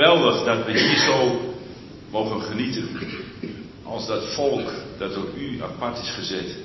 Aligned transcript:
geweldig 0.00 0.44
dat 0.44 0.66
we 0.66 0.72
hier 0.72 0.98
zo 0.98 1.40
mogen 2.10 2.40
genieten. 2.40 2.88
Als 3.84 4.06
dat 4.06 4.34
volk 4.34 4.70
dat 4.98 5.14
door 5.14 5.28
u 5.38 5.62
apart 5.62 5.98
is 6.02 6.10
gezet. 6.10 6.56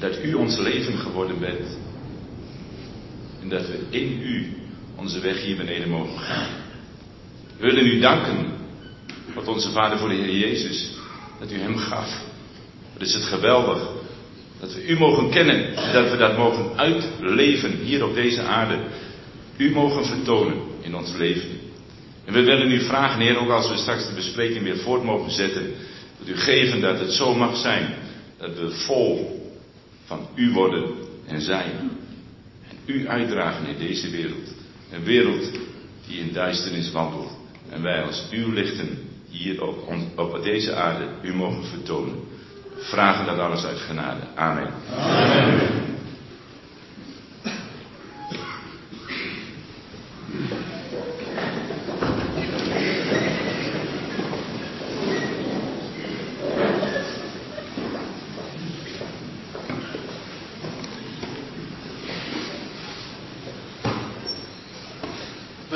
Dat 0.00 0.24
u 0.24 0.34
ons 0.34 0.56
leven 0.56 0.98
geworden 0.98 1.38
bent. 1.38 1.78
En 3.42 3.48
dat 3.48 3.66
we 3.66 3.86
in 3.90 4.20
u 4.22 4.56
onze 4.96 5.20
weg 5.20 5.42
hier 5.42 5.56
beneden 5.56 5.88
mogen 5.88 6.18
gaan. 6.18 6.48
We 7.56 7.66
willen 7.66 7.86
u 7.86 8.00
danken, 8.00 8.46
wat 9.34 9.48
onze 9.48 9.70
Vader 9.70 9.98
voor 9.98 10.08
de 10.08 10.14
Heer 10.14 10.36
Jezus, 10.36 10.90
dat 11.38 11.52
u 11.52 11.58
hem 11.58 11.76
gaf. 11.76 12.24
Het 12.92 13.02
is 13.02 13.14
het 13.14 13.24
geweldig 13.24 13.88
dat 14.60 14.74
we 14.74 14.86
u 14.86 14.98
mogen 14.98 15.30
kennen 15.30 15.76
en 15.76 15.92
dat 15.92 16.10
we 16.10 16.16
dat 16.16 16.36
mogen 16.36 16.70
uitleven 16.76 17.70
hier 17.70 18.04
op 18.04 18.14
deze 18.14 18.42
aarde. 18.42 18.78
U 19.56 19.70
mogen 19.70 20.04
vertonen 20.04 20.56
in 20.80 20.96
ons 20.96 21.12
leven. 21.16 21.66
En 22.28 22.34
we 22.34 22.42
willen 22.42 22.70
u 22.70 22.80
vragen, 22.80 23.20
Heer, 23.20 23.38
ook 23.38 23.50
als 23.50 23.68
we 23.68 23.76
straks 23.76 24.06
de 24.06 24.14
bespreking 24.14 24.62
weer 24.62 24.78
voort 24.78 25.02
mogen 25.02 25.30
zetten, 25.30 25.72
dat 26.18 26.28
u 26.28 26.36
geven 26.36 26.80
dat 26.80 27.00
het 27.00 27.12
zo 27.12 27.34
mag 27.34 27.56
zijn 27.56 27.94
dat 28.38 28.58
we 28.58 28.70
vol 28.70 29.40
van 30.04 30.26
u 30.34 30.52
worden 30.52 30.84
en 31.26 31.40
zijn. 31.40 31.90
En 32.68 32.76
u 32.86 33.08
uitdragen 33.08 33.66
in 33.66 33.78
deze 33.78 34.10
wereld. 34.10 34.54
Een 34.90 35.04
wereld 35.04 35.50
die 36.06 36.18
in 36.18 36.32
duisternis 36.32 36.92
wandelt. 36.92 37.30
En 37.70 37.82
wij 37.82 38.02
als 38.02 38.26
uw 38.30 38.52
lichten 38.52 38.98
hier 39.30 39.62
op, 39.62 39.92
op 40.16 40.42
deze 40.42 40.74
aarde 40.74 41.06
u 41.22 41.34
mogen 41.34 41.64
vertonen. 41.64 42.20
Vragen 42.76 43.26
dat 43.26 43.38
alles 43.38 43.64
uit 43.64 43.78
genade. 43.78 44.20
Amen. 44.34 44.72
Amen. 44.98 45.86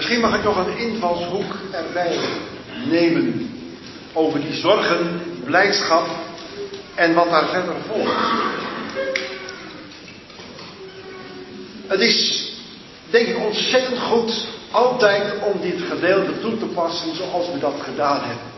Misschien 0.03 0.31
mag 0.31 0.39
ik 0.39 0.45
nog 0.45 0.67
een 0.67 0.79
invalshoek 0.79 1.57
erbij 1.71 2.19
nemen 2.91 3.51
over 4.33 4.45
die 4.45 4.61
zorgen, 4.61 5.21
blijdschap 5.45 6.07
en 6.95 7.15
wat 7.15 7.31
daar 7.31 7.49
verder 7.49 7.75
volgt. 7.89 8.17
Het 11.87 12.01
is, 12.01 12.49
denk 13.11 13.27
ik, 13.27 13.39
ontzettend 13.39 13.99
goed 13.99 14.47
altijd 14.71 15.33
om 15.43 15.61
dit 15.61 15.81
gedeelte 15.91 16.41
toe 16.41 16.59
te 16.59 16.65
passen 16.65 17.17
zoals 17.17 17.53
we 17.53 17.59
dat 17.59 17.75
gedaan 17.83 18.21
hebben. 18.21 18.51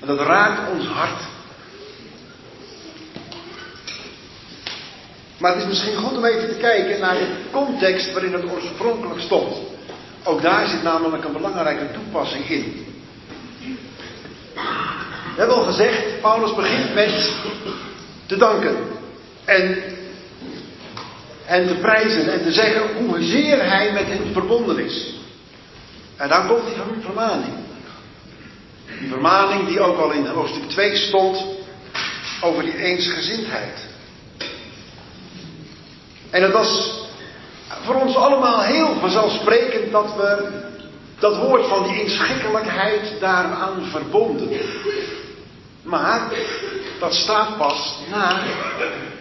En 0.00 0.06
dat 0.06 0.20
raakt 0.20 0.70
ons 0.72 0.86
hart. 0.86 1.22
Maar 5.38 5.52
het 5.52 5.62
is 5.62 5.68
misschien 5.68 5.96
goed 5.96 6.16
om 6.16 6.24
even 6.24 6.48
te 6.48 6.58
kijken 6.60 7.00
naar 7.00 7.14
de 7.14 7.34
context 7.50 8.12
waarin 8.12 8.32
het 8.32 8.52
oorspronkelijk 8.52 9.20
stond. 9.20 9.56
Ook 10.24 10.42
daar 10.42 10.66
zit 10.68 10.82
namelijk 10.82 11.24
een 11.24 11.32
belangrijke 11.32 11.92
toepassing 11.92 12.48
in. 12.48 12.91
We 15.34 15.38
hebben 15.38 15.56
al 15.56 15.64
gezegd, 15.64 16.20
Paulus 16.20 16.54
begint 16.54 16.94
met 16.94 17.32
te 18.26 18.36
danken. 18.36 18.76
En, 19.44 19.82
en 21.46 21.66
te 21.66 21.74
prijzen 21.74 22.32
en 22.32 22.42
te 22.42 22.52
zeggen 22.52 22.82
hoezeer 23.06 23.68
hij 23.68 23.92
met 23.92 24.06
hen 24.06 24.32
verbonden 24.32 24.78
is. 24.78 25.14
En 26.16 26.28
dan 26.28 26.46
komt 26.46 26.64
die 26.64 27.02
vermaning. 27.02 27.54
Die 29.00 29.08
vermaning 29.08 29.66
die 29.66 29.80
ook 29.80 29.98
al 29.98 30.10
in 30.10 30.26
hoofdstuk 30.26 30.68
2 30.68 30.96
stond 30.96 31.44
over 32.40 32.62
die 32.62 32.76
eensgezindheid. 32.76 33.88
En 36.30 36.42
het 36.42 36.52
was 36.52 37.00
voor 37.84 37.94
ons 37.94 38.16
allemaal 38.16 38.60
heel 38.60 38.94
vanzelfsprekend 39.00 39.92
dat 39.92 40.14
we 40.16 40.60
dat 41.18 41.36
woord 41.36 41.66
van 41.66 41.82
die 41.82 42.02
inschikkelijkheid 42.02 43.20
daaraan 43.20 43.84
verbonden. 43.90 44.48
Maar 45.92 46.32
dat 46.98 47.14
staat 47.14 47.56
pas 47.56 47.98
na 48.10 48.42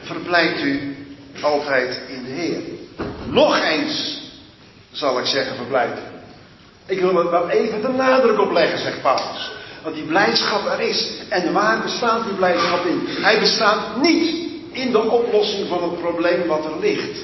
verblijft 0.01 0.61
u 0.61 0.95
altijd 1.41 2.01
in 2.07 2.23
de 2.23 2.29
Heer. 2.29 2.61
Nog 3.25 3.59
eens 3.59 4.21
zal 4.91 5.19
ik 5.19 5.25
zeggen 5.25 5.55
verblijft. 5.55 6.01
Ik 6.85 6.99
wil 6.99 7.17
er 7.17 7.29
wel 7.29 7.49
even 7.49 7.81
de 7.81 7.87
nadruk 7.87 8.39
op 8.39 8.51
leggen, 8.51 8.79
zegt 8.79 9.01
Paulus. 9.01 9.51
Want 9.83 9.95
die 9.95 10.03
blijdschap 10.03 10.65
er 10.65 10.79
is. 10.79 11.11
En 11.29 11.53
waar 11.53 11.81
bestaat 11.81 12.23
die 12.23 12.33
blijdschap 12.33 12.85
in? 12.85 13.01
Hij 13.07 13.39
bestaat 13.39 14.01
niet 14.01 14.49
in 14.71 14.91
de 14.91 15.01
oplossing 15.01 15.67
van 15.67 15.83
het 15.83 15.99
probleem 15.99 16.47
wat 16.47 16.65
er 16.65 16.79
ligt. 16.79 17.19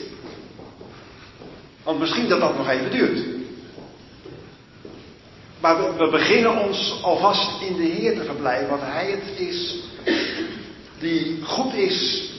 Want 1.83 1.99
misschien 1.99 2.29
dat 2.29 2.39
dat 2.39 2.57
nog 2.57 2.69
even 2.69 2.91
duurt. 2.91 3.36
Maar 5.67 5.97
we, 5.97 6.09
beginnen 6.09 6.57
ons 6.57 6.99
alvast 7.01 7.61
in 7.61 7.75
de 7.75 7.83
Heer 7.83 8.17
te 8.17 8.23
verblijven, 8.23 8.69
want 8.69 8.81
Hij 8.81 9.11
het 9.11 9.39
is 9.39 9.75
die 10.99 11.43
goed 11.43 11.73
is 11.73 12.29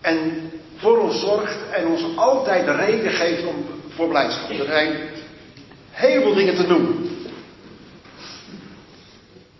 en 0.00 0.50
voor 0.76 0.98
ons 0.98 1.20
zorgt 1.20 1.70
en 1.70 1.86
ons 1.86 2.16
altijd 2.16 2.64
de 2.64 2.74
reden 2.74 3.12
geeft 3.12 3.46
om, 3.46 3.66
voor 3.88 4.08
blijdschap. 4.08 4.50
Er 4.50 4.64
zijn 4.64 4.96
heel 5.90 6.22
veel 6.22 6.34
dingen 6.34 6.56
te 6.56 6.66
noemen. 6.66 7.26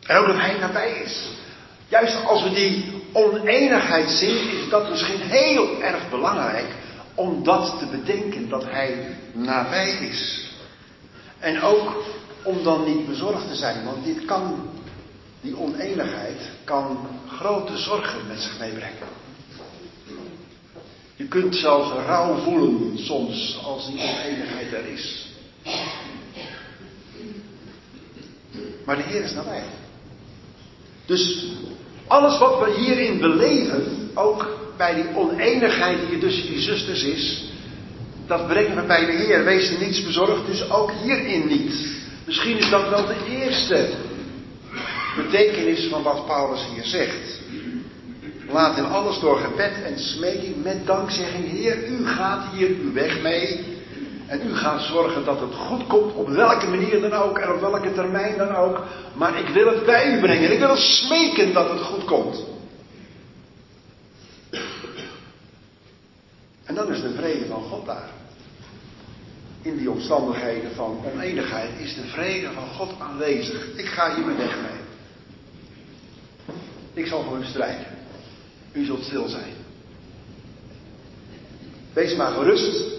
En 0.07 0.17
ook 0.17 0.27
dat 0.27 0.41
Hij 0.41 0.59
nabij 0.59 0.91
is. 1.05 1.29
Juist 1.89 2.25
als 2.27 2.43
we 2.43 2.51
die 2.51 3.03
oneenigheid 3.13 4.11
zien, 4.11 4.51
is 4.51 4.69
dat 4.71 4.91
misschien 4.91 5.21
heel 5.21 5.83
erg 5.83 6.11
belangrijk 6.11 6.75
om 7.15 7.45
dat 7.45 7.79
te 7.79 7.87
bedenken, 7.87 8.49
dat 8.49 8.65
Hij 8.65 9.17
nabij 9.33 9.91
is. 9.91 10.51
En 11.39 11.63
ook 11.63 12.05
om 12.49 12.63
dan 12.63 12.85
niet 12.85 13.07
bezorgd 13.07 13.49
te 13.49 13.55
zijn, 13.55 13.85
want 13.85 14.05
dit 14.05 14.25
kan, 14.25 14.69
die 15.41 15.57
oneenigheid, 15.57 16.51
kan 16.65 17.09
grote 17.27 17.77
zorgen 17.77 18.27
met 18.27 18.41
zich 18.41 18.59
meebrengen. 18.59 19.09
Je 21.17 21.29
kunt 21.29 21.55
zelfs 21.55 21.91
rouw 22.07 22.37
voelen 22.37 22.99
soms 22.99 23.59
als 23.65 23.87
die 23.87 24.01
oneenigheid 24.03 24.73
er 24.73 24.87
is. 24.87 25.27
Maar 28.85 28.97
de 28.97 29.03
Heer 29.03 29.23
is 29.23 29.33
nabij. 29.33 29.63
Dus 31.07 31.47
alles 32.07 32.39
wat 32.39 32.65
we 32.65 32.75
hierin 32.81 33.19
beleven, 33.19 34.11
ook 34.15 34.73
bij 34.77 34.95
die 34.95 35.17
oneenigheid 35.17 36.01
die 36.01 36.15
er 36.15 36.21
tussen 36.21 36.47
die 36.47 36.61
zusters 36.61 37.03
is, 37.03 37.45
dat 38.27 38.47
brengen 38.47 38.77
we 38.77 38.83
bij 38.83 39.07
de 39.07 39.13
Heer. 39.13 39.45
Wees 39.45 39.71
er 39.71 39.79
niets 39.79 40.05
bezorgd, 40.05 40.47
dus 40.47 40.71
ook 40.71 40.93
hierin 41.03 41.47
niet. 41.47 41.98
Misschien 42.29 42.59
is 42.59 42.71
dat 42.71 42.89
wel 42.89 43.07
de 43.07 43.27
eerste 43.29 43.89
betekenis 45.17 45.89
van 45.91 46.03
wat 46.03 46.27
Paulus 46.27 46.67
hier 46.75 46.85
zegt. 46.85 47.41
Laat 48.49 48.79
in 48.79 48.85
alles 48.85 49.19
door 49.19 49.39
gebed 49.39 49.83
en 49.83 49.99
smeking 49.99 50.63
met 50.63 50.87
dankzegging. 50.87 51.51
Heer, 51.51 51.87
u 51.87 52.07
gaat 52.07 52.53
hier 52.53 52.69
uw 52.69 52.93
weg 52.93 53.21
mee. 53.21 53.77
En 54.27 54.49
u 54.49 54.55
gaat 54.55 54.83
zorgen 54.83 55.25
dat 55.25 55.41
het 55.41 55.55
goed 55.55 55.87
komt, 55.87 56.15
op 56.15 56.29
welke 56.29 56.67
manier 56.67 57.01
dan 57.01 57.13
ook 57.13 57.39
en 57.39 57.53
op 57.53 57.61
welke 57.61 57.93
termijn 57.93 58.37
dan 58.37 58.57
ook. 58.57 58.83
Maar 59.15 59.39
ik 59.39 59.49
wil 59.49 59.67
het 59.67 59.87
bij 59.87 60.17
u 60.17 60.21
brengen. 60.21 60.53
Ik 60.53 60.59
wil 60.59 60.77
smeken 60.77 61.53
dat 61.53 61.71
het 61.71 61.81
goed 61.81 62.05
komt. 62.05 62.45
En 66.65 66.75
dan 66.75 66.93
is 66.93 67.01
de 67.01 67.13
vrede 67.17 67.47
van 67.47 67.63
God 67.63 67.87
daar. 67.87 68.18
In 69.63 69.77
die 69.77 69.91
omstandigheden 69.91 70.75
van 70.75 71.01
oneenigheid 71.15 71.71
is 71.79 71.95
de 71.95 72.07
vrede 72.07 72.53
van 72.53 72.67
God 72.69 73.01
aanwezig. 73.01 73.77
Ik 73.77 73.87
ga 73.87 74.15
hier 74.15 74.25
mijn 74.25 74.37
weg 74.37 74.57
mee. 74.57 74.87
Ik 76.93 77.07
zal 77.07 77.23
voor 77.23 77.39
u 77.39 77.45
strijden. 77.45 77.87
U 78.73 78.85
zult 78.85 79.05
stil 79.05 79.29
zijn. 79.29 79.53
Wees 81.93 82.17
maar 82.17 82.33
gerust. 82.33 82.97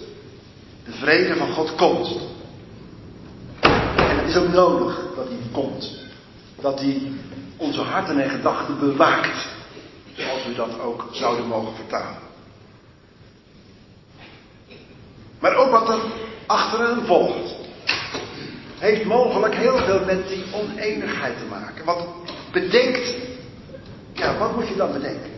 De 0.84 0.92
vrede 0.92 1.36
van 1.36 1.52
God 1.52 1.74
komt. 1.74 2.20
En 3.60 4.18
het 4.18 4.28
is 4.28 4.36
ook 4.36 4.48
nodig 4.48 5.06
dat 5.16 5.28
hij 5.28 5.38
komt. 5.52 5.98
Dat 6.60 6.80
hij 6.80 7.12
onze 7.56 7.80
harten 7.80 8.20
en 8.20 8.30
gedachten 8.30 8.78
bewaakt. 8.78 9.48
Zoals 10.16 10.46
we 10.46 10.54
dat 10.54 10.80
ook 10.80 11.08
zouden 11.12 11.46
mogen 11.46 11.74
vertalen. 11.74 12.28
Maar 15.40 15.54
ook 15.56 15.70
wat 15.70 15.88
er 15.88 16.00
achteraan 16.50 17.06
volgt, 17.06 17.54
heeft 18.78 19.04
mogelijk 19.04 19.54
heel 19.54 19.78
veel 19.78 20.04
met 20.04 20.28
die 20.28 20.44
oneenigheid 20.52 21.38
te 21.38 21.44
maken. 21.50 21.84
Wat 21.84 22.06
bedenkt, 22.52 23.14
ja, 24.12 24.38
wat 24.38 24.56
moet 24.56 24.68
je 24.68 24.76
dan 24.76 24.92
bedenken? 24.92 25.30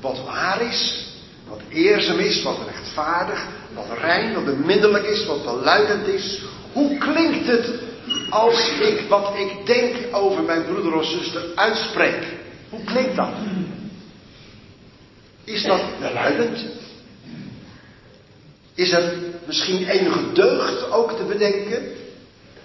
Wat 0.00 0.24
waar 0.24 0.62
is, 0.62 1.06
wat 1.48 1.60
eerzaam 1.68 2.18
is, 2.18 2.42
wat 2.42 2.58
rechtvaardig, 2.66 3.46
wat 3.74 3.98
rein, 4.00 4.34
wat 4.34 4.44
bemiddelijk 4.44 5.04
is, 5.04 5.26
wat 5.26 5.44
beluidend 5.44 6.06
is, 6.06 6.42
Hoe 6.72 6.98
klinkt 6.98 7.46
het 7.46 7.70
als 8.30 8.70
ik 8.80 9.04
wat 9.08 9.32
ik 9.36 9.66
denk 9.66 10.16
over 10.16 10.42
mijn 10.42 10.64
broeder 10.64 10.94
of 10.94 11.04
zuster 11.04 11.42
uitspreek? 11.54 12.26
Hoe 12.70 12.84
klinkt 12.84 13.16
dat? 13.16 13.34
Is 15.44 15.62
dat 15.62 15.82
welluidend? 16.00 16.81
Is 18.74 18.92
er 18.92 19.12
misschien 19.44 19.88
enige 19.88 20.32
deugd 20.32 20.90
ook 20.90 21.12
te 21.12 21.24
bedenken? 21.24 21.82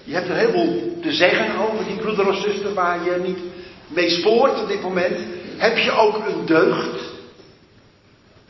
Je 0.04 0.14
hebt 0.14 0.30
een 0.30 0.36
heleboel 0.36 0.98
te 1.02 1.12
zeggen 1.12 1.58
over 1.58 1.86
die 1.86 1.96
broeder 1.96 2.28
of 2.28 2.36
zuster 2.36 2.74
waar 2.74 3.04
je 3.04 3.22
niet 3.26 3.40
mee 3.88 4.10
spoort 4.10 4.62
op 4.62 4.68
dit 4.68 4.82
moment. 4.82 5.20
Heb 5.58 5.78
je 5.78 5.92
ook 5.92 6.16
een 6.16 6.46
deugd 6.46 7.02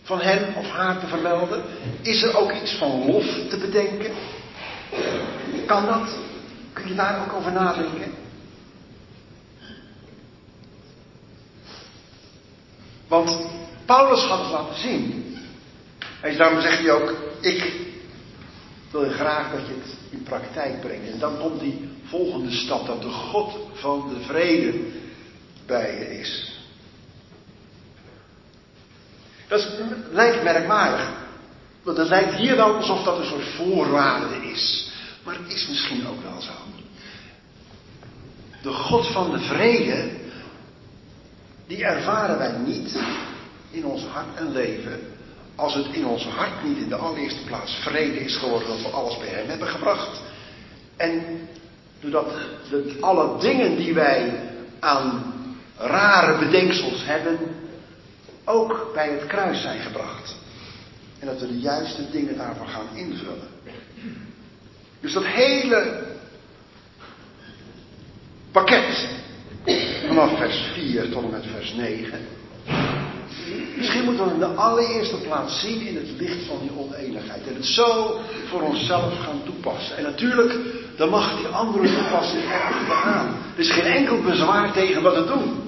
van 0.04 0.22
hem 0.22 0.56
of 0.56 0.70
haar 0.70 1.00
te 1.00 1.08
vermelden? 1.08 1.64
Is 2.02 2.24
er 2.24 2.38
ook 2.38 2.52
iets 2.52 2.72
van 2.72 3.06
lof 3.06 3.26
te 3.50 3.58
bedenken? 3.58 4.12
Kan 5.66 5.86
dat? 5.86 6.10
Kun 6.74 6.88
je 6.88 6.96
daar 6.96 7.22
ook 7.22 7.34
over 7.34 7.52
nadenken? 7.52 8.14
Want 13.08 13.38
Paulus 13.86 14.24
had 14.24 14.40
het 14.40 14.52
laten 14.52 14.80
zien. 14.80 15.27
En 16.22 16.38
daarom 16.38 16.62
zegt 16.62 16.80
hij 16.80 16.92
ook, 16.92 17.14
ik 17.42 17.74
wil 18.92 19.10
graag 19.10 19.52
dat 19.52 19.68
je 19.68 19.74
het 19.74 19.98
in 20.10 20.24
praktijk 20.24 20.82
brengt. 20.82 21.12
En 21.12 21.20
dan 21.20 21.38
komt 21.40 21.60
die 21.60 21.90
volgende 22.04 22.52
stap, 22.52 22.88
dat 22.88 23.02
de 23.02 23.10
God 23.10 23.58
van 23.74 24.14
de 24.14 24.20
vrede 24.26 24.80
bij 25.66 26.00
je 26.00 26.20
is. 26.20 26.60
Dat 29.48 29.68
lijkt 30.12 30.44
merkwaardig. 30.44 31.10
Want 31.84 31.98
het 31.98 32.08
lijkt 32.08 32.36
hier 32.36 32.56
wel 32.56 32.76
alsof 32.76 33.04
dat 33.04 33.18
een 33.18 33.26
soort 33.26 33.48
voorwaarde 33.56 34.36
is. 34.36 34.92
Maar 35.24 35.36
het 35.36 35.54
is 35.54 35.68
misschien 35.68 36.08
ook 36.08 36.22
wel 36.24 36.42
zo. 36.42 36.52
De 38.62 38.74
God 38.74 39.08
van 39.08 39.32
de 39.32 39.40
vrede, 39.40 40.10
die 41.68 41.84
ervaren 41.84 42.38
wij 42.38 42.52
niet 42.52 43.02
in 43.72 43.86
ons 43.86 44.04
hart 44.04 44.36
en 44.36 44.52
leven. 44.52 45.17
Als 45.58 45.74
het 45.74 45.86
in 45.92 46.06
ons 46.06 46.26
hart 46.26 46.64
niet 46.64 46.78
in 46.78 46.90
de 46.90 46.96
allereerste 46.96 47.44
plaats 47.46 47.74
vrede 47.74 48.20
is 48.20 48.36
geworden 48.36 48.68
dat 48.68 48.82
we 48.82 48.88
alles 48.88 49.18
bij 49.18 49.28
Hem 49.28 49.50
hebben 49.50 49.68
gebracht. 49.68 50.22
En 50.98 51.40
doordat 52.00 52.32
de, 52.70 52.98
alle 53.02 53.40
dingen 53.40 53.76
die 53.76 53.94
wij 53.94 54.40
aan 54.80 55.34
rare 55.78 56.38
bedenksels 56.38 57.06
hebben, 57.06 57.38
ook 58.46 58.92
bij 58.94 59.10
het 59.10 59.26
kruis 59.26 59.62
zijn 59.62 59.82
gebracht. 59.82 60.36
En 61.20 61.28
dat 61.28 61.40
we 61.40 61.48
de 61.48 61.60
juiste 61.60 62.10
dingen 62.12 62.38
daarvan 62.38 62.68
gaan 62.68 62.96
invullen. 62.96 63.48
Dus 65.00 65.14
dat 65.14 65.26
hele 65.26 66.04
pakket 68.52 69.08
vanaf 70.08 70.38
vers 70.38 70.72
4 70.74 71.10
tot 71.10 71.24
en 71.24 71.30
met 71.30 71.46
vers 71.56 71.74
9. 71.74 72.20
Misschien 73.76 74.04
moeten 74.04 74.26
we 74.26 74.34
in 74.34 74.40
de 74.40 74.46
allereerste 74.46 75.16
plaats 75.16 75.60
zien 75.60 75.88
in 75.88 75.96
het 75.96 76.10
licht 76.18 76.46
van 76.48 76.58
die 76.62 76.72
oneenigheid. 76.78 77.48
En 77.48 77.56
het 77.56 77.66
zo 77.66 78.20
voor 78.48 78.62
onszelf 78.62 79.20
gaan 79.20 79.42
toepassen. 79.46 79.98
En 79.98 80.04
natuurlijk, 80.04 80.56
dan 80.98 81.10
mag 81.10 81.38
die 81.38 81.48
andere 81.48 81.96
toepassing 81.96 82.44
erachteraan. 82.44 83.28
Er 83.56 83.60
is 83.60 83.72
geen 83.72 83.84
enkel 83.84 84.22
bezwaar 84.22 84.72
tegen 84.72 85.02
wat 85.02 85.16
we 85.16 85.26
doen. 85.26 85.66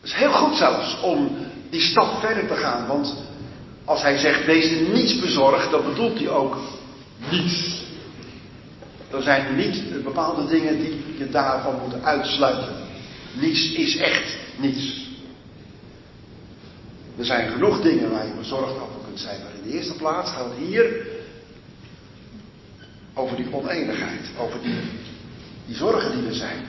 Het 0.00 0.10
is 0.10 0.14
heel 0.14 0.32
goed 0.32 0.56
zelfs 0.56 1.00
om 1.00 1.36
die 1.70 1.80
stap 1.80 2.20
verder 2.20 2.46
te 2.46 2.54
gaan. 2.54 2.86
Want 2.86 3.14
als 3.84 4.02
hij 4.02 4.18
zegt, 4.18 4.44
wees 4.44 4.70
er 4.70 4.88
niets 4.92 5.20
bezorgd, 5.20 5.70
dan 5.70 5.84
bedoelt 5.84 6.18
hij 6.18 6.28
ook 6.28 6.56
niets. 7.30 7.82
Er 9.10 9.22
zijn 9.22 9.56
niet 9.56 10.02
bepaalde 10.04 10.46
dingen 10.46 10.78
die 10.78 11.04
je 11.18 11.30
daarvan 11.30 11.74
moet 11.84 12.02
uitsluiten. 12.02 12.76
Niets 13.40 13.72
is 13.72 13.96
echt 13.96 14.36
niets. 14.58 15.06
Er 17.18 17.24
zijn 17.24 17.50
genoeg 17.50 17.80
dingen 17.80 18.10
waar 18.10 18.26
je 18.26 18.32
bezorgd 18.32 18.72
over 18.72 19.00
kunt 19.04 19.20
zijn. 19.20 19.40
Maar 19.42 19.54
in 19.54 19.70
de 19.70 19.76
eerste 19.76 19.96
plaats 19.96 20.30
gaat 20.30 20.50
het 20.50 20.58
hier 20.58 21.06
over 23.14 23.36
die 23.36 23.54
oneenigheid. 23.54 24.30
Over 24.38 24.62
die, 24.62 24.80
die 25.66 25.76
zorgen 25.76 26.16
die 26.16 26.28
er 26.28 26.34
zijn. 26.34 26.66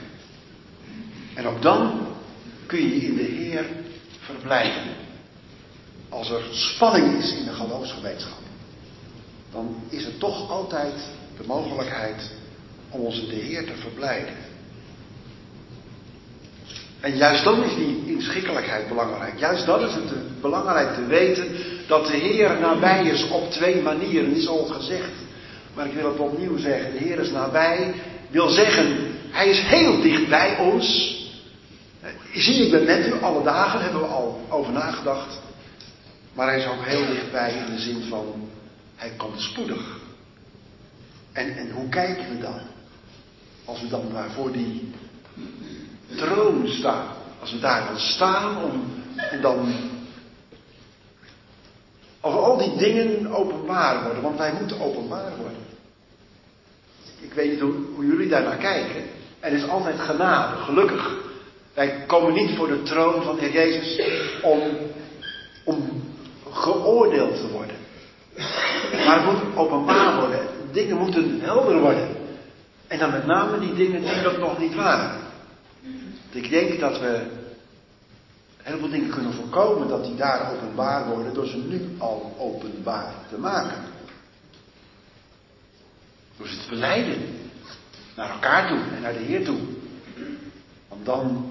En 1.34 1.46
ook 1.46 1.62
dan 1.62 2.06
kun 2.66 2.78
je 2.78 2.94
in 2.94 3.16
de 3.16 3.22
Heer 3.22 3.66
verblijven. 4.18 4.92
Als 6.08 6.30
er 6.30 6.42
spanning 6.50 7.18
is 7.18 7.32
in 7.32 7.44
de 7.44 7.52
geloofsgemeenschap, 7.52 8.38
dan 9.52 9.76
is 9.88 10.04
er 10.04 10.18
toch 10.18 10.50
altijd 10.50 10.94
de 11.36 11.46
mogelijkheid 11.46 12.30
om 12.90 13.00
ons 13.00 13.20
in 13.20 13.28
de 13.28 13.34
Heer 13.34 13.66
te 13.66 13.76
verblijden. 13.76 14.34
En 17.00 17.16
juist 17.16 17.44
dan 17.44 17.64
is 17.64 17.74
die 17.74 18.02
inschikkelijkheid 18.06 18.88
belangrijk. 18.88 19.38
Juist 19.38 19.66
dan 19.66 19.80
is 19.86 19.94
het 19.94 20.40
belangrijk 20.40 20.94
te 20.94 21.06
weten 21.06 21.48
dat 21.86 22.06
de 22.06 22.16
Heer 22.16 22.60
nabij 22.60 23.04
is 23.04 23.28
op 23.28 23.50
twee 23.50 23.82
manieren. 23.82 24.34
Is 24.34 24.48
al 24.48 24.64
gezegd, 24.64 25.12
maar 25.74 25.86
ik 25.86 25.92
wil 25.92 26.10
het 26.10 26.18
opnieuw 26.18 26.58
zeggen. 26.58 26.92
De 26.92 26.98
Heer 26.98 27.18
is 27.18 27.30
nabij, 27.30 27.94
wil 28.30 28.48
zeggen, 28.48 29.10
Hij 29.30 29.48
is 29.48 29.60
heel 29.60 30.00
dicht 30.00 30.28
bij 30.28 30.58
ons. 30.58 31.18
Zie, 32.34 32.64
ik 32.64 32.70
ben 32.70 32.84
met 32.84 33.06
u 33.06 33.22
alle 33.22 33.42
dagen, 33.42 33.80
hebben 33.80 34.00
we 34.00 34.06
al 34.06 34.46
over 34.48 34.72
nagedacht. 34.72 35.38
Maar 36.34 36.46
hij 36.46 36.58
is 36.58 36.66
ook 36.66 36.84
heel 36.84 37.06
dichtbij 37.06 37.52
in 37.52 37.74
de 37.74 37.80
zin 37.80 38.02
van, 38.08 38.48
hij 38.96 39.12
komt 39.16 39.40
spoedig. 39.40 39.98
En, 41.32 41.56
en 41.56 41.70
hoe 41.70 41.88
kijken 41.88 42.28
we 42.28 42.38
dan? 42.42 42.60
Als 43.64 43.80
we 43.80 43.88
dan 43.88 44.08
daar 44.12 44.30
voor 44.30 44.52
die 44.52 44.92
troon 46.16 46.68
staan. 46.68 47.06
Als 47.40 47.52
we 47.52 47.58
daar 47.58 47.86
dan 47.86 47.98
staan 47.98 48.62
om, 48.62 48.82
en 49.30 49.40
dan 49.40 49.74
of 52.20 52.34
al 52.34 52.56
die 52.56 52.76
dingen 52.76 53.32
openbaar 53.32 54.02
worden, 54.02 54.22
want 54.22 54.38
wij 54.38 54.52
moeten 54.52 54.80
openbaar 54.80 55.36
worden. 55.36 55.58
Ik 57.20 57.32
weet 57.32 57.50
niet 57.50 57.60
hoe, 57.60 57.74
hoe 57.94 58.06
jullie 58.06 58.28
daar 58.28 58.42
naar 58.42 58.56
kijken. 58.56 59.02
Er 59.40 59.52
is 59.52 59.68
altijd 59.68 60.00
genade, 60.00 60.56
gelukkig. 60.56 61.14
Wij 61.74 62.04
komen 62.06 62.32
niet 62.32 62.56
voor 62.56 62.68
de 62.68 62.82
troon 62.82 63.22
van 63.22 63.36
de 63.36 63.40
Heer 63.40 63.52
Jezus 63.52 64.00
om, 64.42 64.60
om 65.64 66.02
geoordeeld 66.50 67.36
te 67.36 67.48
worden. 67.48 67.76
Maar 68.92 69.24
het 69.24 69.24
moet 69.24 69.56
openbaar 69.56 70.18
worden. 70.20 70.40
Dingen 70.72 70.96
moeten 70.96 71.40
helder 71.40 71.80
worden. 71.80 72.08
En 72.86 72.98
dan 72.98 73.10
met 73.10 73.26
name 73.26 73.58
die 73.58 73.74
dingen 73.74 74.02
die 74.02 74.22
dat 74.22 74.38
nog 74.38 74.58
niet 74.58 74.74
waren. 74.74 75.29
Ik 76.30 76.50
denk 76.50 76.80
dat 76.80 76.98
we 76.98 77.26
heel 78.56 78.78
veel 78.78 78.90
dingen 78.90 79.10
kunnen 79.10 79.32
voorkomen 79.32 79.88
dat 79.88 80.04
die 80.04 80.16
daar 80.16 80.52
openbaar 80.52 81.08
worden 81.08 81.34
door 81.34 81.46
ze 81.46 81.56
nu 81.56 81.88
al 81.98 82.34
openbaar 82.38 83.14
te 83.28 83.38
maken. 83.38 83.84
Door 86.36 86.48
ze 86.48 86.56
te 86.62 86.68
beleiden. 86.68 87.18
Naar 88.16 88.30
elkaar 88.30 88.68
toe 88.68 88.78
en 88.96 89.02
naar 89.02 89.12
de 89.12 89.18
Heer 89.18 89.44
toe. 89.44 89.58
Want 90.88 91.04
dan 91.04 91.50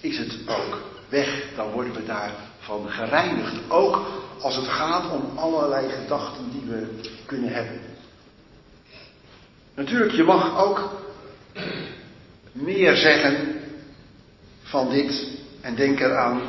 is 0.00 0.18
het 0.18 0.38
ook 0.46 0.80
weg. 1.08 1.44
Dan 1.56 1.70
worden 1.70 1.92
we 1.92 2.04
daarvan 2.04 2.90
gereinigd. 2.90 3.70
Ook 3.70 4.06
als 4.40 4.56
het 4.56 4.68
gaat 4.68 5.10
om 5.10 5.38
allerlei 5.38 5.88
gedachten 5.88 6.50
die 6.50 6.62
we 6.66 7.00
kunnen 7.26 7.52
hebben. 7.52 7.80
Natuurlijk, 9.74 10.12
je 10.12 10.24
mag 10.24 10.58
ook 10.58 11.02
meer 12.52 12.96
zeggen 12.96 13.57
van 14.68 14.90
dit 14.90 15.28
en 15.60 15.74
denk 15.74 16.00
eraan 16.00 16.40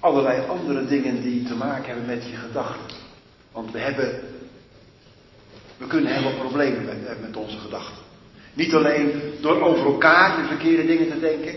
allerlei 0.00 0.46
andere 0.48 0.86
dingen 0.86 1.22
die 1.22 1.42
te 1.42 1.54
maken 1.54 1.84
hebben 1.84 2.06
met 2.06 2.24
je 2.24 2.36
gedachten. 2.36 2.96
Want 3.52 3.70
we 3.70 3.78
hebben, 3.78 4.20
we 5.76 5.86
kunnen 5.86 6.22
veel 6.22 6.38
problemen 6.38 6.84
met, 6.84 7.20
met 7.20 7.36
onze 7.36 7.58
gedachten. 7.58 8.04
Niet 8.54 8.74
alleen 8.74 9.22
door 9.40 9.62
over 9.62 9.86
elkaar 9.86 10.42
de 10.42 10.48
verkeerde 10.48 10.86
dingen 10.86 11.08
te 11.08 11.20
denken, 11.20 11.54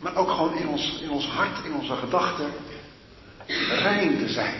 maar 0.00 0.16
ook 0.16 0.30
gewoon 0.30 0.56
in 0.56 0.68
ons, 0.68 1.00
in 1.02 1.10
ons 1.10 1.26
hart, 1.26 1.64
in 1.64 1.74
onze 1.74 1.94
gedachten, 1.94 2.50
rein 3.68 4.18
te 4.18 4.28
zijn. 4.28 4.54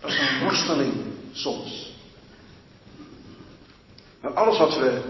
Dat 0.00 0.10
is 0.10 0.18
een 0.18 0.44
worsteling 0.44 0.92
soms. 1.32 1.94
Maar 4.20 4.32
alles 4.32 4.58
wat 4.58 4.78
we 4.78 5.02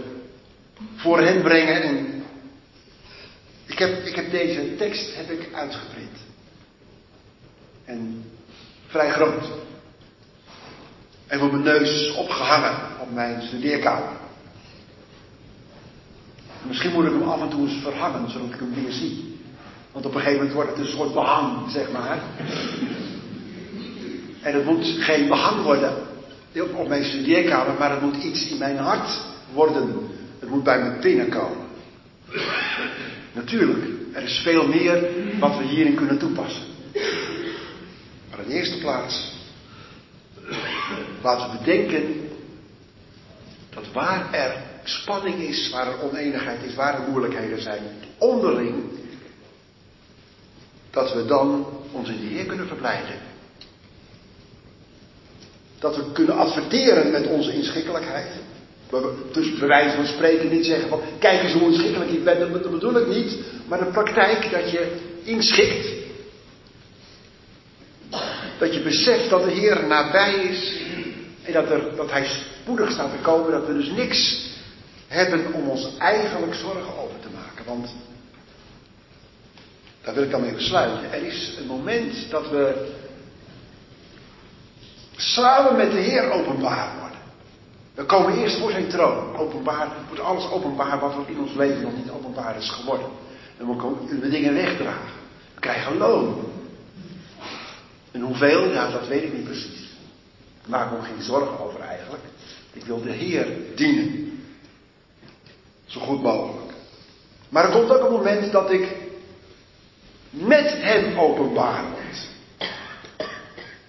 voor 0.95 1.19
hen 1.19 1.41
brengen 1.41 1.81
en 1.81 2.23
ik 3.65 3.79
heb, 3.79 4.05
ik 4.05 4.15
heb 4.15 4.31
deze 4.31 4.75
tekst 4.75 5.15
heb 5.15 5.29
ik 5.29 5.53
uitgeprint. 5.53 6.17
En 7.85 8.23
vrij 8.87 9.09
groot. 9.09 9.45
En 11.27 11.41
op 11.41 11.51
mijn 11.51 11.63
neus 11.63 12.13
opgehangen 12.15 12.75
op 12.99 13.13
mijn 13.13 13.41
studeerkamer. 13.41 14.09
Misschien 16.61 16.91
moet 16.91 17.05
ik 17.05 17.11
hem 17.11 17.29
af 17.29 17.41
en 17.41 17.49
toe 17.49 17.67
eens 17.67 17.81
verhangen, 17.81 18.29
zodat 18.31 18.53
ik 18.53 18.59
hem 18.59 18.73
weer 18.73 18.91
zie. 18.91 19.39
Want 19.91 20.05
op 20.05 20.13
een 20.13 20.19
gegeven 20.19 20.37
moment 20.37 20.55
wordt 20.55 20.69
het 20.69 20.79
een 20.79 20.93
soort 20.93 21.13
behang, 21.13 21.71
zeg 21.71 21.91
maar. 21.91 22.19
En 24.41 24.53
het 24.53 24.65
moet 24.65 24.85
geen 24.85 25.27
behang 25.27 25.63
worden 25.63 25.93
op 26.77 26.87
mijn 26.87 27.03
studeerkamer, 27.03 27.73
maar 27.79 27.91
het 27.91 28.01
moet 28.01 28.23
iets 28.23 28.49
in 28.49 28.57
mijn 28.57 28.77
hart 28.77 29.21
worden. 29.53 30.09
Het 30.39 30.49
moet 30.49 30.63
bij 30.63 30.81
me 30.81 30.99
binnenkomen. 30.99 31.65
Natuurlijk, 33.33 33.85
er 34.13 34.23
is 34.23 34.37
veel 34.37 34.67
meer 34.67 35.07
wat 35.39 35.57
we 35.57 35.63
hierin 35.63 35.95
kunnen 35.95 36.17
toepassen. 36.17 36.63
Maar 38.29 38.39
in 38.39 38.47
de 38.47 38.53
eerste 38.53 38.77
plaats, 38.77 39.35
laten 41.21 41.51
we 41.51 41.57
bedenken 41.57 42.29
dat 43.69 43.91
waar 43.93 44.33
er 44.33 44.63
spanning 44.83 45.39
is, 45.39 45.69
waar 45.69 45.87
er 45.87 46.01
oneenigheid 46.01 46.63
is, 46.63 46.75
waar 46.75 46.93
er 46.93 47.09
moeilijkheden 47.09 47.61
zijn, 47.61 47.83
onderling, 48.17 48.75
dat 50.89 51.13
we 51.13 51.25
dan 51.25 51.67
ons 51.91 52.09
in 52.09 52.19
de 52.19 52.25
Heer 52.25 52.45
kunnen 52.45 52.67
verblijden. 52.67 53.19
Dat 55.79 55.95
we 55.95 56.11
kunnen 56.11 56.35
adverteren 56.35 57.11
met 57.11 57.27
onze 57.27 57.53
inschikkelijkheid. 57.53 58.31
Dus 59.31 59.57
bij 59.59 59.67
wijze 59.67 59.95
van 59.95 60.05
spreken 60.05 60.49
niet 60.49 60.65
zeggen 60.65 60.89
van, 60.89 61.01
kijk 61.19 61.43
eens 61.43 61.53
hoe 61.53 61.71
inschikkelijk 61.71 62.11
ik 62.11 62.23
ben, 62.23 62.39
dat 62.39 62.71
bedoel 62.71 62.97
ik 62.97 63.07
niet. 63.07 63.37
Maar 63.67 63.79
de 63.79 63.91
praktijk 63.91 64.51
dat 64.51 64.71
je 64.71 64.95
inschikt. 65.23 65.87
Dat 68.59 68.73
je 68.73 68.81
beseft 68.81 69.29
dat 69.29 69.43
de 69.43 69.51
Heer 69.51 69.87
nabij 69.87 70.33
is. 70.33 70.81
En 71.43 71.53
dat, 71.53 71.69
er, 71.69 71.95
dat 71.95 72.11
Hij 72.11 72.25
spoedig 72.25 72.91
staat 72.91 73.11
te 73.11 73.17
komen. 73.17 73.51
Dat 73.51 73.67
we 73.67 73.73
dus 73.73 73.89
niks 73.89 74.45
hebben 75.07 75.53
om 75.53 75.69
ons 75.69 75.97
eigenlijk 75.97 76.53
zorgen 76.53 76.97
over 76.97 77.19
te 77.19 77.27
maken. 77.33 77.65
Want, 77.65 77.89
daar 80.03 80.13
wil 80.13 80.23
ik 80.23 80.31
dan 80.31 80.41
mee 80.41 80.53
besluiten. 80.53 81.11
Er 81.11 81.23
is 81.23 81.55
een 81.59 81.67
moment 81.67 82.29
dat 82.29 82.49
we 82.49 82.93
samen 85.15 85.75
met 85.75 85.91
de 85.91 85.99
Heer 85.99 86.31
openbaar 86.31 86.89
worden. 86.91 87.06
We 87.97 88.05
komen 88.05 88.37
eerst 88.37 88.59
voor 88.59 88.71
zijn 88.71 88.87
troon. 88.87 89.35
Openbaar, 89.35 89.87
wordt 90.07 90.23
alles 90.23 90.49
openbaar 90.49 90.99
wat 90.99 91.13
er 91.13 91.29
in 91.29 91.39
ons 91.39 91.53
leven 91.53 91.81
nog 91.81 91.95
niet 91.95 92.09
openbaar 92.09 92.57
is 92.57 92.69
geworden. 92.69 93.07
En 93.57 93.67
we 93.67 94.19
we 94.19 94.29
dingen 94.29 94.53
wegdragen. 94.53 95.11
We 95.53 95.59
krijgen 95.59 95.97
loon. 95.97 96.51
En 98.11 98.21
hoeveel? 98.21 98.71
Ja, 98.71 98.91
dat 98.91 99.07
weet 99.07 99.23
ik 99.23 99.33
niet 99.33 99.43
precies. 99.43 99.89
Maak 100.65 100.91
me 100.91 101.01
geen 101.01 101.21
zorgen 101.21 101.59
over 101.59 101.79
eigenlijk. 101.79 102.23
Ik 102.73 102.83
wil 102.83 103.01
de 103.01 103.11
Heer 103.11 103.47
dienen. 103.75 104.41
Zo 105.85 105.99
goed 105.99 106.21
mogelijk. 106.21 106.73
Maar 107.49 107.65
er 107.65 107.71
komt 107.71 107.91
ook 107.91 108.05
een 108.05 108.15
moment 108.15 108.51
dat 108.51 108.71
ik 108.71 108.87
met 110.29 110.81
hem 110.81 111.19
openbaar 111.19 111.83
word. 111.91 112.27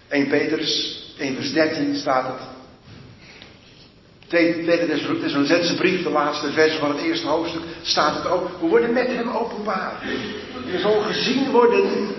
1 0.08 0.28
Petrus 0.28 1.02
1 1.18 1.34
vers 1.34 1.52
13 1.52 1.94
staat 1.94 2.26
het. 2.26 2.57
Tweede 4.28 4.86
Thessalonicense 5.20 5.74
brief, 5.74 6.02
de 6.02 6.10
laatste 6.10 6.52
vers 6.52 6.74
van 6.74 6.90
het 6.90 7.00
eerste 7.00 7.26
hoofdstuk, 7.26 7.62
staat 7.82 8.14
het 8.14 8.26
ook. 8.26 8.60
We 8.60 8.66
worden 8.66 8.92
met 8.92 9.06
hem 9.06 9.28
openbaar. 9.28 10.02
Er 10.72 10.80
zal 10.80 11.00
gezien 11.00 11.50
worden 11.50 12.14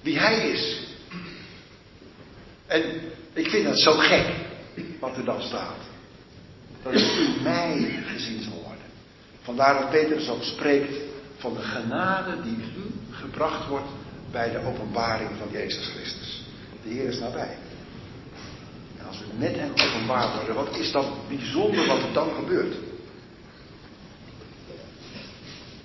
wie 0.00 0.18
hij 0.18 0.50
is. 0.50 0.78
En 2.66 2.82
ik 3.32 3.48
vind 3.48 3.64
dat 3.64 3.78
zo 3.78 3.92
gek, 3.92 4.26
wat 5.00 5.16
er 5.16 5.24
dan 5.24 5.42
staat. 5.42 5.78
Dat 6.82 6.92
in 6.92 7.42
mij 7.42 8.02
gezien 8.06 8.42
zal 8.42 8.62
worden. 8.64 8.84
Vandaar 9.42 9.80
dat 9.80 9.90
Petrus 9.90 10.28
ook 10.28 10.42
spreekt 10.42 10.94
van 11.36 11.54
de 11.54 11.62
genade 11.62 12.42
die 12.42 12.56
u 12.56 12.90
gebracht 13.10 13.68
wordt 13.68 13.88
bij 14.30 14.50
de 14.50 14.64
openbaring 14.64 15.30
van 15.38 15.48
Jezus 15.52 15.88
Christus. 15.88 16.42
De 16.82 16.88
Heer 16.88 17.08
is 17.08 17.18
nabij. 17.18 17.56
Als 19.10 19.18
we 19.18 19.26
met 19.38 19.54
hem 19.54 19.70
openbaar 19.70 20.36
worden, 20.36 20.54
wat 20.54 20.76
is 20.76 20.92
dat 20.92 21.28
bijzonder 21.28 21.86
wat 21.86 21.98
er 21.98 22.12
dan 22.12 22.28
gebeurt? 22.34 22.76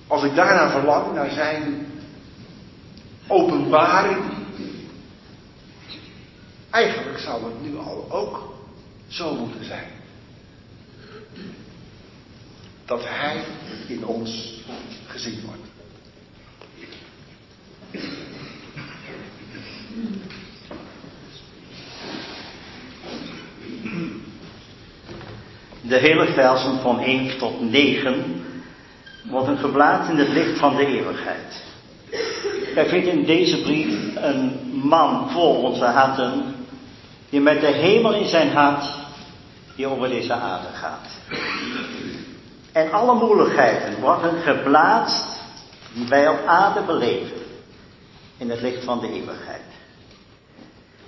Als 0.07 0.23
ik 0.23 0.35
daarna 0.35 0.69
verlang, 0.69 1.13
naar 1.13 1.29
zijn 1.29 1.87
openbaring. 3.27 4.23
Eigenlijk 6.69 7.17
zou 7.19 7.43
het 7.45 7.61
nu 7.61 7.77
al 7.77 8.11
ook 8.11 8.53
zo 9.07 9.35
moeten 9.35 9.65
zijn. 9.65 9.91
Dat 12.85 13.03
hij 13.03 13.43
in 13.87 14.05
ons 14.05 14.61
gezien 15.07 15.41
wordt. 15.45 15.74
De 25.87 25.97
hele 25.97 26.25
versen 26.25 26.79
van 26.79 26.99
1 26.99 27.37
tot 27.37 27.61
9 27.61 28.43
worden 29.23 29.57
geplaatst 29.57 30.09
in 30.09 30.17
het 30.17 30.29
licht 30.29 30.59
van 30.59 30.75
de 30.75 30.85
eeuwigheid. 30.85 31.63
Wij 32.75 32.87
vinden 32.87 33.11
in 33.11 33.25
deze 33.25 33.61
brief 33.61 34.15
een 34.15 34.59
man 34.83 35.29
voor 35.29 35.57
onze 35.57 35.85
harten, 35.85 36.55
die 37.29 37.41
met 37.41 37.61
de 37.61 37.71
hemel 37.71 38.13
in 38.13 38.27
zijn 38.27 38.51
hart, 38.51 38.85
die 39.75 39.87
over 39.87 40.09
deze 40.09 40.33
aarde 40.33 40.67
gaat. 40.73 41.07
En 42.71 42.91
alle 42.91 43.13
moeilijkheden 43.13 43.99
worden 43.99 44.41
geplaatst 44.41 45.25
die 45.93 46.07
wij 46.07 46.27
op 46.27 46.45
aarde 46.45 46.81
beleven, 46.81 47.37
in 48.37 48.49
het 48.49 48.61
licht 48.61 48.83
van 48.83 48.99
de 48.99 49.07
eeuwigheid. 49.07 49.61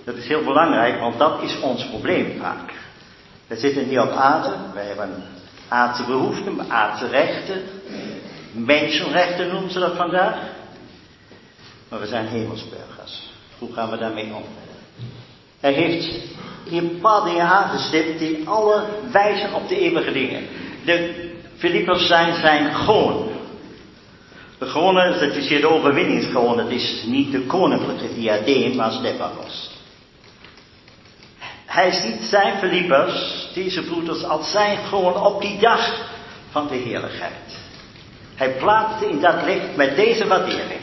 Dat 0.04 0.16
is 0.16 0.28
heel 0.28 0.44
belangrijk, 0.44 1.00
want 1.00 1.18
dat 1.18 1.42
is 1.42 1.60
ons 1.60 1.90
probleem 1.90 2.40
vaak. 2.40 2.74
We 3.48 3.56
zitten 3.56 3.84
hier 3.84 4.02
op 4.02 4.12
aarde, 4.12 4.56
wij 4.74 4.86
hebben 4.86 5.24
aardse 5.68 6.04
behoeften, 6.04 6.72
aardse 6.72 7.08
rechten, 7.08 7.62
mensenrechten 8.52 9.48
noemen 9.48 9.72
ze 9.72 9.80
dat 9.80 9.96
vandaag. 9.96 10.36
Maar 11.90 12.00
we 12.00 12.08
zijn 12.08 12.28
hemelsburgers. 12.28 13.32
Hoe 13.58 13.74
gaan 13.74 13.90
we 13.90 13.98
daarmee 13.98 14.34
om? 14.34 14.44
Hij 15.60 15.74
heeft 15.74 16.20
hier 16.64 16.82
een 16.82 17.00
paar 17.02 17.24
dingen 17.24 17.46
aangestipt 17.46 18.20
die 18.20 18.48
alle 18.48 18.86
wijzen 19.12 19.54
op 19.54 19.68
de 19.68 19.80
eeuwige 19.80 20.12
dingen. 20.12 20.44
De 20.86 21.30
Filippers 21.58 22.08
zijn 22.08 22.36
zijn 22.36 22.76
gewoon. 22.76 23.30
De 24.58 24.66
gewone, 24.66 25.20
dat 25.20 25.36
is 25.36 25.48
hier 25.48 25.62
de 25.62 25.70
overwinningsgewone, 25.70 26.64
het 26.64 26.72
is 26.72 27.04
niet 27.06 27.32
de 27.32 27.42
koninklijke 27.42 28.14
diadeem, 28.14 28.76
maar 28.76 28.92
Stephanos. 28.92 29.67
Hij 31.78 31.92
ziet 31.92 32.24
zijn 32.24 32.58
Filippers, 32.58 33.48
deze 33.54 33.84
broeders, 33.84 34.24
als 34.24 34.52
zijn 34.52 34.78
gewoon 34.78 35.16
op 35.16 35.42
die 35.42 35.60
dag 35.60 36.10
van 36.52 36.68
de 36.68 36.76
heerlijkheid. 36.76 37.58
Hij 38.36 38.52
plaatste 38.52 39.10
in 39.10 39.20
dat 39.20 39.44
licht 39.44 39.76
met 39.76 39.96
deze 39.96 40.28
waardering. 40.28 40.82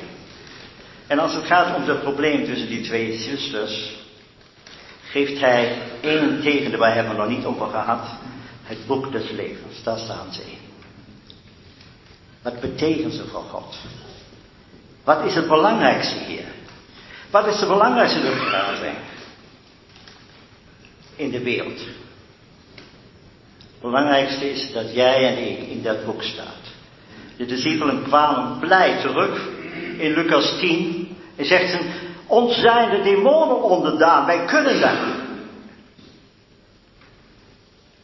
En 1.07 1.19
als 1.19 1.35
het 1.35 1.45
gaat 1.45 1.77
om 1.77 1.89
het 1.89 2.03
probleem 2.03 2.45
tussen 2.45 2.69
die 2.69 2.81
twee 2.81 3.19
zusters, 3.19 3.95
geeft 5.11 5.41
hij 5.41 5.79
één 6.01 6.43
tegen, 6.43 6.79
waar 6.79 6.95
hebben 6.95 7.13
we 7.13 7.19
nog 7.19 7.29
niet 7.29 7.45
over 7.45 7.69
gehad, 7.69 8.07
het 8.63 8.87
boek 8.87 9.13
des 9.13 9.31
levens. 9.31 9.83
Daar 9.83 9.99
staan 9.99 10.33
ze 10.33 10.43
in. 10.43 10.59
Wat 12.43 12.61
betekenen 12.61 13.13
ze 13.13 13.27
voor 13.27 13.45
God? 13.51 13.77
Wat 15.05 15.25
is 15.25 15.35
het 15.35 15.49
belangrijkste 15.49 16.19
hier? 16.19 16.45
Wat 17.31 17.47
is 17.47 17.59
de 17.59 17.67
belangrijkste 17.67 18.21
vergadering 18.21 18.97
in 21.17 21.31
de 21.31 21.43
wereld? 21.43 21.79
Het 23.59 23.81
belangrijkste 23.81 24.51
is 24.51 24.73
dat 24.73 24.95
jij 24.95 25.29
en 25.29 25.51
ik 25.51 25.69
in 25.69 25.83
dat 25.83 26.05
boek 26.05 26.23
staat. 26.23 26.73
De 27.37 27.47
discipelen 27.47 28.03
kwamen 28.03 28.59
blij 28.59 29.01
terug 29.01 29.49
in 29.99 30.13
Lucas 30.13 30.59
10 30.59 31.17
en 31.37 31.45
zegt 31.45 31.71
ze, 31.71 31.79
ons 32.27 32.61
zijn 32.61 32.91
de 32.91 33.03
demonen 33.03 33.63
onderdaan, 33.63 34.27
wij 34.27 34.45
kunnen 34.45 34.81
dat. 34.81 34.99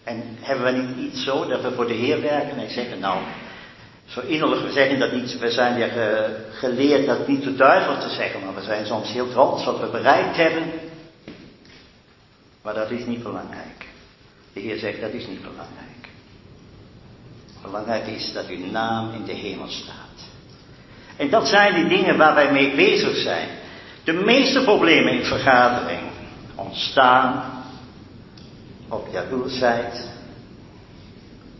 En 0.04 0.22
hebben 0.40 0.64
we 0.64 0.82
niet 0.82 1.12
iets 1.12 1.24
zo 1.24 1.46
dat 1.46 1.62
we 1.62 1.72
voor 1.72 1.86
de 1.86 1.94
Heer 1.94 2.20
werken 2.20 2.58
en 2.58 2.70
zeggen, 2.70 2.98
nou, 2.98 3.18
zo 4.06 4.20
innerlijk, 4.20 4.62
we 4.62 4.72
zeggen 4.72 4.98
dat 4.98 5.12
niet, 5.12 5.38
we 5.38 5.50
zijn 5.50 5.74
weer 5.74 5.90
geleerd 6.50 7.06
dat 7.06 7.28
niet 7.28 7.42
de 7.42 7.56
duivel 7.56 7.98
te 7.98 8.08
zeggen, 8.08 8.44
maar 8.44 8.54
we 8.54 8.62
zijn 8.62 8.86
soms 8.86 9.12
heel 9.12 9.30
trots 9.30 9.64
wat 9.64 9.80
we 9.80 9.86
bereikt 9.86 10.36
hebben. 10.36 10.62
Maar 12.62 12.74
dat 12.74 12.90
is 12.90 13.06
niet 13.06 13.22
belangrijk. 13.22 13.86
De 14.52 14.60
Heer 14.60 14.78
zegt, 14.78 15.00
dat 15.00 15.12
is 15.12 15.26
niet 15.26 15.42
belangrijk. 15.42 16.08
Belangrijk 17.62 18.06
is 18.06 18.32
dat 18.32 18.46
uw 18.46 18.66
naam 18.66 19.12
in 19.12 19.24
de 19.24 19.32
hemel 19.32 19.68
staat. 19.68 20.28
En 21.16 21.30
dat 21.30 21.48
zijn 21.48 21.74
die 21.74 21.88
dingen 21.88 22.16
waar 22.16 22.34
wij 22.34 22.52
mee 22.52 22.74
bezig 22.74 23.16
zijn. 23.16 23.48
De 24.04 24.12
meeste 24.12 24.62
problemen 24.62 25.12
in 25.12 25.24
vergadering 25.24 26.02
ontstaan 26.54 27.64
op 28.88 29.08
jaloersheid, 29.12 30.08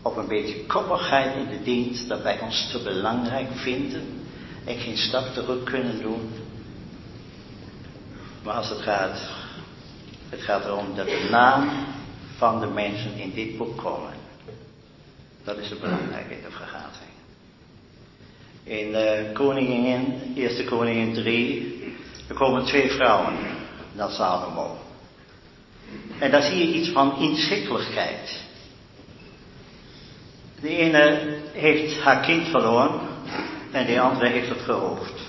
op 0.01 0.17
een 0.17 0.27
beetje 0.27 0.65
koppigheid 0.65 1.35
in 1.35 1.47
de 1.49 1.63
dienst, 1.63 2.07
dat 2.07 2.21
wij 2.21 2.39
ons 2.39 2.71
te 2.71 2.79
belangrijk 2.83 3.47
vinden 3.53 4.25
en 4.65 4.77
geen 4.77 4.97
stap 4.97 5.33
terug 5.33 5.63
kunnen 5.63 6.01
doen. 6.01 6.33
Maar 8.43 8.53
als 8.53 8.69
het 8.69 8.81
gaat 8.81 9.21
Het 10.31 10.41
gaat 10.41 10.65
erom 10.65 10.95
dat 10.95 11.05
de 11.05 11.27
naam 11.31 11.69
van 12.37 12.59
de 12.59 12.67
mensen 12.67 13.17
in 13.17 13.31
dit 13.33 13.57
boek 13.57 13.77
komen. 13.77 14.13
Dat 15.43 15.57
is 15.57 15.69
het 15.69 15.79
belangrijke 15.79 16.33
in 16.33 16.41
de 16.41 16.51
vergadering. 16.51 17.11
In 18.63 18.89
uh, 18.89 19.33
Koningin, 19.33 20.33
Eerste 20.35 20.63
Koningin 20.63 21.13
3, 21.13 21.93
er 22.27 22.35
komen 22.35 22.65
twee 22.65 22.91
vrouwen 22.91 23.33
naar 23.95 24.09
Salomo. 24.09 24.77
En 26.19 26.31
daar 26.31 26.41
zie 26.41 26.57
je 26.57 26.73
iets 26.73 26.89
van 26.89 27.17
inschikkelijkheid. 27.17 28.39
De 30.61 30.69
ene 30.69 31.37
heeft 31.51 31.99
haar 31.99 32.25
kind 32.25 32.47
verloren 32.47 32.99
en 33.71 33.85
de 33.85 33.99
andere 33.99 34.29
heeft 34.29 34.49
het 34.49 34.61
gehoofd. 34.61 35.20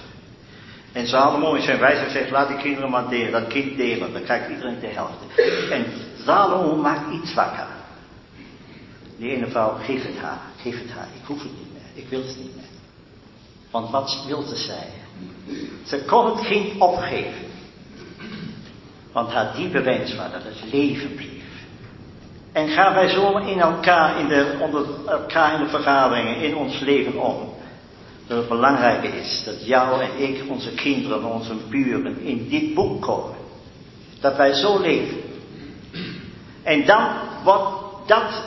En 0.93 1.07
Salomo 1.07 1.55
in 1.55 1.63
zijn 1.63 1.79
wijze 1.79 2.11
zegt, 2.11 2.31
laat 2.31 2.49
die 2.49 2.57
kinderen 2.57 2.91
maar 2.91 3.09
delen, 3.09 3.33
dat 3.33 3.47
kind 3.47 3.77
delen, 3.77 4.13
dan 4.13 4.23
krijgt 4.23 4.51
iedereen 4.51 4.81
de 4.81 4.87
helft. 4.87 5.15
En 5.71 5.87
Salomo 6.25 6.77
maakt 6.77 7.13
iets 7.13 7.35
wakker. 7.35 7.67
De 9.19 9.29
ene 9.29 9.47
vrouw, 9.47 9.77
geef 9.83 10.07
het 10.07 10.19
haar, 10.19 10.41
geef 10.57 10.79
het 10.79 10.91
haar, 10.91 11.09
ik 11.21 11.27
hoef 11.27 11.43
het 11.43 11.53
niet 11.59 11.73
meer, 11.73 12.05
ik 12.05 12.09
wil 12.09 12.21
het 12.21 12.37
niet 12.37 12.57
meer. 12.57 12.65
Want 13.71 13.91
wat 13.91 14.25
wilde 14.27 14.57
zij? 14.57 14.89
Ze 15.85 16.05
kon 16.05 16.27
het 16.27 16.47
kind 16.47 16.81
opgeven. 16.81 17.51
Want 19.13 19.33
haar 19.33 19.55
diepe 19.57 19.83
wens 19.83 20.15
was 20.17 20.33
dat 20.33 20.43
het 20.43 20.73
leven 20.73 21.15
bleef. 21.15 21.31
En 22.53 22.69
gaan 22.69 22.95
wij 22.95 23.09
zo 23.09 23.37
in 23.37 23.61
elkaar, 23.61 24.21
in 24.21 24.29
de, 24.29 24.57
onder 24.61 24.87
elkaar 25.07 25.55
in 25.55 25.65
de 25.65 25.71
vergaderingen, 25.71 26.37
in 26.37 26.57
ons 26.57 26.81
leven 26.81 27.21
om. 27.21 27.52
Dat 28.27 28.39
het 28.39 28.49
belangrijke 28.49 29.09
is 29.09 29.43
dat 29.45 29.67
jou 29.67 30.03
en 30.03 30.29
ik, 30.29 30.43
onze 30.49 30.75
kinderen, 30.75 31.25
onze 31.25 31.55
buren 31.69 32.21
in 32.21 32.49
dit 32.49 32.75
boek 32.75 33.03
komen. 33.03 33.37
Dat 34.21 34.37
wij 34.37 34.53
zo 34.53 34.81
leven. 34.81 35.21
En 36.63 36.87
dan 36.87 37.09
wordt 37.45 37.83
dat 38.07 38.43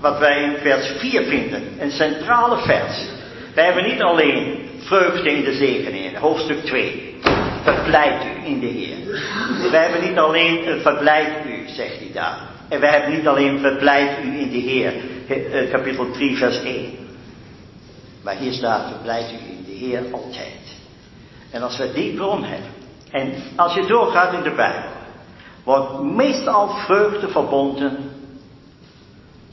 wat 0.00 0.18
wij 0.18 0.42
in 0.42 0.56
vers 0.56 0.92
4 0.98 1.24
vinden, 1.24 1.62
een 1.78 1.90
centrale 1.90 2.58
vers. 2.58 3.08
Wij 3.54 3.64
hebben 3.64 3.90
niet 3.90 4.02
alleen 4.02 4.68
vreugde 4.78 5.30
in 5.30 5.44
de 5.44 5.54
zegeningen, 5.54 6.20
hoofdstuk 6.20 6.64
2. 6.64 7.18
Verblijd 7.62 8.24
u 8.24 8.46
in 8.46 8.60
de 8.60 8.66
Heer. 8.66 8.96
Wij 9.70 9.82
hebben 9.82 10.08
niet 10.08 10.18
alleen 10.18 10.80
verblijd 10.80 11.46
u, 11.46 11.68
zegt 11.68 11.98
hij 11.98 12.10
daar. 12.12 12.38
En 12.68 12.80
wij 12.80 12.90
hebben 12.90 13.16
niet 13.16 13.26
alleen 13.26 13.58
verblijd 13.58 14.24
u 14.24 14.38
in 14.38 14.50
de 14.50 14.58
Heer, 14.58 14.92
uh, 15.28 15.70
kapitel 15.70 16.10
3, 16.10 16.36
vers 16.36 16.62
1. 16.62 16.99
Maar 18.22 18.36
hier 18.36 18.52
staat 18.52 18.90
verblijd 18.90 19.32
u 19.32 19.34
in 19.34 19.64
de 19.64 19.72
Heer 19.72 20.02
altijd. 20.12 20.76
En 21.50 21.62
als 21.62 21.76
we 21.76 21.92
die 21.92 22.14
bron 22.14 22.44
hebben, 22.44 22.70
en 23.10 23.34
als 23.56 23.74
je 23.74 23.86
doorgaat 23.86 24.32
in 24.32 24.42
de 24.42 24.54
Bijbel, 24.54 24.90
wordt 25.64 26.02
meestal 26.02 26.68
vreugde 26.68 27.28
verbonden 27.28 28.10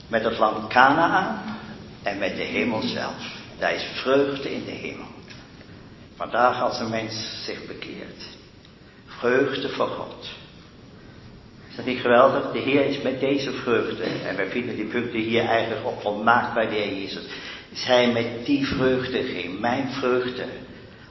met 0.07 0.23
het 0.23 0.37
land 0.37 0.67
Canaan 0.67 1.41
en 2.03 2.17
met 2.17 2.35
de 2.35 2.43
hemel 2.43 2.81
zelf. 2.81 3.35
Daar 3.59 3.73
is 3.73 3.83
vreugde 3.83 4.53
in 4.53 4.65
de 4.65 4.71
hemel. 4.71 5.05
Vandaag 6.15 6.61
als 6.61 6.79
een 6.79 6.89
mens 6.89 7.43
zich 7.45 7.65
bekeert. 7.67 8.23
Vreugde 9.05 9.69
voor 9.69 9.87
God. 9.87 10.29
Is 11.69 11.75
dat 11.75 11.85
niet 11.85 12.01
geweldig? 12.01 12.51
De 12.51 12.59
Heer 12.59 12.85
is 12.85 13.01
met 13.01 13.19
deze 13.19 13.51
vreugde. 13.51 14.03
En 14.03 14.35
wij 14.35 14.49
vinden 14.49 14.75
die 14.75 14.85
punten 14.85 15.19
hier 15.19 15.45
eigenlijk 15.45 15.85
op 15.85 16.01
volmaakt 16.01 16.53
bij 16.53 16.67
de 16.67 16.75
Heer 16.75 16.97
Jezus. 17.01 17.25
Hij 17.85 18.11
met 18.11 18.45
die 18.45 18.67
vreugde 18.67 19.23
geen 19.23 19.57
mijn 19.59 19.89
vreugde. 19.89 20.45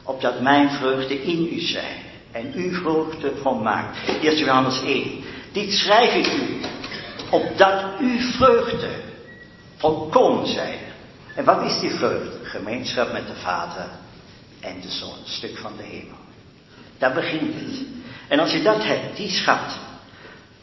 Opdat 0.03 0.41
mijn 0.41 0.71
vreugde 0.71 1.23
in 1.23 1.49
u 1.53 1.61
zijn. 1.61 2.03
En 2.33 2.53
uw 2.55 2.73
vreugde 2.73 3.33
volmaakt. 3.43 3.99
1 4.23 4.37
Johannes 4.37 4.83
1. 4.83 5.25
Dit 5.53 5.73
schrijf 5.73 6.15
ik 6.15 6.33
u. 6.33 6.61
Opdat 7.31 7.85
uw 8.01 8.19
vreugde 8.19 8.91
volkomen 9.77 10.47
zijn. 10.47 10.79
En 11.35 11.45
wat 11.45 11.65
is 11.65 11.81
die 11.81 11.91
vreugde? 11.91 12.39
Gemeenschap 12.43 13.13
met 13.13 13.27
de 13.27 13.35
Vader 13.35 13.89
en 14.61 14.81
de 14.81 14.89
Zoon, 14.89 15.09
een 15.09 15.31
stuk 15.31 15.59
van 15.59 15.73
de 15.77 15.83
hemel. 15.83 16.17
Daar 16.99 17.15
begint 17.15 17.55
het. 17.55 17.87
En 18.29 18.39
als 18.39 18.53
je 18.53 18.63
dat 18.63 18.85
hebt, 18.85 19.17
die 19.17 19.29
schat, 19.29 19.79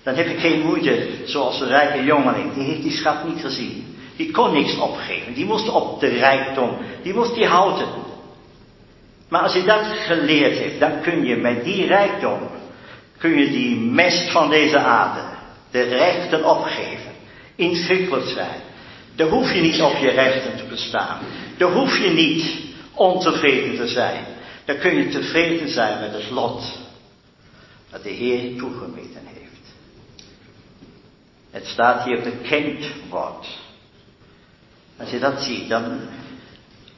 dan 0.03 0.15
heb 0.15 0.27
je 0.27 0.37
geen 0.37 0.61
moeite, 0.61 1.07
zoals 1.25 1.59
de 1.59 1.65
rijke 1.65 2.03
jongeling, 2.03 2.53
die 2.53 2.63
heeft 2.63 2.81
die 2.81 2.97
schat 2.97 3.27
niet 3.27 3.41
gezien. 3.41 3.92
Die 4.15 4.31
kon 4.31 4.53
niks 4.53 4.77
opgeven, 4.77 5.33
die 5.33 5.45
moest 5.45 5.69
op 5.69 5.99
de 5.99 6.07
rijkdom, 6.07 6.77
die 7.01 7.13
moest 7.13 7.35
die 7.35 7.45
houden. 7.45 7.87
Maar 9.29 9.41
als 9.41 9.53
je 9.53 9.63
dat 9.63 9.85
geleerd 9.85 10.59
hebt, 10.59 10.79
dan 10.79 11.01
kun 11.01 11.25
je 11.25 11.35
met 11.35 11.63
die 11.63 11.85
rijkdom, 11.85 12.39
kun 13.17 13.37
je 13.39 13.49
die 13.49 13.75
mest 13.75 14.31
van 14.31 14.49
deze 14.49 14.77
aarde, 14.77 15.21
de 15.71 15.81
rechten 15.81 16.45
opgeven, 16.45 17.11
inschikkelijk 17.55 18.27
zijn. 18.27 18.61
Daar 19.15 19.27
hoef 19.27 19.53
je 19.53 19.61
niet 19.61 19.81
op 19.81 19.95
je 19.95 20.09
rechten 20.09 20.57
te 20.57 20.63
bestaan. 20.63 21.19
Daar 21.57 21.71
hoef 21.71 21.97
je 21.97 22.09
niet 22.09 22.51
ontevreden 22.93 23.75
te 23.75 23.87
zijn. 23.87 24.25
Dan 24.65 24.77
kun 24.77 24.95
je 24.95 25.09
tevreden 25.09 25.69
zijn 25.69 25.99
met 25.99 26.13
het 26.13 26.29
lot 26.29 26.63
dat 27.89 28.03
de 28.03 28.09
Heer 28.09 28.57
toegemeten 28.57 29.21
heeft. 29.25 29.73
Het 31.51 31.65
staat 31.65 32.03
hier 32.03 32.21
bekend 32.21 32.85
wordt. 33.09 33.47
Als 34.97 35.09
je 35.09 35.19
dat 35.19 35.41
ziet, 35.41 35.69
dan 35.69 35.99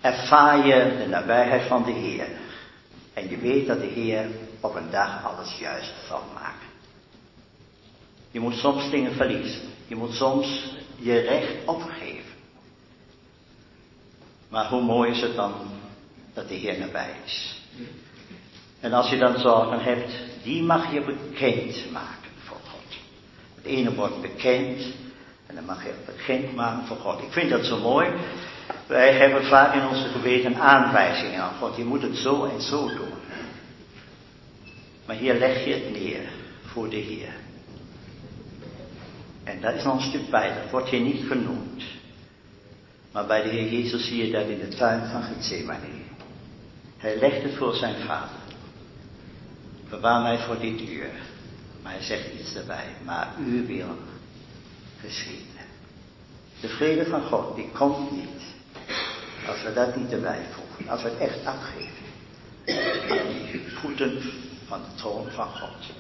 ervaar 0.02 0.68
je 0.68 0.98
de 0.98 1.08
nabijheid 1.08 1.68
van 1.68 1.84
de 1.84 1.92
Heer. 1.92 2.28
En 3.14 3.30
je 3.30 3.38
weet 3.38 3.68
dat 3.68 3.80
de 3.80 3.88
Heer 3.88 4.28
op 4.60 4.76
een 4.76 4.90
dag 4.90 5.24
alles 5.24 5.58
juist 5.60 5.94
zal 6.08 6.24
maken. 6.34 6.68
Je 8.32 8.40
moet 8.40 8.56
soms 8.56 8.90
dingen 8.90 9.14
verliezen. 9.14 9.62
Je 9.88 9.96
moet 9.96 10.14
soms 10.14 10.74
je 11.00 11.20
recht 11.20 11.54
opgeven. 11.66 12.34
Maar 14.50 14.70
hoe 14.70 14.82
mooi 14.82 15.12
is 15.12 15.22
het 15.22 15.36
dan 15.36 15.54
dat 16.34 16.48
de 16.48 16.54
Heer 16.54 16.80
nabij 16.80 17.16
is. 17.26 17.62
En 18.80 18.94
als 18.94 19.10
je 19.10 19.18
dan 19.18 19.40
zorgen 19.40 19.84
hebt, 19.84 20.12
die 20.44 20.64
mag 20.64 20.94
je 20.94 21.02
bekend 21.02 21.92
maken 21.92 22.32
voor 22.38 22.60
God. 22.64 22.98
Het 23.56 23.66
ene 23.66 23.94
wordt 23.94 24.22
bekend 24.22 24.82
en 25.56 25.66
dan 25.66 25.76
mag 25.76 25.84
je 25.84 25.94
bekend 26.06 26.56
maken 26.56 26.88
voor 26.88 26.98
God. 26.98 27.22
Ik 27.22 27.32
vind 27.32 27.50
dat 27.50 27.66
zo 27.66 27.80
mooi. 27.80 28.10
Wij 28.88 29.14
hebben 29.14 29.46
vaak 29.46 29.74
in 29.74 29.88
onze 29.88 30.08
geweten 30.08 30.56
aanwijzingen 30.56 31.42
aan 31.42 31.56
God. 31.56 31.76
Je 31.76 31.84
moet 31.84 32.02
het 32.02 32.16
zo 32.16 32.44
en 32.44 32.62
zo 32.62 32.88
doen. 32.88 33.14
Maar 35.06 35.16
hier 35.16 35.34
leg 35.34 35.66
je 35.66 35.74
het 35.74 35.92
neer 35.92 36.30
voor 36.66 36.90
de 36.90 36.96
Heer. 36.96 37.34
En 39.44 39.62
daar 39.62 39.76
is 39.76 39.84
nog 39.84 39.96
een 39.96 40.10
stuk 40.10 40.30
bij, 40.30 40.48
dat 40.48 40.72
wordt 40.72 40.90
hier 40.90 41.02
niet 41.02 41.28
genoemd. 41.28 41.84
Maar 43.12 43.26
bij 43.26 43.42
de 43.44 43.50
Heer 43.50 43.72
Jezus 43.72 44.08
zie 44.08 44.26
je 44.26 44.32
dat 44.32 44.48
in 44.48 44.60
de 44.60 44.76
tuin 44.76 45.08
van 45.12 45.24
Gethsemane. 45.24 46.04
Hij 46.98 47.18
legt 47.20 47.44
het 47.44 47.56
voor 47.56 47.76
zijn 47.76 47.96
vader. 48.06 48.38
Bewaar 49.90 50.22
mij 50.22 50.38
voor 50.38 50.60
dit 50.60 50.82
uur. 50.82 51.10
Maar 51.84 51.92
hij 51.92 52.04
zegt 52.04 52.34
iets 52.40 52.56
erbij. 52.56 52.86
Maar 53.06 53.28
uw 53.40 53.66
wil 53.66 53.98
geschieden. 55.06 55.46
De 56.60 56.68
vrede 56.68 57.06
van 57.06 57.24
God, 57.24 57.56
die 57.56 57.70
komt 57.74 58.12
niet. 58.12 58.42
Als 59.48 59.64
we 59.64 59.74
dat 59.74 59.96
niet 59.96 60.12
erbij 60.12 60.46
voegen. 60.52 60.88
Als 60.92 61.04
we 61.04 61.10
het 61.10 61.20
echt 61.20 61.46
afgeven. 61.46 62.06
Die 63.52 63.62
voeten 63.68 64.22
van 64.68 64.82
de 64.82 64.96
troon 64.96 65.32
van 65.32 65.48
God. 65.48 65.94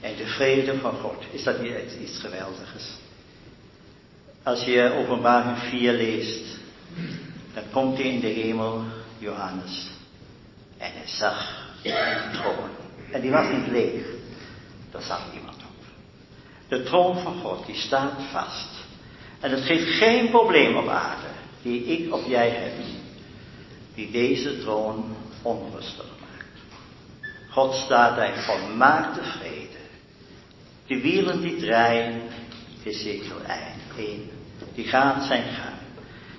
En 0.00 0.16
de 0.16 0.26
vrede 0.26 0.78
van 0.78 0.94
God. 0.94 1.24
Is 1.30 1.42
dat 1.42 1.62
niet 1.62 1.74
iets 2.00 2.18
geweldigs? 2.18 2.98
Als 4.42 4.64
je 4.64 4.92
openbaring 4.92 5.58
4 5.58 5.92
leest. 5.92 6.58
Dan 7.54 7.64
komt 7.72 7.98
hij 7.98 8.06
in 8.06 8.20
de 8.20 8.26
hemel, 8.26 8.84
Johannes. 9.18 9.90
En 10.78 10.92
hij 10.92 11.06
zag 11.06 11.68
een 11.82 12.32
troon. 12.32 12.70
En 13.12 13.20
die 13.20 13.30
was 13.30 13.52
niet 13.52 13.66
leeg. 13.66 14.06
Daar 14.90 15.02
zat 15.02 15.20
iemand. 15.34 15.49
De 16.70 16.82
troon 16.82 17.18
van 17.18 17.40
God, 17.40 17.66
die 17.66 17.76
staat 17.76 18.12
vast. 18.32 18.68
En 19.40 19.50
het 19.50 19.64
geeft 19.64 19.98
geen 19.98 20.30
probleem 20.30 20.76
op 20.76 20.88
aarde, 20.88 21.26
die 21.62 21.84
ik 21.84 22.14
of 22.14 22.26
jij 22.26 22.48
hebt, 22.48 22.86
die 23.94 24.10
deze 24.10 24.58
troon 24.58 25.16
onrustig 25.42 26.06
maakt. 26.20 26.80
God 27.50 27.74
staat 27.74 28.16
daar 28.16 28.44
volmaakte 28.44 29.22
vrede. 29.22 29.78
De 30.86 31.00
wielen 31.00 31.40
die 31.40 31.56
draaien, 31.56 32.22
Ezekiel 32.84 33.40
1, 33.96 34.30
die 34.74 34.84
gaan 34.84 35.22
zijn 35.22 35.42
gang. 35.42 35.76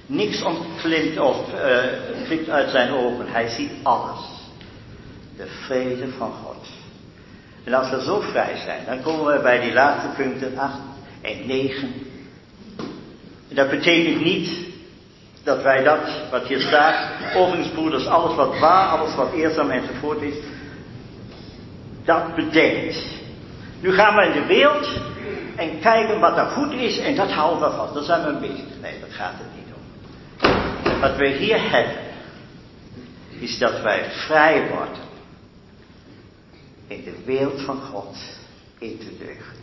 Niks 0.05 0.41
ontklimt 0.41 1.19
of 1.19 1.53
uh, 1.53 2.49
uit 2.49 2.69
zijn 2.69 2.91
ogen. 2.91 3.27
Hij 3.27 3.47
ziet 3.47 3.71
alles. 3.83 4.25
De 5.37 5.47
vrede 5.47 6.07
van 6.17 6.31
God. 6.31 6.60
En 7.63 7.73
als 7.73 7.89
we 7.89 8.01
zo 8.01 8.19
vrij 8.19 8.57
zijn, 8.57 8.85
dan 8.85 9.01
komen 9.01 9.33
we 9.33 9.41
bij 9.41 9.59
die 9.59 9.73
laatste 9.73 10.07
punten 10.15 10.57
8 10.57 10.73
en 11.21 11.47
9. 11.47 11.93
En 13.49 13.55
dat 13.55 13.69
betekent 13.69 14.23
niet 14.23 14.49
dat 15.43 15.61
wij 15.61 15.83
dat, 15.83 15.99
wat 16.31 16.47
hier 16.47 16.59
staat, 16.59 17.09
overigens 17.35 18.05
alles 18.05 18.35
wat 18.35 18.59
waar, 18.59 18.87
alles 18.87 19.15
wat 19.15 19.33
eerzaam 19.33 19.69
enzovoort 19.69 20.21
is, 20.21 20.35
dat 22.05 22.35
bedenkt. 22.35 22.97
Nu 23.79 23.91
gaan 23.93 24.15
we 24.15 24.25
in 24.25 24.41
de 24.41 24.45
wereld 24.45 24.87
en 25.55 25.79
kijken 25.79 26.19
wat 26.19 26.37
er 26.37 26.45
goed 26.45 26.73
is 26.73 26.97
en 26.97 27.15
dat 27.15 27.31
houden 27.31 27.69
we 27.69 27.75
vast. 27.75 27.93
Dat 27.93 28.05
zijn 28.05 28.25
we 28.25 28.33
bezig. 28.33 28.65
Nee, 28.81 28.99
dat 28.99 29.09
gaat 29.11 29.33
het 29.33 29.47
niet 29.55 29.73
om. 29.75 30.99
Wat 31.01 31.15
we 31.15 31.27
hier 31.27 31.71
hebben, 31.71 31.95
is 33.39 33.57
dat 33.57 33.81
wij 33.81 34.05
vrij 34.11 34.67
worden 34.67 35.10
in 36.91 37.03
de 37.03 37.23
wereld 37.25 37.61
van 37.61 37.81
God 37.81 38.17
in 38.79 38.97
te 38.97 39.17
deugen. 39.17 39.59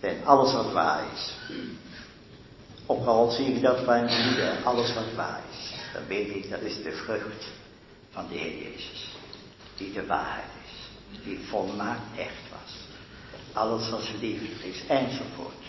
En 0.00 0.24
alles 0.24 0.52
wat 0.52 0.72
waar 0.72 1.04
is. 1.14 1.32
Al 2.86 3.30
zie 3.30 3.46
ik 3.46 3.62
dat 3.62 3.86
bij 3.86 4.02
mijn 4.02 4.64
alles 4.64 4.94
wat 4.94 5.14
waar 5.16 5.40
is, 5.50 5.74
dan 5.92 6.06
weet 6.06 6.28
ik 6.28 6.50
dat 6.50 6.60
is 6.60 6.82
de 6.82 6.92
vrucht 6.92 7.46
van 8.10 8.28
de 8.28 8.34
Heer 8.34 8.62
Jezus. 8.62 9.10
Die 9.76 9.92
de 9.92 10.06
waarheid 10.06 10.50
is. 10.64 10.90
Die 11.24 11.38
volmaakt 11.48 12.18
echt 12.18 12.50
was. 12.50 12.76
Alles 13.52 13.90
wat 13.90 14.08
liefde 14.20 14.68
is, 14.68 14.86
enzovoort. 14.86 15.64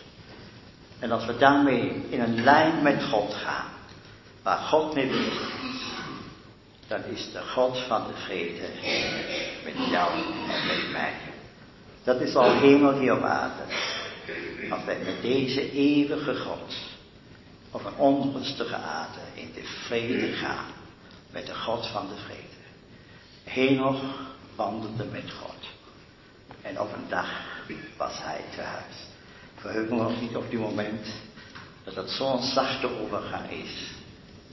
En 0.99 1.11
als 1.11 1.25
we 1.25 1.37
daarmee 1.37 2.05
in 2.09 2.21
een 2.21 2.43
lijn 2.43 2.83
met 2.83 3.03
God 3.03 3.33
gaan, 3.33 3.71
waar 4.43 4.57
God 4.57 4.93
mee 4.93 5.07
bezig 5.07 5.63
is, 5.63 5.81
dan 6.87 7.03
is 7.03 7.31
de 7.31 7.41
God 7.41 7.77
van 7.77 8.07
de 8.07 8.13
vrede 8.13 8.67
met 9.63 9.89
jou 9.91 10.11
en 10.49 10.67
met 10.67 10.91
mij. 10.91 11.13
Dat 12.03 12.21
is 12.21 12.35
al 12.35 12.59
hemel 12.59 12.99
hier 12.99 13.13
op 13.13 13.23
aarde. 13.23 13.63
Als 14.69 14.83
wij 14.83 14.97
met 14.97 15.21
deze 15.21 15.71
eeuwige 15.71 16.35
God 16.35 16.73
op 17.71 17.85
een 17.85 17.95
onrustige 17.95 18.75
aarde 18.75 19.19
in 19.33 19.51
de 19.53 19.63
vrede 19.63 20.33
gaan 20.33 20.65
met 21.31 21.45
de 21.45 21.55
God 21.55 21.87
van 21.87 22.07
de 22.07 22.15
vrede. 22.25 22.41
Henoch 23.43 24.01
wandelde 24.55 25.05
met 25.05 25.31
God. 25.31 25.55
En 26.61 26.79
op 26.79 26.93
een 26.93 27.09
dag 27.09 27.29
was 27.97 28.13
hij 28.17 28.41
te 28.55 28.61
huis. 28.61 28.95
Verheugen 29.55 29.97
we 29.97 30.03
ons 30.03 30.19
niet 30.19 30.35
op 30.35 30.49
die 30.49 30.59
moment 30.59 31.07
dat 31.83 31.95
het 31.95 32.09
zo'n 32.09 32.41
zachte 32.41 32.99
overgang 32.99 33.49
is 33.49 33.91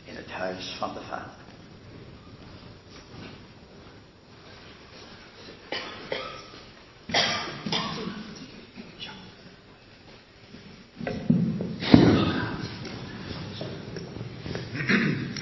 in 0.05 0.17
het 0.17 0.31
huis 0.31 0.75
van 0.79 0.95
de 0.95 1.01
Vader. 1.09 1.40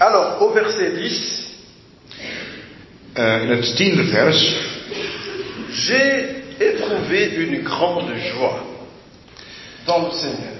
Alors, 0.09 0.41
au 0.43 0.51
verset 0.55 0.91
10, 0.97 1.45
Uh, 3.19 3.43
in 3.43 3.49
het 3.51 3.77
tiende 3.77 4.05
vers. 4.05 4.55
j'ai 5.73 6.29
éprouvé 6.59 7.35
une 7.35 7.63
grande 7.65 8.13
joie 8.17 8.65
dans 9.87 10.03
le 10.07 10.11
Seigneur. 10.13 10.53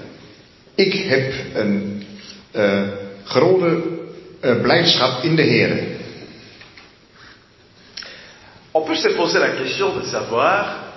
Ik 0.75 0.93
heb 0.93 1.33
een 1.55 2.03
uh, 2.55 2.87
grote 3.25 3.81
uh, 4.41 4.61
blijdschap 4.61 5.23
in 5.23 5.35
de 5.35 5.41
Heer. 5.41 5.83
On 8.71 8.83
peut 8.85 8.97
se 8.99 9.09
poser 9.15 9.39
la 9.39 9.49
question 9.49 9.93
de 9.99 10.05
savoir 10.05 10.87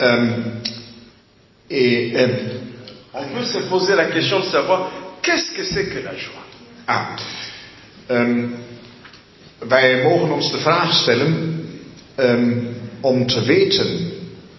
Um, 0.00 0.60
et, 1.70 2.12
um, 2.16 2.36
On 3.12 3.24
peut 3.28 3.44
se 3.44 3.58
poser 3.68 3.94
la 3.94 4.04
question 4.10 4.40
de 4.40 4.46
savoir 4.46 4.90
qu'est-ce 5.22 5.52
que 5.56 5.64
c'est 5.64 5.86
que 5.88 6.00
la 6.04 6.14
joie? 6.16 6.43
Ah, 6.84 7.06
um, 8.08 8.54
wij 9.58 10.02
mogen 10.02 10.32
ons 10.32 10.50
de 10.50 10.58
vraag 10.58 10.94
stellen 10.94 11.64
um, 12.16 12.76
om 13.00 13.26
te 13.26 13.42
weten 13.42 14.12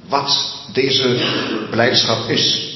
wat 0.10 0.56
deze 0.74 1.18
blijdschap 1.70 2.30
is. 2.30 2.74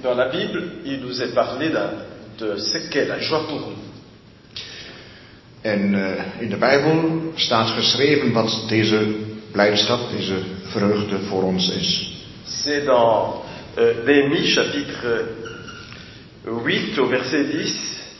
Dans 0.00 0.16
la 0.16 0.28
Bible, 0.28 0.62
il 0.84 0.98
nous 1.00 1.20
est 1.20 1.34
parlé 1.34 1.70
de 2.36 2.58
ce 2.58 2.88
qu'est 2.88 3.08
la 3.08 3.20
joie 3.20 3.46
pour 3.46 3.60
nous. 3.60 3.76
En 5.60 5.94
uh, 5.94 6.40
in 6.40 6.48
de 6.48 6.56
Bijbel 6.56 7.32
staat 7.34 7.70
geschreven 7.70 8.32
wat 8.32 8.64
deze 8.68 9.14
blijdschap, 9.52 10.00
deze 10.16 10.42
vreugde 10.62 11.18
voor 11.18 11.42
ons 11.42 11.70
is. 11.70 12.12
C'est 12.44 12.84
dans 12.84 13.34
euh, 13.78 14.04
Néhémie 14.04 14.46
chapitre 14.46 15.24
8 16.44 16.98
au 16.98 17.08
verset 17.08 17.50
10. 17.50 17.74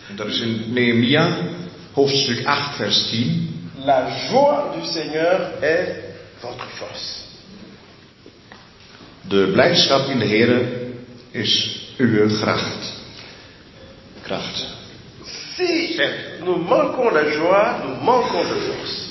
En 0.09 0.17
dat 0.17 0.27
is 0.27 0.41
in 0.41 0.73
Nehemia, 0.73 1.37
hoofdstuk 1.93 2.45
8, 2.47 2.77
vers 2.77 3.09
10. 3.09 3.49
La 3.85 4.09
joie 4.31 4.75
du 4.75 4.87
Seigneur 4.87 5.59
est 5.61 6.03
votre 6.41 6.67
force. 6.77 7.21
De 9.29 9.51
blijdschap 9.53 10.09
in 10.09 10.19
de 10.19 10.25
Heer 10.25 10.69
is 11.31 11.81
uw 11.99 12.29
kracht. 12.29 12.93
Kracht. 14.23 14.67
Si 15.57 16.01
nous 16.45 16.69
manquons 16.69 17.13
la 17.13 17.25
joie, 17.31 17.81
nous 17.85 18.05
manquons 18.05 18.49
de 18.49 18.55
force. 18.55 19.11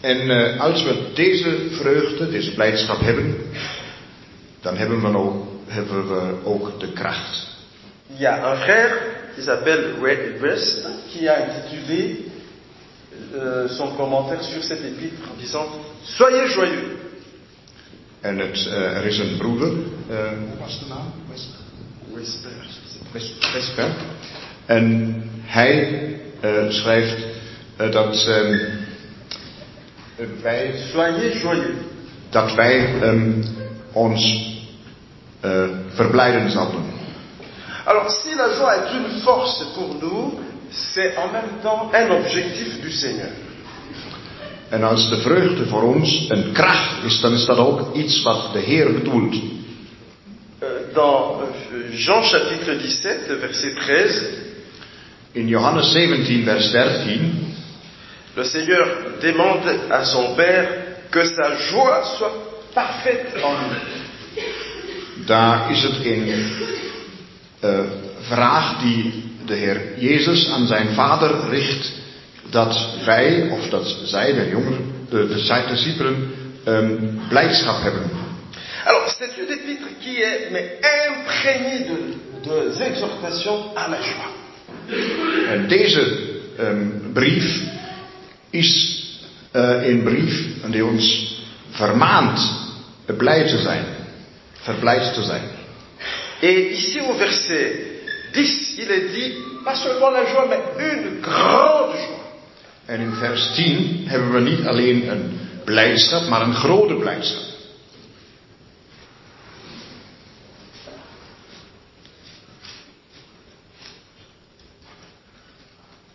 En 0.00 0.30
uh, 0.30 0.60
als 0.60 0.82
we 0.82 1.10
deze 1.14 1.58
vreugde, 1.70 2.30
deze 2.30 2.54
blijdschap 2.54 3.00
hebben, 3.00 3.36
dan 4.60 4.76
hebben 4.76 5.00
we 5.00 5.18
ook, 5.18 5.55
hebben 5.66 6.08
we 6.08 6.34
ook 6.44 6.80
de 6.80 6.92
kracht. 6.92 7.46
Il 8.14 8.20
y 8.20 8.26
a 8.26 8.52
un 8.52 8.56
frère 8.56 8.92
qui 9.34 9.42
s'appelle 9.42 9.94
Red 10.02 10.40
West 10.40 10.86
qui 11.12 11.28
a 11.28 11.34
intitulé 11.36 12.24
euh, 13.34 13.68
son 13.68 13.88
commentaire 13.96 14.42
sur 14.42 14.62
cette 14.62 14.84
épître 14.84 15.22
en 15.32 15.40
disant 15.40 15.66
Soyez 16.04 16.48
joyeux. 16.54 16.96
En 18.22 18.38
het, 18.38 18.56
uh, 18.66 18.96
er 18.96 19.04
is 19.06 19.18
een 19.18 19.36
broeder, 19.38 19.68
uh, 19.72 20.28
hoe 20.28 20.58
was 20.60 20.78
de 20.80 20.86
naam? 20.88 21.12
Wesper. 22.14 22.50
Wes- 23.12 23.34
Wesper. 23.54 23.90
En 24.66 25.22
hij 25.44 26.20
uh, 26.44 26.70
schrijft 26.70 27.16
uh, 27.80 27.92
dat 27.92 28.26
um, 28.28 28.60
wij, 30.42 30.74
Soyez 30.92 31.42
joyeux. 31.42 31.74
dat 32.30 32.54
wij 32.54 33.02
um, 33.02 33.44
ons 33.92 34.54
uh, 35.46 35.68
verblijden 35.94 36.50
zouden. 36.50 36.84
Alors, 37.84 38.10
si 38.10 38.34
la 38.34 38.54
joie 38.54 38.74
est 38.76 38.92
une 38.94 39.20
force 39.20 39.64
pour 39.74 39.94
nous, 40.00 40.40
c'est 40.70 41.16
en 41.16 41.32
même 41.32 41.60
temps 41.62 41.90
un 41.92 42.10
objectif 42.10 42.80
du 42.80 42.90
Seigneur. 42.90 43.30
En 44.70 44.82
als 44.82 45.08
de 45.10 45.16
vreugde 45.16 45.66
voor 45.66 45.82
ons 45.82 46.26
een 46.28 46.52
kracht 46.52 47.04
is, 47.04 47.20
dan 47.20 47.32
is 47.32 47.44
dat 47.44 47.58
ook 47.58 47.94
iets 47.94 48.22
wat 48.22 48.52
de 48.52 48.58
Heer 48.58 48.92
bedoelt. 48.92 49.34
Euh, 49.34 50.68
dans 50.94 51.42
euh, 51.72 51.94
Jean 51.94 52.22
chapitre 52.22 52.80
17, 52.80 53.38
verset 53.40 53.76
13, 53.76 54.44
In 55.32 55.48
Johannes 55.48 55.92
17, 55.92 56.44
vers 56.44 56.70
13, 56.70 57.20
le 58.36 58.44
Seigneur 58.44 58.86
demande 59.20 59.68
à 59.90 60.02
son 60.04 60.34
Père 60.34 60.68
que 61.10 61.24
sa 61.24 61.56
joie 61.56 62.04
soit 62.16 62.32
parfaite 62.74 63.36
en 63.44 63.52
lui. 63.52 64.46
Daar 65.24 65.70
is 65.70 65.82
het 65.82 66.04
een 66.04 66.28
uh, 67.64 67.80
vraag 68.20 68.80
die 68.82 69.24
de 69.46 69.54
Heer 69.54 69.80
Jezus 69.98 70.48
aan 70.48 70.66
zijn 70.66 70.88
Vader 70.94 71.48
richt, 71.48 71.92
dat 72.50 72.88
wij, 73.04 73.48
of 73.50 73.68
dat 73.68 73.96
zij, 74.04 74.32
de 74.32 74.48
jongeren, 74.48 74.92
de, 75.10 75.26
de 75.26 75.64
discipelen, 75.68 76.30
um, 76.66 77.20
blijdschap 77.28 77.82
hebben. 77.82 78.10
Alors, 78.84 79.10
c'est 79.18 79.36
une 79.38 79.52
épître 79.52 79.88
qui 80.00 80.22
est 80.22 80.50
mais 80.50 80.78
imprégnée 81.08 81.86
de, 81.86 81.98
de 82.42 82.84
exhortations 82.84 83.74
à 83.74 83.88
la 83.88 84.00
joie. 84.00 84.30
En 85.48 85.68
deze 85.68 86.18
um, 86.60 87.10
brief 87.12 87.62
is 88.50 89.02
uh, 89.52 89.86
een 89.86 90.02
brief 90.02 90.46
die 90.70 90.84
ons 90.84 91.34
vermaant 91.70 92.52
blij 93.16 93.46
te 93.46 93.58
zijn, 93.58 93.84
Et 96.42 96.72
ici 96.72 97.00
au 97.00 97.14
verset 97.14 98.02
10, 98.32 98.78
il 98.78 98.90
est 98.90 99.08
dit, 99.14 99.32
pas 99.64 99.74
seulement 99.76 100.10
la 100.10 100.26
joie, 100.26 100.46
mais 100.48 100.60
une 100.78 101.20
grande 101.20 101.96
joie. 101.96 102.26
En 102.88 103.00
in 103.00 103.12
vers 103.14 103.54
10 103.54 104.06
hebben 104.06 104.32
we 104.32 104.40
niet 104.40 104.66
alleen 104.66 105.08
een 105.08 105.38
blijdschap, 105.64 106.28
maar 106.28 106.42
een 106.42 106.54
grote 106.54 106.94
blijdschap. 106.94 107.42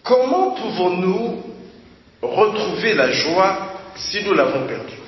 Comment 0.01 0.55
pouvons-nous 0.55 1.43
retrouver 2.21 2.95
la 2.95 3.11
joie 3.11 3.57
si 3.95 4.23
nous 4.23 4.35
l'avons 4.35 4.65
perdue? 4.67 4.99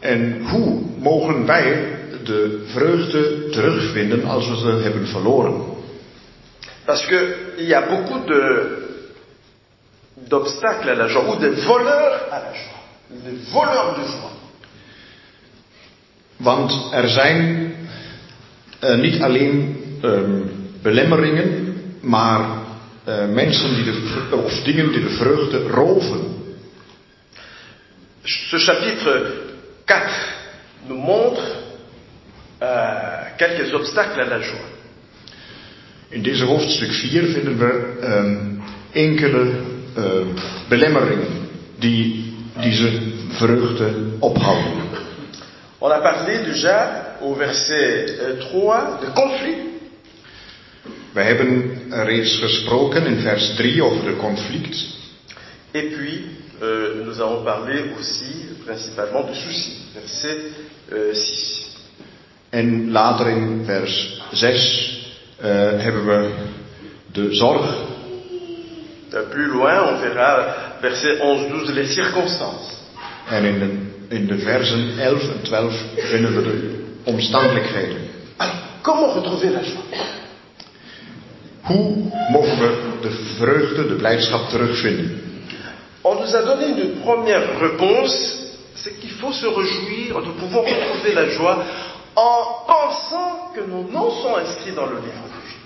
En 0.00 0.42
hoe 0.48 0.93
mogen 1.04 1.46
wij 1.46 1.98
de 2.24 2.64
vreugde 2.66 3.48
terugvinden 3.50 4.24
als 4.24 4.48
we 4.48 4.56
ze 4.56 4.68
hebben 4.82 5.06
verloren? 5.06 5.72
Parce 6.84 7.06
qu'il 7.06 7.66
y 7.66 7.74
a 7.74 7.80
beaucoup 7.80 8.26
de, 8.26 8.42
d'obstacles 10.28 10.88
à 10.88 10.94
la 10.94 11.08
joie 11.08 11.28
ou 11.28 11.36
des 11.38 11.64
voleurs 11.64 12.20
à 12.30 12.38
la 12.38 12.52
joie. 12.52 12.82
Des 13.24 13.50
voleurs 13.50 13.94
de 13.94 14.04
joie. 14.04 14.32
Want 16.36 16.92
er 16.92 17.08
zijn 17.08 17.72
eh, 18.80 18.96
niet 18.96 19.22
alleen 19.22 19.76
ehm, 20.02 20.42
belemmeringen, 20.82 21.76
maar 22.00 22.40
eh, 23.04 23.28
mensen 23.28 23.74
die 23.74 23.84
de, 23.84 24.36
of 24.44 24.62
dingen 24.62 24.92
die 24.92 25.00
de 25.00 25.10
vreugde 25.10 25.68
roven. 25.68 26.42
Ce 28.22 28.58
chapitre 28.58 29.42
4 29.84 30.23
nous 30.88 30.96
montre 30.96 31.42
euh, 32.62 33.36
quelques 33.38 33.74
obstacles 33.74 34.20
à 34.20 34.24
la 34.24 34.40
joie. 34.40 34.68
In 36.10 36.22
deze 36.22 36.44
hoofdstuk 36.44 36.92
4 36.92 37.26
vinden 37.26 37.58
we 37.58 37.98
ehm, 38.00 38.60
enkele 38.92 39.52
ehm, 39.96 40.26
belemmeringen 40.68 41.48
die 41.78 42.34
deze 42.60 43.00
vreugde 43.28 43.94
ophouden. 44.18 44.82
On 45.78 45.90
a 45.90 45.98
parlé 45.98 46.38
déjà 46.38 47.16
au 47.20 47.34
verset 47.34 48.18
euh, 48.20 48.38
3 48.38 49.00
de 49.00 49.12
conflit. 49.12 49.56
We 51.14 51.20
hebben 51.20 51.78
reeds 51.90 52.38
gesproken 52.38 53.06
in 53.06 53.20
vers 53.20 53.54
3 53.56 53.80
over 53.82 54.04
de 54.04 54.16
conflict. 54.16 54.76
Et 55.72 55.82
puis, 55.82 56.24
euh, 56.62 57.04
nous 57.04 57.20
avons 57.20 57.44
parlé 57.44 57.82
aussi 57.98 58.46
principalement 58.64 59.24
de 59.24 59.34
soucis, 59.34 59.76
verset 59.94 60.28
euh, 60.28 60.63
6. 60.88 61.76
En 62.50 62.90
later 62.90 63.28
in 63.28 63.62
vers 63.64 64.22
6 64.32 65.06
eh, 65.40 65.50
hebben 65.82 66.06
we 66.06 66.30
de 67.12 67.34
zorg. 67.34 67.76
Plus 69.30 69.52
loin, 69.52 69.80
on 69.80 69.98
verra 69.98 70.56
verset 70.80 71.18
11, 71.18 71.48
12, 71.48 71.72
les 71.72 71.94
circonstances. 71.94 72.72
En 73.28 73.44
in 73.44 73.58
de, 73.58 73.68
in 74.14 74.26
de 74.26 74.38
versen 74.38 74.98
11 74.98 75.28
en 75.28 75.42
12 75.42 75.74
vinden 75.94 76.34
we 76.34 76.42
de 76.42 76.84
omstandigheden. 77.04 77.96
Alors, 78.36 78.54
comment 78.82 79.12
retrouver 79.12 79.50
la 79.50 79.62
joie 79.62 80.12
Hoe 81.60 81.96
mogen 82.30 82.58
we 82.58 82.98
de 83.00 83.10
vreugde, 83.10 83.88
de 83.88 83.94
blijdschap 83.94 84.48
terugvinden? 84.48 85.22
On 86.02 86.14
nous 86.20 86.34
a 86.34 86.42
donné 86.42 86.66
une 86.66 87.00
première 87.00 87.58
réponse, 87.58 88.43
c'est 88.84 89.00
qu'il 89.00 89.12
faut 89.12 89.32
se 89.32 89.46
réjouir, 89.46 90.20
nous 90.20 90.34
pouvons 90.34 90.60
retrouver 90.60 91.14
la 91.14 91.30
joie 91.30 91.64
en 92.14 92.66
pensant 92.66 93.52
que 93.54 93.60
nos 93.60 93.90
noms 93.90 94.10
sont 94.22 94.36
inscrits 94.36 94.72
dans 94.72 94.84
le 94.84 94.96
livre 94.96 95.24
de 95.34 95.40
vie. 95.48 95.56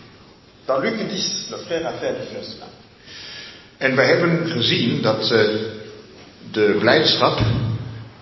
Dans 0.69 0.79
Luc 0.79 1.09
10, 1.09 1.49
le 1.51 1.57
frère 1.59 1.87
a 1.89 1.93
fait 1.95 2.09
allusion 2.09 2.39
à 2.41 2.45
cela. 2.45 2.67
En 3.81 3.97
we 3.97 4.03
hebben 4.03 4.47
gezien 4.51 5.03
dat 5.03 5.31
eh, 5.31 5.45
de 6.53 6.77
blijdschap. 6.79 7.39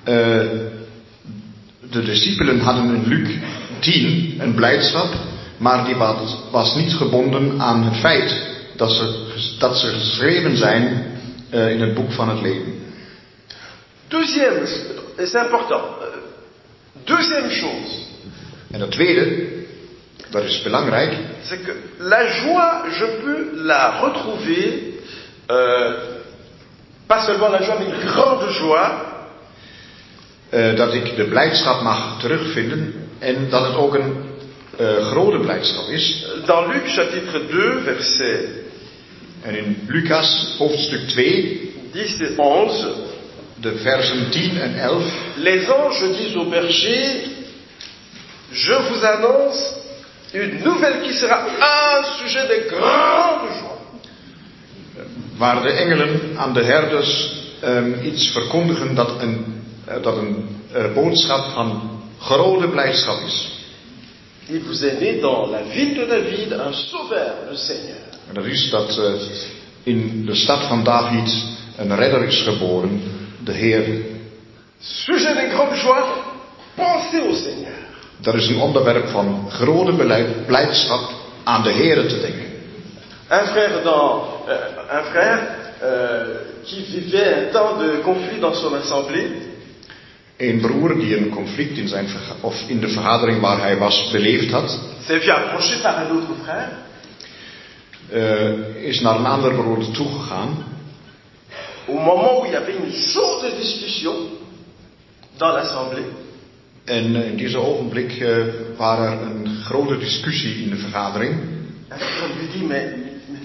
eh, 0.04 0.14
de 1.90 2.02
discipelen 2.02 2.60
hadden 2.60 2.94
in 2.94 3.08
Luc 3.08 3.28
10 3.80 4.36
een 4.38 4.54
blijdschap, 4.54 5.14
maar 5.58 5.84
die 5.84 5.94
was, 5.94 6.36
was 6.50 6.74
niet 6.76 6.94
gebonden 6.94 7.60
aan 7.60 7.84
het 7.84 7.96
feit 7.96 8.34
dat 8.76 8.92
ze, 8.92 9.26
dat 9.58 9.78
ze 9.78 9.86
geschreven 9.86 10.56
zijn 10.56 11.06
eh, 11.50 11.70
in 11.70 11.80
het 11.80 11.94
boek 11.94 12.12
van 12.12 12.28
het 12.28 12.40
leven. 12.40 12.85
Deuxième, 14.10 14.64
et 15.18 15.26
c'est 15.26 15.38
important, 15.38 15.82
euh, 16.02 16.06
deuxième 17.06 17.50
chose, 17.50 18.06
En 18.72 18.80
het 18.80 18.90
tweede, 18.90 19.46
dat 20.30 20.44
is 20.44 20.62
belangrijk, 20.62 21.12
c'est 21.42 21.62
que 21.64 21.72
la 21.98 22.26
joie, 22.26 22.84
je 22.90 23.04
peux 23.22 23.64
la 23.64 24.00
retrouver, 24.00 25.00
euh, 25.50 25.92
pas 27.06 27.24
seulement 27.26 27.48
la 27.48 27.62
joie, 27.62 27.78
mais 27.78 27.86
une 27.86 28.10
grande 28.10 28.50
joie, 28.50 29.06
eh, 30.50 30.76
dat 30.76 30.94
ik 30.94 31.16
de 31.16 31.24
blijdschap 31.24 31.82
mag 31.82 32.20
terugvinden 32.20 33.08
en 33.18 33.50
dat 33.50 33.66
het 33.66 33.76
ook 33.76 33.94
een 33.94 34.24
eh, 34.76 35.06
grote 35.06 35.38
blijdschap 35.38 35.88
is. 35.88 36.26
dans 36.46 36.66
Luc 36.72 36.94
chapitre 36.94 37.46
2, 37.46 37.82
verset 37.82 38.48
En 39.42 39.56
in 39.56 39.76
Lucas 39.88 40.54
hoofdstuk 40.58 41.08
2, 41.08 41.74
10 41.92 42.20
et 42.20 42.36
11, 42.36 42.86
de 43.60 43.76
versen 43.78 44.30
10 44.30 44.60
en 44.60 44.90
11, 44.90 45.04
Les 45.36 45.68
anges 45.70 46.16
disent 46.16 46.36
aux 46.36 46.50
bergers, 46.50 47.28
je 48.52 48.72
vous 48.72 49.04
annonce 49.04 49.74
une 50.32 50.62
nouvelle 50.62 51.02
qui 51.02 51.12
sera 51.12 51.38
un 51.40 52.04
sujet 52.18 52.46
de 52.48 52.68
grande 52.68 53.48
joie. 53.58 53.76
waar 55.36 55.62
de 55.62 55.70
engelen 55.70 56.20
aan 56.36 56.52
de 56.52 56.62
herders 56.62 57.34
ehm, 57.60 57.92
iets 58.04 58.30
verkondigen 58.30 58.94
dat 58.94 59.20
een, 59.20 59.62
eh, 59.84 60.02
dat 60.02 60.16
een 60.16 60.48
eh, 60.72 60.94
boodschap 60.94 61.44
van 61.54 62.00
grote 62.18 62.68
blijdschap 62.68 63.18
is. 63.26 63.54
Il 64.48 64.60
vous 64.60 64.82
est 64.82 65.00
né 65.00 65.20
dans 65.20 65.50
la 65.50 65.62
ville 65.62 65.94
de 65.94 66.06
David 66.06 66.52
un 66.52 66.72
sauveur, 66.72 67.34
le 67.50 67.56
Seigneur. 67.56 67.96
En 68.28 68.34
dat 68.34 68.44
is 68.44 68.70
dat 68.70 68.98
eh, 68.98 69.12
in 69.82 70.26
de 70.26 70.34
stad 70.34 70.62
van 70.62 70.84
David 70.84 71.44
een 71.76 71.96
redder 71.96 72.22
is 72.22 72.42
geboren, 72.42 73.02
de 73.46 73.52
Heer. 73.52 73.84
Joie, 75.74 76.04
pensez 76.74 77.20
au 77.20 77.34
Seigneur. 77.34 77.78
Dat 78.20 78.34
is 78.34 78.48
een 78.48 78.60
onderwerp 78.60 79.08
van 79.08 79.46
grote 79.50 79.92
beleid- 79.92 80.46
blijdschap 80.46 81.10
aan 81.44 81.62
de 81.62 81.70
Heer 81.70 82.08
te 82.08 82.20
denken. 82.20 82.44
Un 83.30 83.46
frère, 83.46 83.82
dans, 83.82 84.22
euh, 84.48 84.98
un 84.98 85.04
frère 85.04 85.40
euh, 85.82 85.90
qui 86.64 86.84
vivait 86.84 87.34
un 87.34 87.52
temps 87.52 87.78
de 87.78 88.00
conflit 88.02 88.40
dans 88.40 88.60
son 88.60 88.74
assemblée, 88.74 89.54
Een 90.36 90.60
broer 90.60 90.98
die 90.98 91.16
een 91.16 91.28
conflict 91.28 91.78
in, 91.78 91.88
zijn 91.88 92.06
of 92.40 92.54
in 92.68 92.80
de 92.80 92.88
vergadering 92.88 93.40
waar 93.40 93.58
hij 93.58 93.76
was 93.76 94.10
beleefd 94.12 94.50
had, 94.50 94.78
s'est 95.06 95.22
vu 95.22 95.30
approché 95.30 95.80
par 95.82 95.94
un 96.02 96.08
autre 96.08 96.34
frère 96.42 96.68
eh, 98.10 98.84
is 98.84 99.00
naar 99.00 99.16
een 99.16 99.26
ander 99.26 99.54
broer 99.54 99.90
toegegaan. 99.90 100.75
Au 101.88 101.94
moment 101.94 102.40
où 102.40 102.46
il 102.46 102.52
y 102.52 102.56
avait 102.56 102.76
une 102.76 102.92
chaude 102.92 103.56
discussion 103.58 104.14
dans 105.38 105.52
l'assemblée. 105.52 106.06
En 106.86 107.16
eh, 107.16 107.30
in 107.30 107.36
deze 107.36 107.58
ogenblik 107.58 108.20
eh, 108.20 108.36
was 108.76 108.98
er 108.98 109.22
een 109.22 109.48
grote 109.64 109.98
discussie 109.98 110.62
in 110.62 110.70
de 110.70 110.76
vergadering. 110.76 111.34
Un 111.90 111.98
frère 111.98 112.28
lui 112.38 112.48
dit, 112.52 112.62
mais, 112.62 112.84
mais 113.28 113.40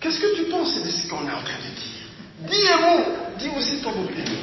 qu'est-ce 0.00 0.20
que 0.20 0.34
tu 0.36 0.44
penses 0.50 0.82
de 0.82 0.90
ce 0.90 1.08
qu'on 1.08 1.26
est 1.28 1.34
en 1.34 1.42
train 1.44 1.60
de 1.60 1.74
dire 1.74 1.92
Dis 2.48 2.68
un 2.72 2.80
mot, 2.80 3.04
dis 3.38 3.50
aussi 3.56 3.82
ton 3.82 3.90
opinion. 3.90 4.38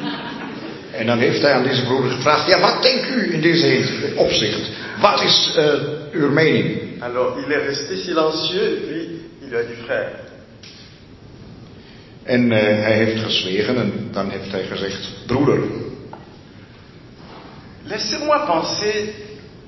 En 0.94 1.06
dan 1.06 1.18
heeft 1.18 1.42
hij 1.42 1.52
aan 1.52 1.62
deze 1.62 1.84
broer 1.84 2.10
gevraagd: 2.10 2.48
Ja, 2.48 2.60
wat 2.60 2.82
denkt 2.82 3.08
u 3.08 3.34
in 3.34 3.40
deze 3.40 3.84
opzicht? 4.16 4.70
Wat 5.00 5.22
is 5.22 5.54
eh, 5.56 5.72
uw 6.12 6.30
mening? 6.30 7.02
Alors 7.02 7.38
il 7.38 7.52
est 7.52 7.66
resté 7.66 7.96
silencieux 7.96 8.80
puis 8.86 9.20
il 9.46 9.54
a 9.56 9.62
dit, 9.62 9.76
frère, 9.84 10.23
En 12.24 12.52
eh, 12.52 12.58
hij 12.58 12.92
heeft 12.92 13.22
gezwegen 13.22 13.76
en 13.76 14.08
dan 14.12 14.30
heeft 14.30 14.50
hij 14.50 14.64
gezegd: 14.64 15.08
Broeder, 15.26 15.60
laissez-moi 17.82 18.46
penser 18.46 19.08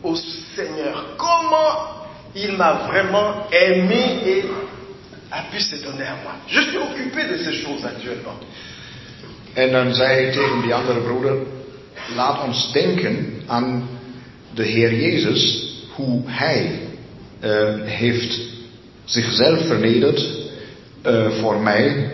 au 0.03 0.17
Seigneur. 0.55 1.05
Comment 1.17 1.77
il 2.33 2.57
m'a 2.57 2.87
vraiment 2.89 3.47
aimé 3.51 4.23
et 4.25 4.45
a 5.33 5.43
pu 5.51 5.61
se 5.61 5.83
donner 5.83 6.07
à 6.07 6.17
moi. 6.23 6.33
Je 6.47 6.61
suis 6.61 6.79
occupé 6.79 7.27
de 7.29 7.39
ces 7.45 7.63
choses 7.63 7.85
actuellement. 7.85 8.43
En 9.55 9.73
dan 9.73 9.95
zei 9.95 10.09
hij 10.09 10.33
tegen 10.33 10.61
die 10.63 10.75
andere 10.75 11.01
broeder: 11.01 11.37
Laat 12.15 12.45
ons 12.45 12.73
denken 12.73 13.43
aan 13.47 13.89
de 14.55 14.63
Heer 14.63 14.95
Jezus, 14.95 15.73
hoe 15.95 16.23
Hij 16.27 16.81
eh, 17.41 17.75
heeft 17.83 18.41
zichzelf 19.05 19.67
vernederd 19.67 20.29
eh, 21.03 21.31
voor 21.31 21.61
mij. 21.61 22.11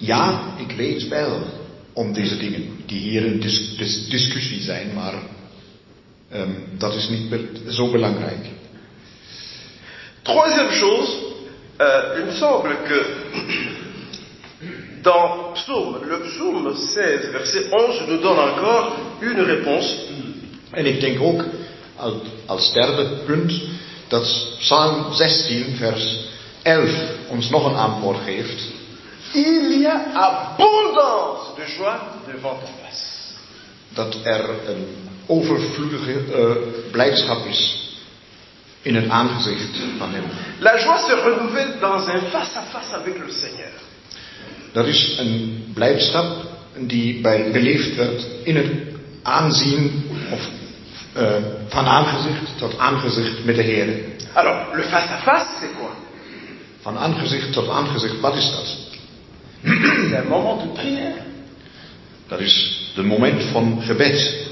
Ja, 0.00 0.54
ik 0.58 0.76
weet 0.76 1.08
wel 1.08 1.42
om 1.92 2.12
deze 2.12 2.36
dingen 2.36 2.82
die 2.86 3.00
hier 3.00 3.26
een 3.26 3.40
dis- 3.40 3.76
dis- 3.76 4.08
discussie 4.08 4.60
zijn, 4.60 4.94
maar 4.94 5.14
ehm, 6.30 6.50
dat 6.78 6.94
is 6.94 7.08
niet 7.08 7.32
zo 7.68 7.90
belangrijk. 7.90 8.46
Troisième 10.22 10.70
chose, 10.70 11.12
euh, 11.80 12.18
il 12.18 12.24
me 12.24 12.32
semble 12.32 12.76
que 12.88 12.98
dans 15.02 15.52
Psaume, 15.54 15.98
le 16.08 16.18
psaume 16.28 16.74
16, 16.74 17.30
verset 17.32 17.70
11, 17.70 18.06
nous 18.08 18.20
donne 18.20 18.38
encore 18.38 18.92
une 19.20 19.42
réponse. 19.44 19.96
En 20.70 20.86
ik 20.86 21.00
denk 21.00 21.20
ook 21.20 21.44
als, 21.96 22.14
als 22.46 22.72
derde 22.72 23.08
punt 23.26 23.52
dat 24.08 24.56
Psalm 24.58 25.12
16, 25.12 25.76
vers 25.76 26.16
11 26.62 26.90
ons 27.28 27.50
nog 27.50 27.66
een 27.66 27.76
antwoord 27.76 28.18
geeft. 28.24 28.62
Il 29.34 29.80
y 29.80 29.86
a 29.86 29.98
abondance 30.14 31.54
de 31.56 31.66
joie 31.76 32.00
devant 32.26 32.60
ta 32.60 32.66
face. 32.82 33.34
Dat 33.88 34.16
er 34.24 34.50
een 34.66 34.86
overvloedige 35.26 36.12
eh, 36.12 36.90
blijdschap 36.90 37.46
is 37.46 37.90
in 38.82 38.94
het 38.94 39.08
aangezicht 39.08 39.76
van 39.98 40.12
hem. 40.12 40.24
La 40.58 40.78
joie 40.78 40.98
se 40.98 41.14
renouvelle 41.14 41.78
dans 41.80 42.08
un 42.08 42.20
face-à-face 42.30 42.94
avec 42.94 43.18
le 43.18 43.32
Seigneur. 43.32 43.72
Dat 44.72 44.86
is 44.86 45.16
een 45.18 45.64
blijdschap 45.74 46.46
die 46.78 47.20
bij 47.20 47.50
beleefd 47.50 47.96
werd 47.96 48.26
in 48.42 48.56
het 48.56 48.70
aanzien 49.22 50.10
of 50.30 50.48
uh, 51.16 51.34
van 51.68 51.86
aangezicht 51.86 52.58
tot 52.58 52.78
aangezicht 52.78 53.44
met 53.44 53.56
de 53.56 53.62
Heer. 53.62 54.04
Alors, 54.32 54.74
le 54.74 54.82
face-à-face, 54.82 55.46
c'est 55.60 55.74
quoi 55.78 55.90
Van 56.82 56.98
aangezicht 56.98 57.52
tot 57.52 57.68
aangezicht, 57.68 58.20
wat 58.20 58.36
is 58.36 58.50
dat? 58.50 58.89
C'est 59.64 60.16
un 60.16 60.28
moment 60.28 60.56
de 60.64 60.72
prière. 60.72 61.14
Dat 62.28 62.40
is 62.40 62.92
de 62.94 63.02
moment 63.02 63.42
van 63.52 63.82
gebed. 63.82 64.48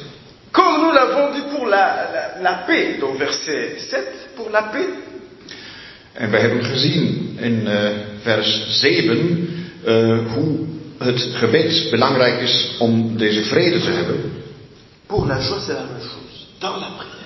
Comme 0.50 0.82
nous 0.82 0.92
l'avons 0.92 1.32
dit 1.34 1.56
pour 1.56 1.66
la, 1.66 2.10
la, 2.12 2.42
la 2.42 2.54
paix, 2.66 2.98
donc 3.00 3.18
verset 3.18 3.78
7, 3.78 4.34
pour 4.36 4.50
la 4.50 4.62
paix. 4.62 4.88
En 6.12 6.30
we 6.30 6.36
hebben 6.36 6.64
gezien 6.64 7.36
in 7.40 7.66
uh, 7.66 7.90
vers 8.22 8.80
7 8.80 9.48
uh, 9.86 10.18
hoe 10.34 10.66
het 10.98 11.28
gebed 11.34 11.88
belangrijk 11.90 12.40
is 12.40 12.76
om 12.78 13.16
deze 13.16 13.44
vrede 13.44 13.80
te 13.80 13.90
hebben. 13.90 14.32
Pour 15.06 15.26
la 15.26 15.40
joie, 15.40 15.60
c'est 15.60 15.74
la 15.74 15.84
même 15.84 16.00
chose. 16.00 16.46
Dans 16.58 16.80
la 16.80 16.88
prière. 16.96 17.16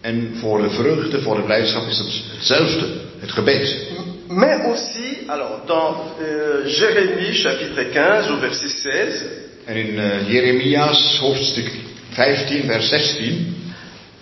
En 0.00 0.36
voor 0.40 0.62
de 0.62 0.70
vreugde, 0.70 1.22
voor 1.22 1.36
de 1.36 1.42
blijdschap 1.42 1.88
is 1.88 1.98
het 1.98 2.22
hetzelfde, 2.36 2.86
het 3.18 3.32
gebed. 3.32 3.86
Mais 4.30 4.66
aussi, 4.66 5.18
alors, 5.28 5.62
dans 5.66 6.14
euh, 6.20 6.66
Jérémie 6.66 7.34
chapitre 7.34 7.82
15 7.82 8.30
au 8.30 8.36
verset 8.36 8.68
16. 8.68 9.30
En 9.66 9.72
in 9.72 9.76
uh, 9.76 10.30
Jeremias 10.30 11.18
hoofdstuk 11.22 11.70
15, 12.14 12.66
vers 12.66 12.82
16. 12.82 13.16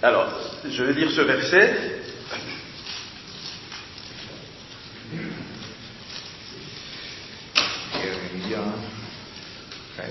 Alors, 0.03 0.29
je 0.71 0.85
vais 0.85 0.93
lire 0.93 1.11
ce 1.11 1.21
verset. 1.23 1.75
Jeremia 7.93 8.63
15. 9.97 10.07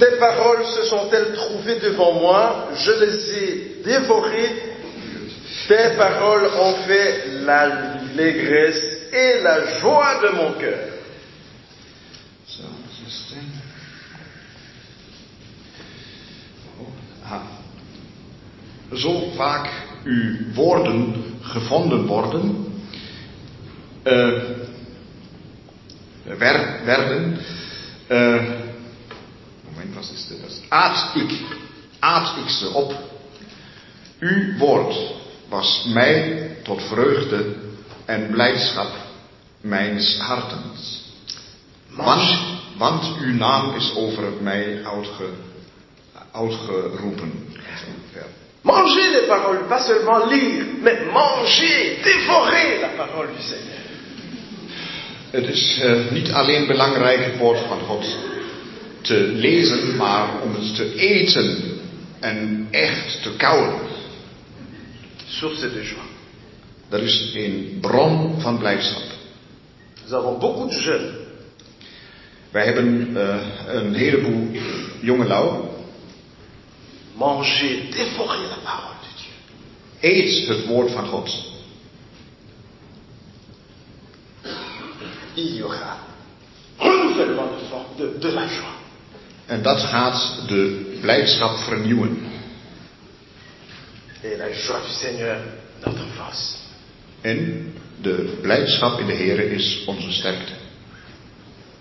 Tes 0.00 0.16
paroles 0.18 0.64
se 0.64 0.84
sont-elles 0.84 1.32
trouvées 1.34 1.78
devant 1.78 2.12
moi? 2.12 2.68
Je 2.74 2.90
les 2.90 3.34
ai 3.34 3.82
dévorées. 3.84 4.69
Tes 5.70 5.96
paroles 5.96 6.50
ont 6.58 6.74
fait 6.82 7.44
l'allégresse 7.44 8.82
et 9.12 9.40
la 9.40 9.78
joie 9.78 10.20
de 10.20 10.28
mon 10.34 10.52
cœur. 10.54 10.88
Zo, 12.48 12.64
16. 13.06 13.38
Ah. 17.24 17.42
Zo 18.96 19.30
vaak 19.36 19.68
uw 20.04 20.52
woorden 20.54 21.14
gevonden 21.40 22.06
worden, 22.06 22.74
uh, 24.04 24.42
wer, 26.24 26.80
werden, 26.84 27.38
uh, 28.08 28.42
moment, 29.64 29.94
wat 29.94 30.10
is 30.14 30.26
dit? 30.26 30.62
Aat 30.68 31.14
ik, 31.14 31.30
aat 32.00 32.36
ik 32.36 32.48
ze 32.48 32.68
op. 32.68 32.94
Uw 34.18 34.58
woord 34.58 35.18
was 35.50 35.84
mij 35.92 36.48
tot 36.62 36.82
vreugde 36.82 37.54
en 38.04 38.28
blijdschap 38.30 38.90
mijns 39.60 40.18
hartens. 40.18 41.02
Want, 41.88 42.38
want 42.78 43.04
uw 43.20 43.34
naam 43.34 43.74
is 43.74 43.94
over 43.96 44.24
mij 44.40 44.84
uitge, 44.84 45.28
uitgeroepen. 46.32 47.48
Mangez 48.62 49.12
les 49.12 49.26
paroles, 49.26 49.66
pas 49.68 49.86
seulement 49.86 50.30
lire, 50.30 50.64
mais 50.82 50.98
manger, 51.12 52.02
dévorer 52.02 52.80
la 52.80 52.88
parole 52.96 53.28
du 53.36 53.42
Seigneur. 53.42 53.78
Het 55.30 55.48
is 55.48 55.80
uh, 55.82 56.10
niet 56.10 56.32
alleen 56.32 56.66
belangrijk 56.66 57.24
het 57.24 57.36
woord 57.38 57.58
van 57.68 57.80
God 57.80 58.16
te 59.00 59.14
lezen, 59.14 59.96
maar 59.96 60.28
om 60.42 60.54
het 60.54 60.76
te 60.76 60.94
eten 60.94 61.62
en 62.20 62.68
echt 62.70 63.22
te 63.22 63.36
kauwen. 63.36 63.80
Source 65.30 65.72
de 65.72 65.82
joie. 65.82 66.08
Dat 66.88 67.00
is 67.00 67.32
een 67.34 67.78
bron 67.80 68.40
van 68.40 68.58
blijdschap. 68.58 69.02
Nous 70.02 70.12
avons 70.12 70.38
beaucoup 70.38 70.70
de 70.70 70.80
jeunes. 70.80 71.14
Wij 72.50 72.64
hebben 72.64 73.10
uh, 73.16 73.36
een 73.66 73.94
heleboel 73.94 74.50
jongelui. 75.00 75.60
Manger, 77.14 77.90
dévorer 77.90 78.48
la 78.48 78.58
parole 78.64 78.94
de 79.00 79.08
Dieu. 79.16 80.12
Eet 80.12 80.48
het 80.48 80.66
woord 80.66 80.90
van 80.90 81.06
God. 81.06 81.48
Il 85.34 85.54
y 85.56 85.60
aura 85.60 85.98
renouvellement 86.78 87.50
de, 87.96 88.12
de, 88.12 88.18
de 88.18 88.32
la 88.32 88.46
joie. 88.46 88.78
En 89.46 89.62
dat 89.62 89.80
gaat 89.80 90.42
de 90.48 90.96
blijdschap 91.00 91.56
vernieuwen. 91.56 92.28
Et 94.22 94.36
la 94.36 94.52
joie 94.52 94.80
du 94.86 94.92
Seigneur, 94.92 95.38
notre 95.86 96.04
force. 96.16 96.58
En 97.22 97.72
de 98.02 98.38
blijdschap 98.42 99.00
in 99.00 99.06
de 99.06 99.12
Heer 99.12 99.52
is 99.52 99.84
onze 99.86 100.12
sterkte. 100.12 100.52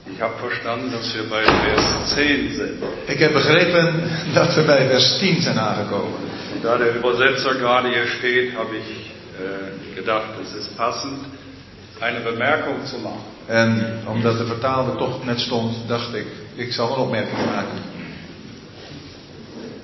Ich 0.05 0.21
habe 0.21 0.33
verstanden, 0.39 0.91
dass 0.91 1.13
wir 1.13 1.29
bei 1.29 1.43
Vers 1.43 2.13
10 2.15 2.53
sind. 2.55 2.83
Ik 3.05 3.19
heb 3.19 3.33
begrepen 3.33 4.09
dat 4.33 4.55
we 4.55 4.63
bij 4.63 4.87
vers 4.87 5.17
10 5.17 5.41
zijn 5.41 5.59
aangekomen. 5.59 6.19
Da 6.61 6.77
der 6.77 6.95
Übersetzer 6.95 7.55
gerade 7.55 7.89
hier 7.89 8.07
steht, 8.07 8.55
habe 8.55 8.75
ich 8.77 9.11
äh, 9.39 9.95
gedacht, 9.95 10.29
es 10.41 10.53
ist 10.53 10.77
passend, 10.77 11.19
eine 11.99 12.19
Bemerkung 12.19 12.85
zu 12.85 12.97
machen. 12.97 13.23
En 13.45 14.01
omdat 14.07 14.37
de 14.37 14.45
vertaler 14.45 14.95
toch 14.95 15.25
net 15.25 15.39
stond, 15.39 15.75
dacht 15.87 16.13
ik, 16.13 16.25
ik 16.55 16.71
zal 16.71 16.91
een 16.91 16.97
opmerking 16.97 17.45
maken. 17.45 17.79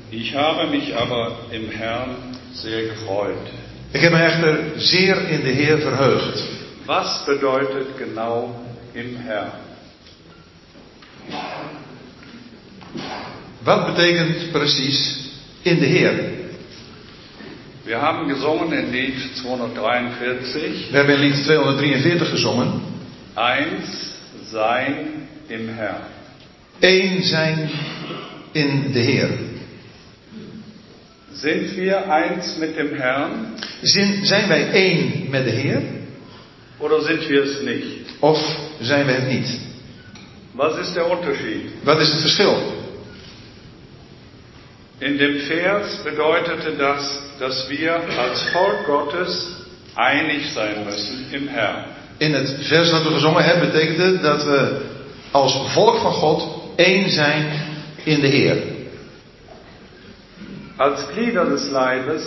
Ich 0.09 0.35
habe 0.35 0.67
mich 0.69 0.95
aber 0.95 1.31
im 1.49 1.69
Herrn 1.69 2.15
sehr 2.55 2.89
gefreut. 2.89 3.49
Ik 3.91 4.01
heb 4.01 4.11
me 4.11 4.17
echter 4.17 4.59
zeer 4.75 5.29
in 5.29 5.41
de 5.41 5.49
Heer 5.49 5.77
verheugd. 5.79 6.43
Was 6.85 7.23
bedeutet 7.25 7.87
genau 7.97 8.55
im 8.91 9.15
Herrn? 9.15 9.51
Wat 13.63 13.85
betekent 13.85 14.51
precies 14.51 15.29
in 15.61 15.79
de 15.79 15.85
Heer? 15.85 16.13
Wir 17.83 17.97
haben 18.01 18.27
gesungen 18.29 18.73
in 18.73 18.89
Lied 18.91 19.35
243, 19.35 20.89
We 20.91 20.97
hebben 20.97 21.15
in 21.15 21.21
lied 21.21 21.43
243 21.43 22.29
gezongen. 22.29 22.81
eins 23.33 23.85
sein 24.51 25.27
im 25.47 25.67
Herrn. 25.69 26.01
Eén 26.79 27.23
zijn 27.23 27.69
in 28.51 28.91
de 28.91 28.99
Heer. 28.99 29.29
Sind 31.35 31.75
wir 31.75 32.11
eins 32.11 32.57
mit 32.57 32.77
dem 32.77 32.95
Herrn 32.95 33.55
Zin, 33.81 34.25
zijn 34.25 34.47
wij 34.47 34.71
één 34.71 35.29
met 35.29 35.43
de 35.43 35.51
Heer? 35.51 35.81
oder 36.79 37.01
sind 37.01 37.29
wir 37.29 37.43
es 37.43 37.61
nicht? 37.61 38.21
Of 38.21 38.57
zijn 38.81 39.05
wij 39.05 39.15
het 39.15 39.27
niet? 39.27 39.59
Was 40.51 40.77
ist 40.77 40.93
der 40.93 41.11
Unterschied? 41.11 41.71
Wat 41.83 41.99
is 41.99 42.09
het 42.11 42.21
verschil? 42.21 42.55
In 44.99 45.17
dem 45.17 45.39
Vers 45.39 46.03
bedeutete 46.03 46.75
das, 46.77 47.19
dass 47.39 47.69
wir 47.69 47.99
als 48.17 48.41
Volk 48.53 48.85
Gottes 48.85 49.47
einig 49.95 50.51
sein 50.53 50.85
müssen 50.85 51.25
im 51.31 51.47
Herrn. 51.47 51.85
In 52.17 52.33
het 52.33 52.55
vers 52.61 52.89
dat 52.89 53.03
we 53.03 53.09
gezongen 53.09 53.43
hebben 53.43 53.71
betekent 53.71 53.97
het 53.97 54.21
dat 54.21 54.43
we 54.43 54.81
als 55.31 55.57
volk 55.73 55.97
van 55.97 56.11
God 56.11 56.47
één 56.75 57.09
zijn 57.09 57.45
in 58.03 58.19
de 58.19 58.27
Heer. 58.27 58.57
Als 60.77 61.07
Glieder 61.13 61.45
des 61.45 61.71
Leibes 61.71 62.21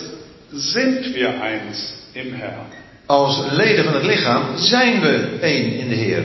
sind 0.53 1.14
wir 1.14 1.28
eins 1.42 1.94
im 2.14 2.32
Herrn. 2.32 2.66
Als 3.07 3.42
leden 3.53 3.84
van 3.84 3.94
het 3.94 4.05
lichaam 4.05 4.42
zijn 4.57 5.01
we 5.01 5.38
één 5.40 5.72
in 5.78 5.88
de 5.88 5.94
Heer. 5.94 6.22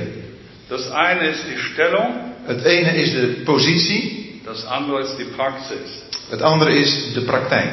Das 0.67 0.89
eine 0.91 1.27
ist 1.29 1.43
die 1.47 1.57
Stellung, 1.57 2.31
Het 2.45 2.63
ene 2.63 2.95
is 2.95 3.11
de 3.11 3.41
positie, 3.45 4.41
das 4.45 4.65
andere 4.65 5.01
ist 5.01 5.17
die 5.17 5.25
Praxis. 5.35 6.03
het 6.29 6.41
andere 6.41 6.73
is 6.75 7.13
de 7.13 7.21
praktijk. 7.21 7.71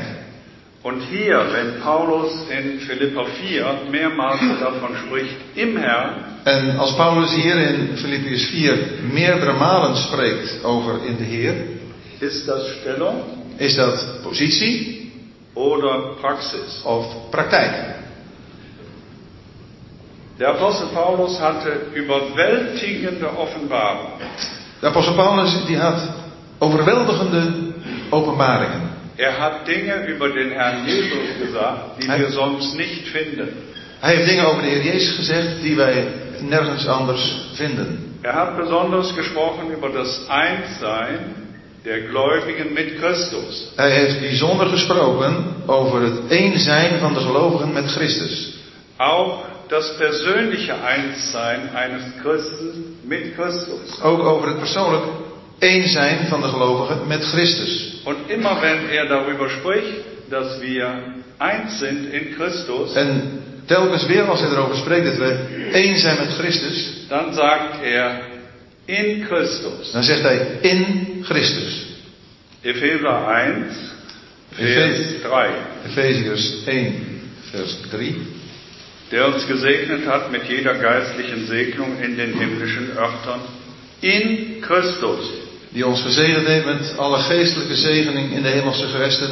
Und 0.82 1.02
hier, 1.10 1.52
wenn 1.52 1.80
Paulus 1.82 2.32
in 2.48 2.80
Philippa 2.80 3.24
4 3.24 3.66
mehrmals 3.90 4.40
davon 4.60 4.96
spricht, 5.06 5.36
im 5.54 5.76
Herrn, 5.76 6.14
En 6.44 6.78
als 6.78 6.96
Paulus 6.96 7.30
hier 7.34 7.56
in 7.56 7.96
Filippiërs 7.96 8.44
4 8.46 8.78
meerdere 9.12 9.52
malen 9.52 9.96
spreekt 9.96 10.64
over 10.64 11.04
in 11.06 11.16
de 11.16 11.24
Heer, 11.24 11.54
ist 12.18 12.46
das 12.48 12.62
Stellung 12.80 13.39
is 13.60 13.74
dat 13.76 14.22
positie 14.22 15.12
oder 15.54 16.16
Praxis. 16.20 16.80
of 16.84 17.04
praktijk. 17.30 17.98
Der 20.38 20.48
Apostel 20.48 20.86
Paulus 20.94 21.38
hatte 21.38 21.70
überwältigende 21.94 23.28
Offenbarung. 23.36 24.12
De 24.80 24.86
apostel 24.86 25.14
Paulus 25.14 25.66
die 25.66 25.76
had 25.78 26.00
overweldigende 26.58 27.72
openbaringen. 28.10 28.88
Er 29.16 29.32
hat 29.38 29.66
Dinge 29.66 30.06
über 30.06 30.30
den 30.32 30.50
Herrn 30.50 30.86
Jesus 30.86 31.36
gesagt, 31.42 31.98
die 32.00 32.08
Hij- 32.08 32.18
wir 32.20 32.30
sonst 32.30 32.74
nicht 32.74 33.08
finden. 33.08 33.48
Hij 34.00 34.14
heeft 34.14 34.28
dingen 34.28 34.46
over 34.46 34.62
de 34.62 34.68
Heer 34.68 34.82
Jezus 34.84 35.16
gezegd 35.16 35.60
die 35.62 35.76
wij 35.76 36.06
nergens 36.40 36.86
anders 36.86 37.50
vinden. 37.54 38.16
Er 38.22 38.32
hat 38.32 38.56
besonders 38.56 39.12
gesprochen 39.12 39.70
über 39.70 39.90
das 39.92 40.26
Einssein 40.28 41.39
der 41.84 42.00
Gläubigen 42.08 42.72
mit 42.72 42.98
Christus. 42.98 43.72
Hij 43.76 43.90
heeft 43.90 44.20
bijzonder 44.20 44.66
gesproken 44.66 45.54
over 45.66 46.02
het 46.02 46.18
een 46.28 46.58
zijn 46.58 46.98
van 46.98 47.14
de 47.14 47.20
gelovigen 47.20 47.72
met 47.72 47.86
Christus. 47.86 48.58
Auch 48.96 49.44
das 49.68 49.96
persönliche 49.96 50.72
Einssein 50.72 51.74
eines 51.74 52.02
Christen 52.22 52.96
mit 53.02 53.32
Christus. 53.36 54.00
Ook 54.02 54.22
over 54.22 54.48
het 54.48 54.58
persoonlijk 54.58 55.04
een 55.58 55.88
zijn 55.88 56.26
van 56.28 56.40
de 56.40 56.48
gelovigen 56.48 57.06
met 57.06 57.24
Christus. 57.24 58.02
Und 58.04 58.16
immer 58.26 58.60
wenn 58.60 58.88
er 58.90 59.06
darüber 59.08 59.48
spricht, 59.48 60.04
dass 60.28 60.60
wir 60.60 61.02
eins 61.38 61.78
sind 61.78 62.12
in 62.12 62.34
Christus, 62.34 62.94
En 62.94 63.42
telkens 63.66 64.06
weer 64.06 64.28
als 64.28 64.40
hij 64.40 64.50
erover 64.50 64.76
spreekt 64.76 65.04
dat 65.04 65.16
we 65.16 65.68
één 65.72 65.98
zijn 65.98 66.16
met 66.18 66.32
Christus, 66.38 67.06
dann 67.08 67.34
sagt 67.34 67.82
er 67.82 68.20
in 68.98 69.24
Christus. 69.26 69.90
dan 69.92 70.02
zegt 70.02 70.22
hij 70.22 70.58
in 70.60 70.84
Christus. 71.24 71.86
Epheser 72.62 73.28
1, 73.28 73.66
Vers 74.52 74.96
Ephes- 74.96 75.22
3. 75.22 75.50
Efeziërs 75.86 76.64
1, 76.66 76.94
vers 77.50 77.76
3. 77.90 78.14
der 79.10 79.26
uns 79.26 79.44
gesegnet 79.44 80.04
hat 80.06 80.30
mit 80.30 80.46
jeder 80.46 80.74
geistlichen 80.74 81.46
Segnung 81.46 81.98
in 82.02 82.16
den 82.16 82.32
himmlischen 82.38 82.90
Örtern 82.96 83.40
in 84.00 84.56
Christus. 84.60 85.30
Die 85.72 85.86
ons 85.86 86.02
gezegend 86.02 86.46
heeft 86.46 86.64
met 86.64 86.94
alle 86.98 87.18
geestelijke 87.18 87.74
zegening 87.74 88.32
in 88.32 88.42
de 88.42 88.48
hemelse 88.48 88.86
gewesten 88.86 89.30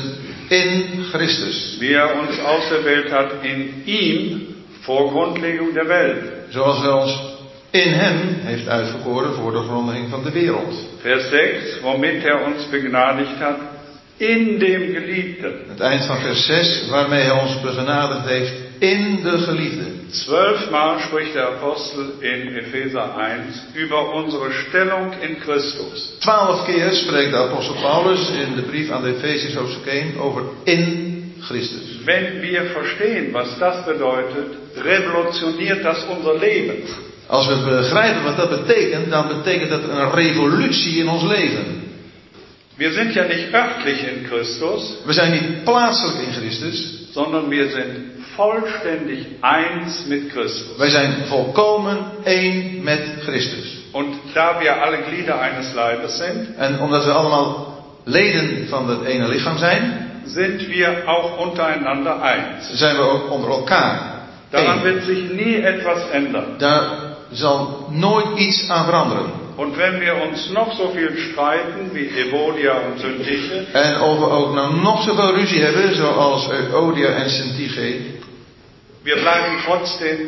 in 0.48 0.84
Christus. 1.12 1.76
Wie 1.78 1.94
er 1.94 2.10
uns 2.20 2.38
auserwählt 2.38 3.10
hat 3.10 3.32
in 3.42 3.82
ihm 3.84 4.40
vor 4.80 5.08
Grundlegung 5.10 5.74
der 5.74 5.86
Welt. 5.88 6.22
Zoals 6.50 6.78
hij 6.80 6.90
ons 6.90 7.12
in 7.70 7.92
hem 7.92 8.18
heeft 8.40 8.68
uitverkoren 8.68 9.34
voor 9.34 9.52
de 9.52 9.62
grondlegging 9.62 10.10
van 10.10 10.22
de 10.22 10.32
wereld. 10.32 10.74
Vers 11.00 11.28
6, 11.28 11.80
womit 11.82 12.24
er 12.24 12.40
uns 12.46 12.68
begnadigt 12.68 13.38
hat 13.38 13.58
in 14.16 14.58
dem 14.58 14.92
Geliebten. 14.92 15.52
Het 15.68 15.80
eind 15.80 16.04
van 16.04 16.18
vers 16.18 16.46
6, 16.46 16.88
waarmee 16.90 17.22
hij 17.22 17.40
ons 17.40 17.60
begenadigd 17.60 18.28
heeft 18.28 18.52
in 18.78 19.22
de 19.22 19.38
geliefde. 19.38 19.84
Zwölfmal 20.10 20.98
spricht 20.98 21.32
der 21.32 21.46
Apostel 21.46 22.04
in 22.20 22.56
Epheser 22.56 23.14
1 23.18 23.40
über 23.74 24.14
unsere 24.14 24.52
Stellung 24.52 25.12
in 25.20 25.36
Christus. 25.40 26.16
Twaalf 26.18 26.64
keer 26.64 26.90
spreekt 26.92 27.30
de 27.30 27.36
apostel 27.36 27.74
Paulus 27.74 28.30
in 28.30 28.54
de 28.54 28.62
brief 28.62 28.90
aan 28.90 29.02
de 29.02 29.14
Efeziërs 29.14 29.54
hoofdstuk 29.54 29.86
1 29.86 30.18
over 30.18 30.42
in 30.64 31.32
Christus. 31.40 32.04
Wenn 32.04 32.40
wir 32.40 32.64
verstehen, 32.64 33.32
was 33.32 33.58
das 33.58 33.84
bedeutet, 33.84 34.56
revolutioniert 34.74 35.82
das 35.82 36.04
unser 36.16 36.38
Leben. 36.38 36.76
Als 37.28 37.46
we 37.46 37.56
begrijpen 37.64 38.22
wat 38.24 38.36
dat 38.36 38.50
betekent, 38.50 39.10
dan 39.10 39.28
betekent 39.28 39.70
dat 39.70 39.82
een 39.88 40.10
revolutie 40.10 40.98
in 40.98 41.08
ons 41.08 41.22
leven. 41.22 41.64
Wir 42.76 42.92
sind 42.92 43.14
ja 43.14 43.24
nicht 43.24 43.52
örtlich 43.52 44.02
in 44.02 44.26
Christus, 44.26 44.94
We 45.04 45.12
zijn 45.12 45.32
niet 45.32 45.64
plaatselijk 45.64 46.18
in 46.26 46.32
Christus, 46.32 46.94
sondern 47.12 47.48
wir 47.48 47.68
sind 47.70 47.96
vollständig 48.36 49.26
eins 49.40 50.04
mit 50.06 50.30
Christus. 50.30 50.76
wij 50.76 50.88
zijn 50.90 51.14
volkomen 51.26 51.98
één 52.24 52.82
met 52.82 53.00
Christus. 53.26 53.76
Und 53.92 54.14
da 54.34 54.58
wir 54.60 54.72
alle 54.82 54.98
Glieder 55.08 55.34
eines 55.40 55.72
Leibes 55.74 56.16
sind, 56.16 56.48
En 56.56 56.80
omdat 56.80 57.04
we 57.04 57.10
allemaal 57.12 57.76
leden 58.04 58.68
van 58.68 58.88
het 58.88 59.04
ene 59.04 59.28
lichaam 59.28 59.58
zijn, 59.58 60.10
sind 60.24 60.66
wir 60.68 61.02
auch 61.06 61.46
untereinander 61.46 62.20
eins. 62.20 62.70
zijn 62.72 62.96
we 62.96 63.02
ook 63.02 63.30
onder 63.30 63.50
elkaar. 63.50 64.00
Daran 64.50 64.82
wird 64.82 65.04
sich 65.04 65.30
nie 65.30 65.62
etwas 65.62 66.10
ändern. 66.12 66.44
Daar 66.58 67.07
zal 67.32 67.88
nooit 67.90 68.38
iets 68.38 68.68
aan 68.68 68.84
veranderen. 68.84 69.30
Und 69.56 69.76
wenn 69.76 70.00
wir 70.00 70.14
uns 70.22 70.50
noch 70.50 70.72
so 70.76 70.92
viel 70.94 71.16
streiten 71.18 71.90
wie 71.92 72.08
Evodia 72.08 72.72
und 72.72 73.00
Syntyche, 73.00 73.66
En 73.72 74.00
of 74.00 74.18
we 74.18 74.26
ook 74.30 74.54
nou 74.54 74.74
nog 74.74 75.02
zoveel 75.02 75.34
ruzie 75.34 75.60
hebben, 75.60 75.94
zoals 75.94 76.48
Euodia 76.48 77.08
en 77.08 77.30
Syntyche, 77.30 77.94
wir 79.02 79.16
bleiben 79.16 79.58
trotzdem 79.64 80.18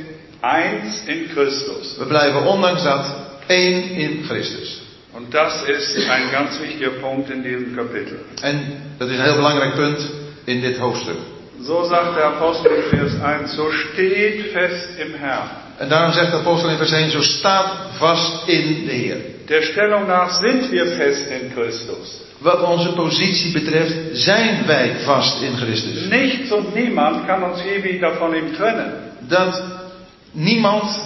eins 0.41 1.05
in 1.07 1.29
Christus. 1.35 1.97
we 1.99 2.05
blijven 2.07 2.47
ondanks 2.47 2.83
dat 2.83 3.15
één 3.47 3.91
in 3.91 4.25
Christus. 4.29 4.81
Und 5.13 5.35
das 5.35 5.63
ist 5.63 6.09
ein 6.09 6.31
ganz 6.31 6.61
wichtiger 6.61 6.91
Punkt 7.01 7.31
in 7.31 7.43
diesem 7.43 7.77
Kapitel. 7.77 8.19
En 8.43 8.83
dat 8.99 9.09
is 9.09 9.17
een 9.17 9.23
heel 9.23 9.35
belangrijk 9.35 9.75
punt 9.75 10.11
in 10.45 10.61
dit 10.61 10.77
hoofdstuk. 10.79 11.17
So 11.63 11.85
sagt 11.85 12.15
der 12.15 12.25
Apostel 12.25 12.71
in 12.71 12.83
Vers 12.99 13.13
1, 13.21 13.55
so 13.55 13.71
steht 13.71 14.53
fest 14.53 14.99
im 14.99 15.15
Herrn. 15.15 15.49
En 15.81 15.89
daarom 15.89 16.13
zegt 16.13 16.31
de 16.31 16.37
apostel 16.37 16.71
in 16.71 16.77
vers 16.77 16.93
1, 16.93 17.11
zo 17.11 17.23
staat 17.23 17.67
vast 17.97 18.47
in 18.47 18.85
de 18.85 18.93
Heer. 18.93 19.17
Der 19.47 19.63
Stellung 19.63 20.07
nach 20.07 20.39
sind 20.39 20.71
wir 20.71 20.87
fest 20.87 21.27
in 21.27 21.51
Christus. 21.55 22.21
Wat 22.39 22.63
onze 22.63 22.93
positie 22.93 23.53
betreft, 23.53 23.95
zijn 24.13 24.67
wij 24.67 24.97
vast 25.05 25.43
in 25.43 25.57
Christus. 25.57 26.09
Nichts 26.09 26.53
und 26.53 26.75
niemand 26.75 27.27
je 27.65 27.81
wieder 27.83 28.15
von 28.15 28.35
ihm 28.35 28.55
trennen. 28.55 28.93
Dat 29.29 29.63
niemand 30.33 31.01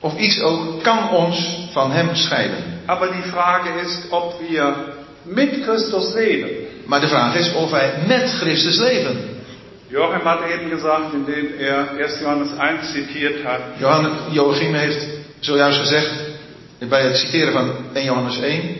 of 0.00 0.18
iets 0.18 0.40
ook 0.40 0.82
kan 0.82 1.10
ons 1.10 1.68
van 1.72 1.92
hem 1.92 2.14
scheiden. 2.14 2.64
Aber 2.86 3.12
die 3.12 3.30
Frage 3.30 3.68
ist, 3.84 4.00
ob 4.10 4.34
wir 4.48 4.74
mit 5.22 5.62
Christus 5.62 6.14
leben. 6.14 6.50
Maar 6.86 7.00
de 7.00 7.08
vraag 7.08 7.34
is 7.34 7.52
of 7.52 7.70
wij 7.70 7.92
met 8.06 8.30
Christus 8.30 8.78
leven. 8.78 9.37
Joachim 9.90 10.24
hat 10.24 10.40
eben 10.50 10.70
gesagt, 10.70 11.14
indem 11.14 11.58
er 11.58 11.98
1. 11.98 12.20
Johannes 12.20 12.50
1 12.58 12.82
zitiert 12.92 13.44
hat, 13.44 13.60
Johannes, 13.78 14.12
Joachim 14.30 14.74
heeft 14.74 15.06
zojuist 15.40 15.78
gezegd, 15.78 16.10
bij 16.88 17.02
het 17.02 17.16
citeren 17.16 17.52
van 17.52 17.72
1 17.92 18.04
Johannes 18.04 18.40
1, 18.40 18.76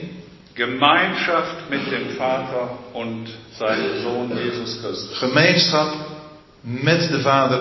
Gemeinschaft 0.55 1.69
mit 1.71 1.91
dem 1.91 2.17
Vater 2.17 2.69
und 2.93 3.29
seinem 3.59 4.03
Sohn 4.03 4.37
Jesus 4.37 4.79
Christus. 4.83 5.19
gemeenschap 5.19 5.89
met 6.61 7.09
de 7.11 7.21
Vader 7.21 7.61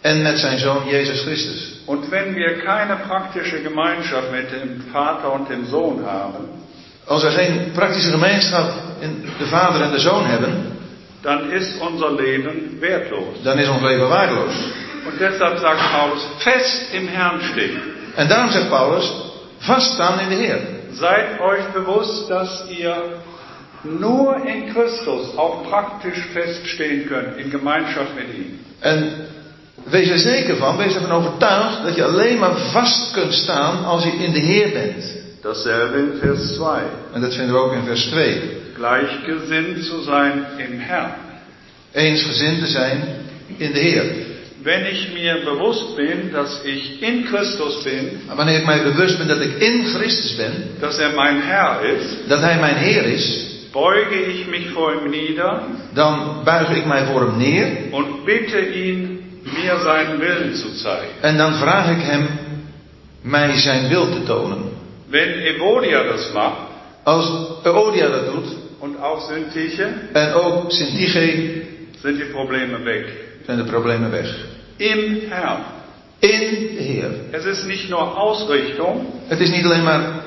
en 0.00 0.22
met 0.22 0.38
zijn 0.38 0.58
Zoon 0.58 0.88
Jezus 0.88 1.20
Christus. 1.20 1.80
Und 1.84 2.08
wenn 2.10 2.34
wir 2.34 2.58
keine 2.64 2.96
praktische 2.96 3.60
Gemeinschaft 3.62 4.30
mit 4.30 4.50
dem 4.50 4.82
Vater 4.92 5.32
und 5.32 5.48
dem 5.48 5.66
Sohn 5.66 6.04
haben, 6.04 6.48
Als 7.06 7.22
we 7.22 7.30
geen 7.30 7.70
praktische 7.72 8.10
gemeenschap 8.10 8.72
in 9.00 9.24
de 9.38 9.46
Vader 9.46 9.80
en 9.82 9.90
de 9.90 9.98
Zoon 9.98 10.24
hebben, 10.26 10.78
dann 11.22 11.50
ist 11.50 11.80
unser 11.80 12.12
Leben 12.12 12.80
wertlos. 12.80 13.42
dan 13.44 13.58
is 13.58 13.68
ons 13.68 13.82
leven 13.82 14.08
waardeloos. 14.08 14.54
Und 15.06 15.20
deshalb 15.20 15.58
sagt 15.58 15.80
Paulus, 15.92 16.26
fest 16.38 16.94
im 16.94 17.08
Herrn 17.08 17.40
stehen. 17.52 17.80
En 18.16 18.28
daarom 18.28 18.50
zegt 18.50 18.68
Paulus, 18.68 19.12
vaststaan 19.58 20.20
in 20.20 20.28
de 20.28 20.36
Heer. 20.36 20.58
Seid 20.92 21.40
euch 21.40 21.64
bewusst, 21.72 22.30
dass 22.30 22.64
ihr 22.68 22.94
nur 23.82 24.36
in 24.46 24.72
Christus 24.74 25.36
auch 25.38 25.68
praktisch 25.68 26.26
feststehen 26.32 27.08
könnt, 27.08 27.38
in 27.38 27.50
Gemeinschaft 27.50 28.14
mit 28.14 28.34
ihm. 28.34 28.58
En 28.80 29.12
wees 29.84 30.10
er 30.10 30.18
zeker 30.18 30.56
van, 30.56 30.76
wees 30.78 30.94
ervan 30.94 31.12
overtuigd 31.12 31.82
dat 31.84 31.94
je 31.94 32.04
alleen 32.04 32.38
maar 32.38 32.56
vast 32.56 33.12
kunt 33.12 33.34
staan 33.34 33.84
als 33.84 34.04
je 34.04 34.10
in 34.10 34.32
de 34.32 34.38
Heer 34.38 34.72
bent. 34.72 35.04
Dasselbe 35.42 35.98
in 35.98 36.18
Vers 36.20 36.52
2. 36.52 36.66
En 37.12 37.20
dat 37.20 37.34
vinden 37.34 37.54
we 37.54 37.60
ook 37.60 37.72
in 37.72 37.84
vers 37.84 38.04
2. 38.04 38.59
Gleichgesinnt 38.80 39.84
zu 39.84 40.00
sein 40.00 40.46
im 40.56 40.80
Herrn. 40.80 41.12
Eensgezind 41.92 42.60
te 42.60 42.66
zijn 42.66 43.02
in 43.58 43.72
de 43.72 43.80
Heer. 43.80 44.04
Wenn 44.62 44.86
ich 44.86 45.12
mir 45.12 45.34
bewusst 45.44 45.96
bin, 45.96 46.32
dass 46.32 46.64
ich 46.64 47.02
in 47.02 47.26
Christus 47.26 47.84
bin, 47.84 48.20
wanneer 48.36 48.58
ik 48.58 48.64
mij 48.64 48.82
bewust 48.82 49.18
ben 49.18 49.28
dat 49.28 49.40
ik 49.40 49.58
in 49.58 49.84
Christus 49.84 50.36
ben, 50.36 50.52
dass 50.80 50.98
er 50.98 51.10
mein 51.14 51.42
Herr 51.42 51.82
ist, 51.82 52.28
dat 52.28 52.40
Hij 52.40 52.58
mijn 52.58 52.76
Heer 52.76 53.04
is, 53.04 53.46
beuge 53.72 54.14
ich 54.14 54.46
mich 54.46 54.70
vor 54.70 54.92
ihm 54.94 55.10
nieder 55.10 55.60
dan 55.92 56.40
buig 56.44 56.70
ik 56.76 56.86
mij 56.86 57.04
voor 57.04 57.20
Hem 57.20 57.36
neer 57.36 57.66
und 57.90 58.24
bitte 58.24 58.74
ihn, 58.74 59.18
mir 59.42 59.80
seinen 59.80 60.20
Willen 60.20 60.56
zu 60.56 60.68
zeigen. 60.68 61.20
en 61.20 61.36
dan 61.36 61.54
vraag 61.54 61.90
ik 61.90 62.02
Hem 62.02 62.28
mij 63.22 63.58
Zijn 63.58 63.88
wil 63.88 64.08
te 64.08 64.22
tonen. 64.22 64.58
Wenn 65.10 65.28
Evodia 65.28 66.02
das 66.02 66.32
macht 66.32 66.70
Als 67.02 67.26
Euodia 67.64 68.08
dat 68.08 68.26
doet, 68.26 68.56
und 68.80 68.96
auch 69.00 69.20
Syntyche, 69.28 69.88
en 70.12 70.32
ook 70.34 70.72
Sintige, 70.72 71.62
sind 72.02 72.18
die 72.18 72.24
Probleme 72.32 72.84
weg. 72.84 73.04
zijn 73.46 73.58
de 73.58 73.64
problemen 73.64 74.10
weg. 74.10 74.28
Im 74.76 75.20
Herrn. 75.28 75.64
In 76.18 76.40
de 76.76 76.82
Heer. 76.82 77.10
Es 77.32 77.44
ist 77.44 77.64
nicht 77.66 77.88
nur 77.88 78.16
Ausrichtung, 78.18 79.06
Het 79.28 79.40
is 79.40 79.50
niet 79.50 79.64
alleen 79.64 79.84
maar 79.84 80.22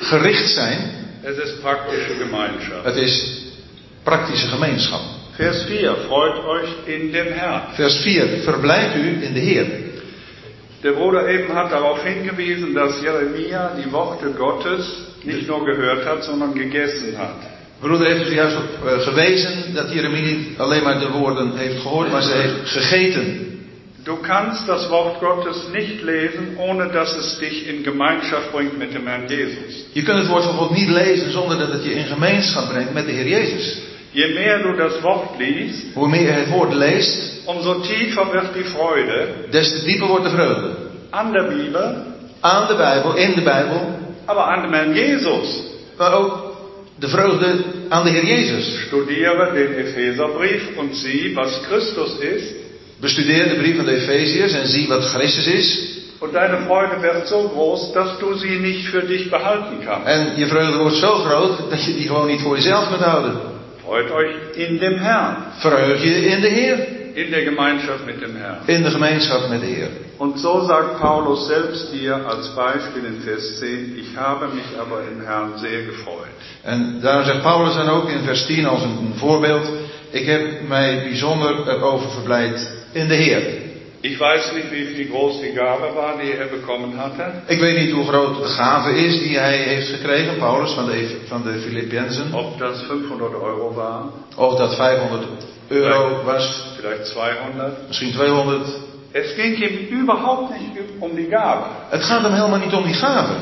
gericht 0.00 0.48
zijn, 0.50 0.78
es 1.22 1.36
ist 1.36 1.60
praktische 1.60 2.14
Gemeinschaft. 2.18 2.84
het 2.84 2.96
is 2.96 3.42
praktische 4.02 4.46
gemeenschap. 4.46 5.00
Vers 5.36 5.62
4, 5.64 5.94
freut 6.08 6.44
euch 6.44 6.68
in 6.86 7.12
dem 7.12 7.26
Herrn. 7.32 7.62
Vers 7.74 7.96
4. 8.02 8.26
Verblijf 8.42 8.94
u 8.94 9.22
in 9.22 9.32
de 9.34 9.40
Heer. 9.40 9.66
Der 10.82 10.92
Bruder 10.92 11.28
eben 11.28 11.54
hat 11.54 11.70
darauf 11.70 12.02
hingewiesen, 12.04 12.74
dass 12.74 13.00
Jeremia 13.02 13.74
die 13.76 13.90
Worte 13.92 14.30
Gottes 14.38 14.86
nicht 15.24 15.46
nur 15.46 15.64
gehört 15.66 16.04
hat, 16.06 16.24
sondern 16.24 16.54
gegessen 16.54 17.18
hat. 17.18 17.36
Broeder 17.80 18.06
heeft 18.06 18.26
er 18.26 18.34
juist 18.34 18.56
op 18.56 18.86
eh, 18.86 19.00
gewezen 19.00 19.74
dat 19.74 19.92
Jeremia 19.92 20.20
niet 20.20 20.58
alleen 20.58 20.82
maar 20.82 20.98
de 20.98 21.10
woorden 21.10 21.56
heeft 21.56 21.80
gehoord, 21.80 22.10
maar 22.10 22.22
ze 22.22 22.32
heeft 22.32 22.70
gegeten. 22.70 23.48
Du 24.04 24.16
kannst 24.22 24.66
das 24.66 24.88
Wort 24.88 25.16
Gottes 25.18 25.56
nicht 25.72 26.02
lesen, 26.02 26.56
ohne 26.56 26.90
dass 26.90 27.16
es 27.16 27.38
dich 27.38 27.66
in 27.66 27.82
Gemeinschaft 27.82 28.50
bringt 28.50 28.78
mit 28.78 28.92
dem 28.92 29.06
Herrn 29.06 29.26
Jesus. 29.28 29.84
Je 29.92 30.02
kunt 30.02 30.18
het 30.18 30.26
woord 30.26 30.44
van 30.44 30.54
God 30.54 30.70
niet 30.70 30.88
lezen 30.88 31.32
zonder 31.32 31.58
dat 31.58 31.72
het 31.72 31.84
je 31.84 31.92
in 31.92 32.04
gemeenschap 32.06 32.68
brengt 32.68 32.92
met 32.92 33.06
de 33.06 33.12
Heer 33.12 33.28
Jezus. 33.28 33.78
Je 34.10 34.26
meer 34.34 34.62
du 34.62 34.76
das 34.76 35.00
Wort 35.00 35.38
liest, 35.38 35.84
Hoe 35.94 36.08
meer 36.08 36.22
je 36.22 36.30
het 36.30 36.48
woord 36.48 36.74
leest, 36.74 37.48
umso 37.48 37.80
tiefer 37.80 38.30
wird 38.32 38.54
die 38.54 38.64
Freude 38.64 39.28
des 39.50 39.70
te 39.70 39.84
dieper 39.84 40.06
wordt 40.06 40.24
de 40.24 40.30
vreugde. 40.30 40.70
an 41.10 41.32
der 41.32 41.44
Bibel, 41.48 41.94
Aan 42.40 42.66
de 42.66 42.74
Bijbel, 42.74 43.14
in 43.16 43.34
de 43.34 43.42
Bijbel, 43.42 43.98
aber 44.24 44.42
an 44.42 44.62
dem 44.62 44.72
Herrn 44.72 44.94
Jesus. 44.94 45.62
maar 45.96 46.12
ook 46.12 46.49
de 47.00 47.08
vreugde 47.08 47.64
aan 47.88 48.04
de 48.04 48.10
Heer 48.10 48.26
Jezus. 48.26 48.80
Studiere 48.86 49.52
den 49.52 49.74
Epheserbrief 49.74 50.76
und 50.76 50.94
sieh, 50.94 51.34
was 51.34 51.60
Christus 51.68 52.18
ist, 52.18 52.54
Bestudeer 53.00 53.48
de 53.48 53.54
brief 53.54 53.76
van 53.76 53.84
de 53.84 53.94
Efeziërs 53.96 54.52
en 54.52 54.66
zie 54.66 54.88
wat 54.88 55.04
Christus 55.04 55.46
is. 55.46 55.98
und 56.20 56.34
deine 56.34 56.66
Freude 56.66 57.00
wird 57.02 57.26
so 57.28 57.48
groß, 57.48 57.92
dass 57.92 58.18
du 58.18 58.34
sie 58.34 58.58
nicht 58.58 58.88
für 58.88 59.02
dich 59.02 59.30
behalten 59.30 59.80
kannst. 59.84 60.06
En 60.06 60.32
je 60.36 60.46
vreugde 60.46 60.78
wordt 60.78 60.96
zo 60.96 61.14
groot 61.14 61.70
dat 61.70 61.84
je 61.84 61.94
die 61.94 62.06
gewoon 62.06 62.26
niet 62.26 62.40
voor 62.40 62.56
jezelf 62.56 62.88
kunt 62.88 63.00
houden. 63.00 63.40
Freut 63.84 64.10
euch 64.10 64.34
in 64.54 64.78
dem 64.78 64.98
Herrn, 64.98 65.36
Verheug 65.58 66.02
je 66.02 66.26
in 66.26 66.40
de 66.40 66.48
Heer. 66.48 66.99
In 67.14 67.30
der 67.30 67.44
Gemeinschaft 67.44 68.06
mit 68.06 68.20
dem 68.20 68.36
Herrn. 68.36 68.58
In 68.66 68.82
de 68.82 68.90
gemeenschap 68.90 69.48
met 69.48 69.60
de 69.60 69.66
Heer. 69.66 69.88
Und 70.18 70.38
so 70.38 70.64
sagt 70.66 71.00
Paulus 71.00 71.46
selbst 71.46 71.88
hier 71.92 72.14
als 72.26 72.54
Beispiel 72.54 73.04
in 73.04 73.20
Vers 73.22 73.58
10, 73.58 73.96
ich 73.98 74.16
habe 74.16 74.48
mich 74.48 74.78
aber 74.78 75.00
im 75.12 75.26
Herrn 75.26 75.58
sehr 75.58 75.82
gefreut. 75.82 76.40
En 76.62 77.00
daarom 77.00 77.24
zegt 77.24 77.42
Paulus 77.42 77.74
dan 77.74 77.88
ook 77.88 78.08
in 78.08 78.24
vers 78.24 78.46
10 78.46 78.66
als 78.66 78.82
een, 78.82 78.98
een 78.98 79.14
voorbeeld. 79.16 79.68
Ik 80.10 80.26
heb 80.26 80.68
mij 80.68 81.02
bijzonder 81.02 81.68
erover 81.68 82.10
verblijd 82.10 82.70
in 82.92 83.08
de 83.08 83.14
Heer. 83.14 83.42
Ich 84.02 84.18
weiß 84.18 84.52
nicht, 84.52 84.70
wie 84.70 84.86
viel 84.86 85.08
groß 85.12 85.40
die 85.40 85.52
Gabe 85.52 85.94
war, 85.94 86.18
die 86.20 86.32
er 86.32 86.48
bekommen 86.48 86.96
hatte. 86.96 87.32
Ik 87.46 87.60
weet 87.60 87.78
niet 87.78 87.92
hoe 87.92 88.06
groot 88.06 88.42
de 88.42 88.48
gave 88.48 88.90
is 88.90 89.18
die 89.18 89.38
hij 89.38 89.56
heeft 89.56 89.88
gekregen, 89.88 90.38
Paulus, 90.38 90.72
van 90.72 90.86
de, 90.86 91.16
van 91.26 91.42
de 91.42 91.58
Filippenzen. 91.58 92.34
Ob 92.34 92.58
das 92.58 92.82
500 92.82 93.32
Euro 93.32 93.74
waren, 93.74 94.10
Of 94.36 94.56
dat 94.56 94.74
500 94.74 95.22
euro 95.70 96.24
was, 96.24 96.74
vielleicht 96.76 97.06
200. 97.06 97.88
misschien 97.88 98.12
200. 98.12 98.66
Es 99.12 99.34
ging 99.34 99.56
ihm 99.56 99.88
überhaupt 100.02 100.50
nicht 100.50 100.70
um 101.00 101.16
die 101.16 101.28
Gabe. 101.30 101.66
Het 101.88 102.04
gaat 102.04 102.22
hem 102.22 102.32
helemaal 102.32 102.58
niet 102.58 102.72
om 102.74 102.84
die 102.84 102.94
gave. 102.94 103.32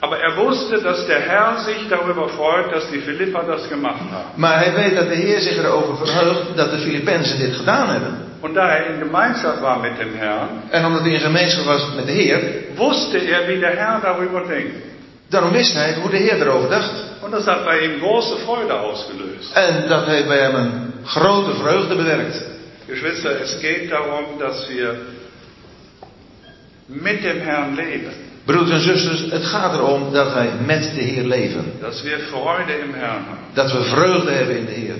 Aber 0.00 0.18
er 0.18 0.36
wusste, 0.36 0.82
dass 0.82 1.06
der 1.06 1.20
Herr 1.20 1.56
sich 1.64 1.88
darüber 1.88 2.28
freut, 2.28 2.72
dass 2.72 2.90
die 2.90 3.00
Philipper 3.00 3.42
das 3.46 3.68
gemacht 3.68 4.04
haben. 4.10 4.30
Maar 4.34 4.58
hij 4.58 4.74
weet 4.74 4.94
dat 4.94 5.08
de 5.08 5.14
Heer 5.14 5.40
zich 5.40 5.56
erover 5.56 5.96
verheugt 6.06 6.56
dat 6.56 6.70
de 6.70 6.78
Filippenzen 6.78 7.38
dit 7.38 7.56
gedaan 7.56 7.88
hebben. 7.88 8.18
Und 8.40 8.54
da 8.54 8.68
er 8.68 8.86
in 8.90 8.98
Gemeinschaft 8.98 9.60
war 9.60 9.80
mit 9.80 9.98
dem 9.98 10.14
Herrn, 10.14 10.48
En 10.70 10.84
omdat 10.84 11.02
hij 11.02 11.12
in 11.12 11.20
gemeenschap 11.20 11.64
was 11.64 11.94
met 11.96 12.06
de 12.06 12.12
Heer, 12.12 12.40
wusste 12.76 13.18
er, 13.18 13.46
wie 13.46 13.60
der 13.60 13.76
Herr 13.76 14.00
darüber 14.00 14.46
denkt. 14.46 14.74
daarom 15.28 15.52
wist 15.52 15.74
hij 15.74 15.94
hoe 15.94 16.10
de 16.10 16.16
Heer 16.16 16.40
erover 16.40 16.68
dacht. 16.68 16.92
Und 17.22 17.32
das 17.32 17.46
hat 17.46 17.64
bei 17.64 17.78
ihm 17.80 18.00
große 18.00 18.36
Freude 18.44 18.72
ausgelöst. 18.72 19.52
En 19.52 19.88
dat 19.88 20.06
heeft 20.06 20.26
bij 20.26 20.38
hem 20.38 20.54
een 20.54 20.93
grote 21.04 21.54
vreugde 21.54 21.96
bewerkt. 21.96 22.42
Geschwister, 22.86 23.40
es 23.40 23.60
geht 23.60 23.90
darum, 23.90 24.38
dass 24.38 24.68
wir 24.68 24.96
mit 26.88 27.24
dem 27.24 27.40
Herrn 27.40 27.76
leben, 27.76 28.12
Broeders 28.44 28.70
en 28.70 28.80
zusters, 28.80 29.30
het 29.30 29.44
gaat 29.44 29.74
erom 29.74 30.12
dat 30.12 30.32
wij 30.32 30.50
met 30.66 30.82
de 30.94 31.00
Heer 31.00 31.24
leven. 31.24 31.72
dass 31.80 32.02
wir 32.02 32.18
Freude 32.18 32.72
im 32.72 32.94
Herrn 32.94 33.24
haben. 33.24 33.52
Dat 33.54 33.72
we 33.72 33.82
vreugde 33.82 34.30
hebben 34.30 34.56
in 34.56 34.66
de 34.66 34.72
Heer. 34.72 34.94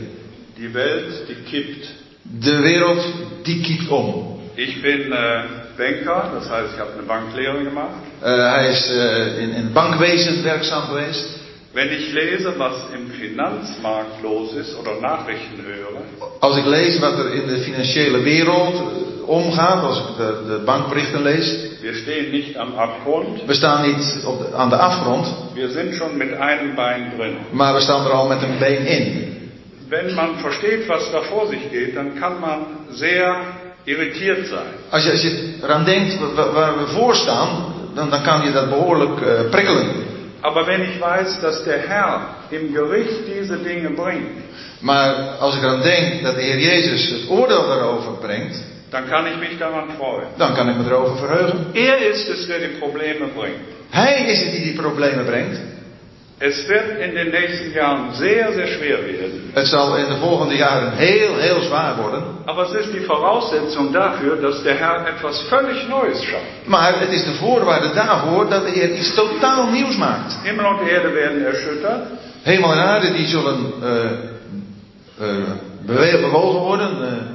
Die 0.54 0.68
Welt, 0.68 1.26
die 1.26 1.36
kippt. 1.50 1.94
De 2.22 2.60
wereld, 2.60 3.04
die 3.42 3.60
kiekt 3.60 3.88
om. 3.88 4.40
Ich 4.54 4.80
bin 4.82 5.12
äh, 5.12 5.44
Banker, 5.76 6.30
das 6.34 6.48
heißt, 6.48 6.74
ich 6.74 6.80
habe 6.80 6.92
eine 6.92 7.02
Banklehre 7.02 7.64
gemacht. 7.64 8.00
Eh, 8.22 8.50
hij 8.52 8.70
is 8.70 8.90
eh, 8.90 9.42
in, 9.42 9.48
in 9.48 9.62
het 9.62 9.72
bankwezen 9.72 10.42
werkzaam 10.42 10.82
geweest. 10.82 11.28
Wenn 11.74 11.90
ich 11.92 12.12
lese, 12.12 12.54
was 12.58 12.72
im 12.94 13.10
Finanzmarkt 13.20 14.22
los 14.22 14.52
ist 14.54 14.78
oder 14.78 15.00
Nachrichten 15.00 15.58
höre, 15.66 16.02
Als 16.40 16.56
ik 16.56 16.66
lees 16.66 16.98
wat 17.00 17.18
er 17.18 17.32
in 17.34 17.46
de 17.46 17.58
financiële 17.58 18.18
wereld 18.22 18.74
eh, 18.74 19.28
omgaat, 19.28 19.82
als 19.84 19.98
ik 19.98 20.16
de, 20.16 20.42
de 20.46 20.62
bankberichten 20.64 21.22
lees, 21.22 21.56
wir 21.82 21.94
stehen 21.94 22.30
nicht 22.30 22.56
am 22.56 22.72
Abgrund, 22.78 23.42
we 23.46 23.54
staan 23.54 23.82
niet 23.86 24.22
op 24.26 24.38
de- 24.38 24.56
aan 24.56 24.68
de 24.68 24.76
afgrond, 24.76 25.26
wir 25.54 25.68
sind 25.68 25.94
schon 25.94 26.16
mit 26.16 26.32
einem 26.34 26.74
Bein 26.74 27.12
drin. 27.16 27.36
maar 27.50 27.74
we 27.74 27.80
staan 27.80 28.04
er 28.06 28.12
al 28.12 28.26
met 28.28 28.42
een 28.42 28.58
been 28.58 28.86
in. 28.86 29.32
Wenn 29.88 30.14
man 30.14 30.28
versteht, 30.40 30.86
was 30.88 31.10
da 31.10 31.20
vor 31.22 31.46
sich 31.46 31.62
geht, 31.70 31.94
dann 31.96 32.10
kann 32.20 32.40
man 32.40 32.58
sehr 32.92 33.36
irritiert 33.84 34.46
sein. 34.46 34.72
Als 34.90 35.04
je, 35.04 35.10
als 35.10 35.22
je 35.22 35.54
eraan 35.62 35.84
denkt 35.84 36.18
wa- 36.18 36.34
wa- 36.34 36.52
waar 36.52 36.78
we 36.78 36.86
voor 36.86 37.14
staan, 37.14 37.48
dan, 37.94 38.10
dan 38.10 38.22
kan 38.22 38.42
je 38.44 38.52
dat 38.52 38.68
behoorlijk 38.68 39.20
eh, 39.20 39.48
prikkelen. 39.50 39.86
Aber 40.44 40.66
wenn 40.66 40.82
ich 40.82 41.00
weiß, 41.00 41.40
dass 41.40 41.64
der 41.64 41.78
Herr 41.88 42.10
im 42.50 42.74
Gericht 42.74 43.20
diese 43.26 43.56
Dinge 43.58 43.90
bringt, 43.90 44.36
Maar 44.80 45.14
als 45.40 45.56
ik 45.56 45.62
eraan 45.62 45.82
denk 45.82 46.22
dat 46.22 46.34
de 46.34 46.42
Heer 46.42 46.58
Jezus 46.58 47.10
het 47.10 47.28
oordeel 47.28 47.66
daarover 47.68 48.12
brengt, 48.20 48.56
dann 48.90 49.08
kann 49.08 49.26
ich 49.26 49.38
mich 49.38 49.58
daran 49.58 49.88
freuen. 49.98 50.28
dan 50.36 50.54
kan 50.54 50.68
ik 50.68 50.76
me 50.76 50.84
erover 50.84 51.16
verheugen. 51.16 51.58
Er 51.72 51.98
ist 52.10 52.28
es, 52.28 52.46
der 52.46 52.58
die 52.58 52.76
Probleme 52.78 53.26
bringt. 53.36 53.58
Hij 53.90 54.24
is 54.26 54.42
het 54.42 54.50
die 54.52 54.62
die 54.62 54.74
problemen 54.74 55.24
brengt. 55.24 55.60
Es 56.38 56.68
wird 56.68 56.98
in 57.00 57.14
den 57.14 57.30
nächsten 57.30 57.72
Jahren 57.72 58.12
sehr, 58.14 58.52
sehr 58.52 58.66
schwer 58.66 58.98
werden. 59.06 59.50
Het 59.52 59.66
zal 59.66 59.96
in 59.96 60.08
de 60.08 60.16
volgende 60.16 60.54
jaren 60.56 60.92
heel, 60.96 61.36
heel 61.38 61.60
zwaar 61.62 61.96
worden. 61.96 62.22
Aber 62.46 62.62
es 62.64 62.72
ist 62.84 62.92
die 62.92 63.00
Voraussetzung 63.06 63.92
dafür, 63.92 64.36
dass 64.42 64.62
der 64.62 64.74
Herr 64.74 65.06
etwas 65.06 65.42
völlig 65.48 65.88
Neues 65.88 66.22
schafft. 66.22 66.66
Maar 66.66 67.00
het 67.00 67.12
is 67.12 67.24
de 67.24 67.30
voorwaarde 67.34 67.90
daarvoor 67.94 68.48
dat 68.48 68.64
de 68.64 68.70
Heer 68.70 68.90
iets 68.94 69.14
totaal 69.14 69.66
nieuws 69.70 69.96
maakt. 69.96 70.36
Himmel 70.42 70.66
und 70.66 70.88
Erde 70.88 71.12
werden 71.12 71.46
erschüttert. 71.46 72.06
Hemel 72.42 72.72
en 72.72 72.78
aarde 72.78 73.12
die 73.12 73.26
zullen 73.26 73.72
eh, 73.82 75.26
bewe- 75.86 76.18
bewogen 76.20 76.60
worden. 76.60 76.90
eh, 77.02 77.33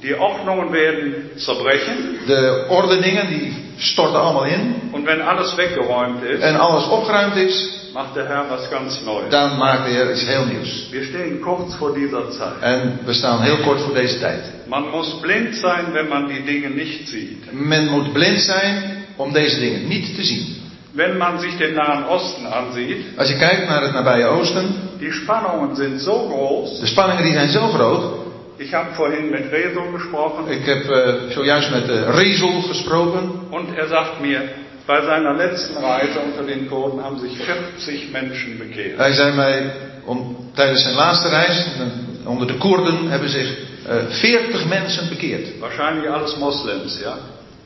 Die 0.00 0.18
Ordnungen 0.18 0.70
werden 0.72 1.14
zerbrechen. 1.36 1.96
de 2.26 2.64
ordeningen 2.68 3.28
die 3.28 3.52
storten 3.78 4.20
allemaal 4.20 4.44
in. 4.44 4.74
Und 4.92 5.06
wenn 5.06 5.20
alles 5.20 5.54
weggeräumt 5.56 6.22
ist, 6.22 6.42
En 6.42 6.56
alles 6.56 6.88
opgeruimd 6.88 7.36
is, 7.36 7.68
macht 7.94 8.14
der 8.14 8.26
Herr 8.26 8.44
was 8.50 8.68
ganz 8.70 9.00
Neues. 9.04 9.30
dan 9.30 9.56
maakt 9.58 9.84
de 9.84 9.90
Heer 9.90 10.10
iets 10.10 10.26
heel 10.26 10.44
nieuws. 10.44 10.88
Wir 10.90 11.04
stehen 11.04 11.40
kurz 11.40 11.74
vor 11.74 11.94
dieser 11.94 12.30
Zeit. 12.30 12.60
En 12.60 12.98
we 13.04 13.12
staan 13.12 13.42
heel 13.42 13.56
kort 13.58 13.80
voor 13.80 13.94
deze 13.94 14.18
tijd. 14.18 14.40
Man 14.68 14.88
muss 14.90 15.18
blind 15.20 15.54
sein, 15.56 15.92
wenn 15.92 16.08
man 16.08 16.26
die 16.28 16.44
Dinge 16.44 16.68
nicht 16.68 17.08
sieht. 17.08 17.52
Men 17.52 17.88
moet 17.90 18.12
blind 18.12 18.40
zijn 18.40 18.82
om 19.16 19.32
deze 19.32 19.58
dingen 19.60 19.88
niet 19.88 20.14
te 20.16 20.22
zien. 20.24 20.56
Wenn 20.92 21.16
man 21.16 21.40
sich 21.40 21.56
den 21.56 21.74
Nahen 21.74 22.08
Osten 22.08 22.46
ansieht, 22.52 22.96
Als 23.16 23.28
je 23.28 23.36
kijkt 23.36 23.68
naar 23.68 23.82
het 23.82 23.92
nabije 23.92 24.26
oosten, 24.26 24.74
die 24.98 25.12
Spannungen 25.12 25.76
sind 25.76 26.00
so 26.00 26.28
groß. 26.28 26.78
de 26.80 26.86
spanningen 26.86 27.24
die 27.24 27.32
zijn 27.32 27.48
zo 27.50 27.68
groot. 27.68 28.28
Ich 28.60 28.74
habe 28.74 28.92
vorhin 28.94 29.30
mit 29.30 29.50
Rezo 29.50 29.90
gesprochen 29.90 30.50
Ik 30.50 30.66
heb 30.66 30.90
eh, 30.90 31.14
zojuist 31.28 31.70
met 31.70 31.88
uh, 31.88 32.14
Rezel 32.14 32.62
gesproken. 32.62 33.30
und 33.50 33.76
er 33.76 33.88
sagt 33.88 34.20
mir, 34.20 34.40
bei 34.86 35.02
seiner 35.02 35.34
letzten 35.34 35.76
Reise 35.76 36.20
unter 36.20 36.44
den 36.44 36.68
Kurden 36.68 37.02
haben 37.02 37.18
sich 37.18 37.38
40 37.38 38.10
Menschen 38.12 38.58
bekehrt. 38.58 38.98
Hij 38.98 39.12
zei 39.12 39.32
mij, 39.32 39.72
om, 40.04 40.36
tijdens 40.54 40.82
zijn 40.82 40.94
laatste 40.94 41.28
reis, 41.28 41.66
eh, 41.78 42.28
onder 42.28 42.46
de 42.46 42.56
Koerden, 42.56 43.08
hebben 43.08 43.28
zich 43.28 43.58
eh 43.86 43.96
40 44.08 44.66
mensen 44.66 45.08
bekeerd. 45.08 45.58
Wahrscheinlich 45.58 46.10
alles 46.10 46.36
Moslems, 46.36 47.00
ja. 47.02 47.16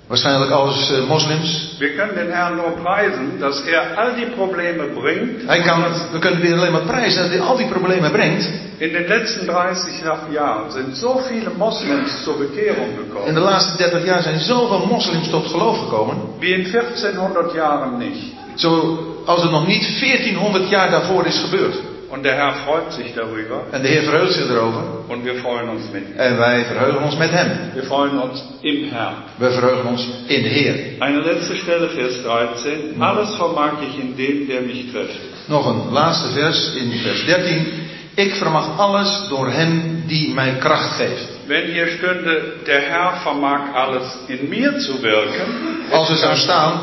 Waarschijnlijk 0.06 0.50
alles 0.50 0.90
eh, 0.90 1.06
moslims. 1.08 1.76
Wir 1.78 1.94
können 1.96 2.14
den 2.14 2.30
Herrn 2.30 2.56
nur 2.56 2.72
preisen, 2.82 3.40
dass 3.40 3.60
er 3.66 3.96
all 3.96 4.14
die 4.14 4.26
Probleme 4.26 4.84
bringt. 5.00 5.46
Hij 5.46 5.60
kan, 5.62 5.82
we 6.12 6.18
kunnen 6.18 6.40
weer 6.40 6.56
alleen 6.56 6.72
maar 6.72 6.80
prijzen 6.86 7.22
dat 7.22 7.30
hij 7.30 7.40
al 7.40 7.56
die 7.56 7.66
problemen 7.68 8.10
brengt. 8.12 8.48
In 8.78 8.92
den 8.92 9.06
letzten 9.08 9.46
30 9.46 10.00
Jahren 10.32 10.70
sind 10.72 10.96
so 10.96 11.18
viele 11.28 11.50
Moslems 11.56 12.22
zur 12.24 12.36
Bekehrung 12.38 12.88
In 13.26 13.34
de 13.34 13.40
laatste 13.40 13.76
30 13.76 14.04
jaar 14.04 14.22
zijn 14.22 14.40
zoveel 14.40 14.86
moslims 14.86 15.30
tot 15.30 15.46
geloof 15.46 15.78
gekomen. 15.78 16.16
wie 16.38 16.54
in 16.54 16.70
1400 16.72 17.52
Jahren 17.54 17.98
nicht. 17.98 18.32
Zo 18.54 18.98
als 19.26 19.42
het 19.42 19.50
nog 19.50 19.66
niet 19.66 20.00
1400 20.00 20.68
jaar 20.68 20.90
daarvoor 20.90 21.26
is 21.26 21.38
gebeurd. 21.38 21.74
Und 22.14 22.22
der 22.22 22.36
Herr 22.36 22.52
freut 22.64 22.92
sich 22.92 23.12
darüber 23.14 23.64
En 23.72 23.82
de 23.82 23.90
Heer 23.90 24.02
verheugt 24.04 24.32
zich 24.32 24.48
erover. 24.48 24.84
und 25.08 25.24
wir 25.24 25.34
freuen 25.34 25.68
uns 25.68 25.90
mit 25.92 26.02
ihm. 26.08 26.16
En 26.16 26.36
wij 26.38 26.64
verheugen 26.64 27.02
ons 27.02 27.16
met 27.16 27.30
hem. 27.30 27.50
Wir 27.74 27.82
freuen 27.82 28.18
uns 28.22 28.42
im 28.60 28.90
Herrn. 28.90 29.14
We 29.38 29.50
verheugen 29.50 29.86
ons 29.86 30.08
in 30.26 30.42
de 30.42 30.48
Heer. 30.48 30.74
Eine 31.00 31.20
letzte 31.20 31.56
Stelle, 31.56 31.88
Vers 31.88 32.22
13. 32.22 33.02
Alles 33.02 33.34
vermag 33.34 33.72
ich 33.82 33.98
in 33.98 34.14
dem, 34.16 34.46
der 34.48 34.60
mich 34.60 34.92
kräftigt. 34.92 35.48
Nog 35.48 35.66
een 35.66 35.92
laatste 35.92 36.28
vers 36.32 36.74
in 36.74 36.92
vers 37.02 37.24
13. 37.24 37.66
Ik 38.14 38.34
vermag 38.34 38.78
alles 38.78 39.28
door 39.28 39.50
hem 39.50 40.02
die 40.06 40.34
mij 40.34 40.56
kracht 40.58 40.96
geeft. 40.96 41.28
Wenn 41.46 41.64
hier 41.72 41.86
stünde, 41.86 42.42
der 42.64 42.80
Herr 42.80 43.12
vermag 43.22 43.60
alles 43.74 44.16
in 44.26 44.48
mir 44.48 44.80
zu 44.80 45.02
wirken. 45.02 45.46
Als 45.90 46.08
er 46.10 46.16
zou 46.16 46.36
staan, 46.36 46.80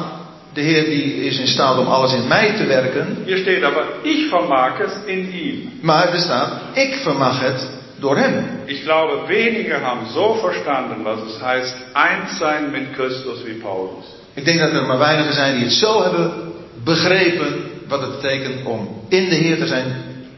de 0.54 0.62
Heer 0.62 0.86
die 0.86 1.26
is 1.26 1.40
in 1.40 1.48
staat 1.48 1.78
om 1.78 1.86
alles 1.86 2.14
in 2.14 2.28
mij 2.28 2.56
te 2.56 2.66
werken. 2.66 3.18
Hier 3.26 3.38
steht 3.38 3.64
aber, 3.64 3.84
ich 4.02 4.30
vermag 4.30 4.80
es 4.80 4.92
in 5.06 5.34
ihm. 5.34 5.80
Maar 5.82 6.14
er 6.14 6.20
staat, 6.20 6.62
ik 6.74 6.94
vermag 6.94 7.40
het 7.40 7.70
door 8.00 8.18
hem. 8.18 8.46
Ich 8.66 8.84
glaube, 8.84 9.28
wenige 9.28 9.74
haben 9.74 10.08
so 10.14 10.34
verstanden, 10.34 11.04
was 11.04 11.20
es 11.20 11.42
heißt, 11.42 11.76
eins 11.94 12.38
sein 12.38 12.72
mit 12.72 12.94
Christus 12.94 13.44
wie 13.44 13.54
Paulus. 13.54 14.06
Ik 14.34 14.46
denk 14.46 14.60
dat 14.60 14.72
er 14.72 14.86
maar 14.86 14.98
weinigen 14.98 15.34
zijn 15.34 15.56
die 15.56 15.64
het 15.64 15.74
zo 15.74 16.02
hebben 16.02 16.54
begrepen 16.84 17.72
wat 17.88 18.02
het 18.02 18.22
betekent 18.22 18.66
om 18.66 19.06
in 19.10 19.30
de 19.30 19.36
Heer 19.36 19.58
te 19.58 19.68
zijn 19.68 19.94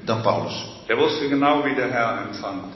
dan 0.05 0.21
Paulus. 0.21 0.65
Er 0.87 0.97
wusste 0.97 1.27
genau, 1.27 1.63
wie 1.63 1.73
Herr 1.73 2.27
empfand. 2.27 2.73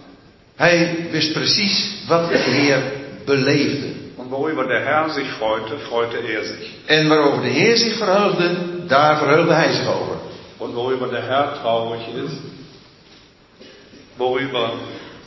Hij 0.56 1.08
wist 1.12 1.34
precies 1.34 2.04
wat 2.08 2.30
de 2.30 2.38
Heer 2.38 2.82
beleefde. 3.26 3.97
Worüber 4.30 4.66
der 4.68 4.84
Herr 4.84 5.10
sich 5.10 5.28
freute, 5.40 5.78
freute 5.90 6.18
er 6.18 6.44
sich. 6.44 6.76
En 6.88 7.10
waarover 7.10 7.42
de 7.42 7.50
Heer 7.50 7.78
zich 7.78 7.98
verheugde, 7.98 8.58
daar 8.88 9.18
verheugde 9.18 9.54
hij 9.54 9.72
zich 9.72 9.88
over. 9.88 10.18
Und 10.58 10.76
worüber 10.76 11.08
der 11.08 11.22
Herr 11.22 11.62
traurig 11.62 12.02
ist, 12.26 12.38
worüber 14.18 14.72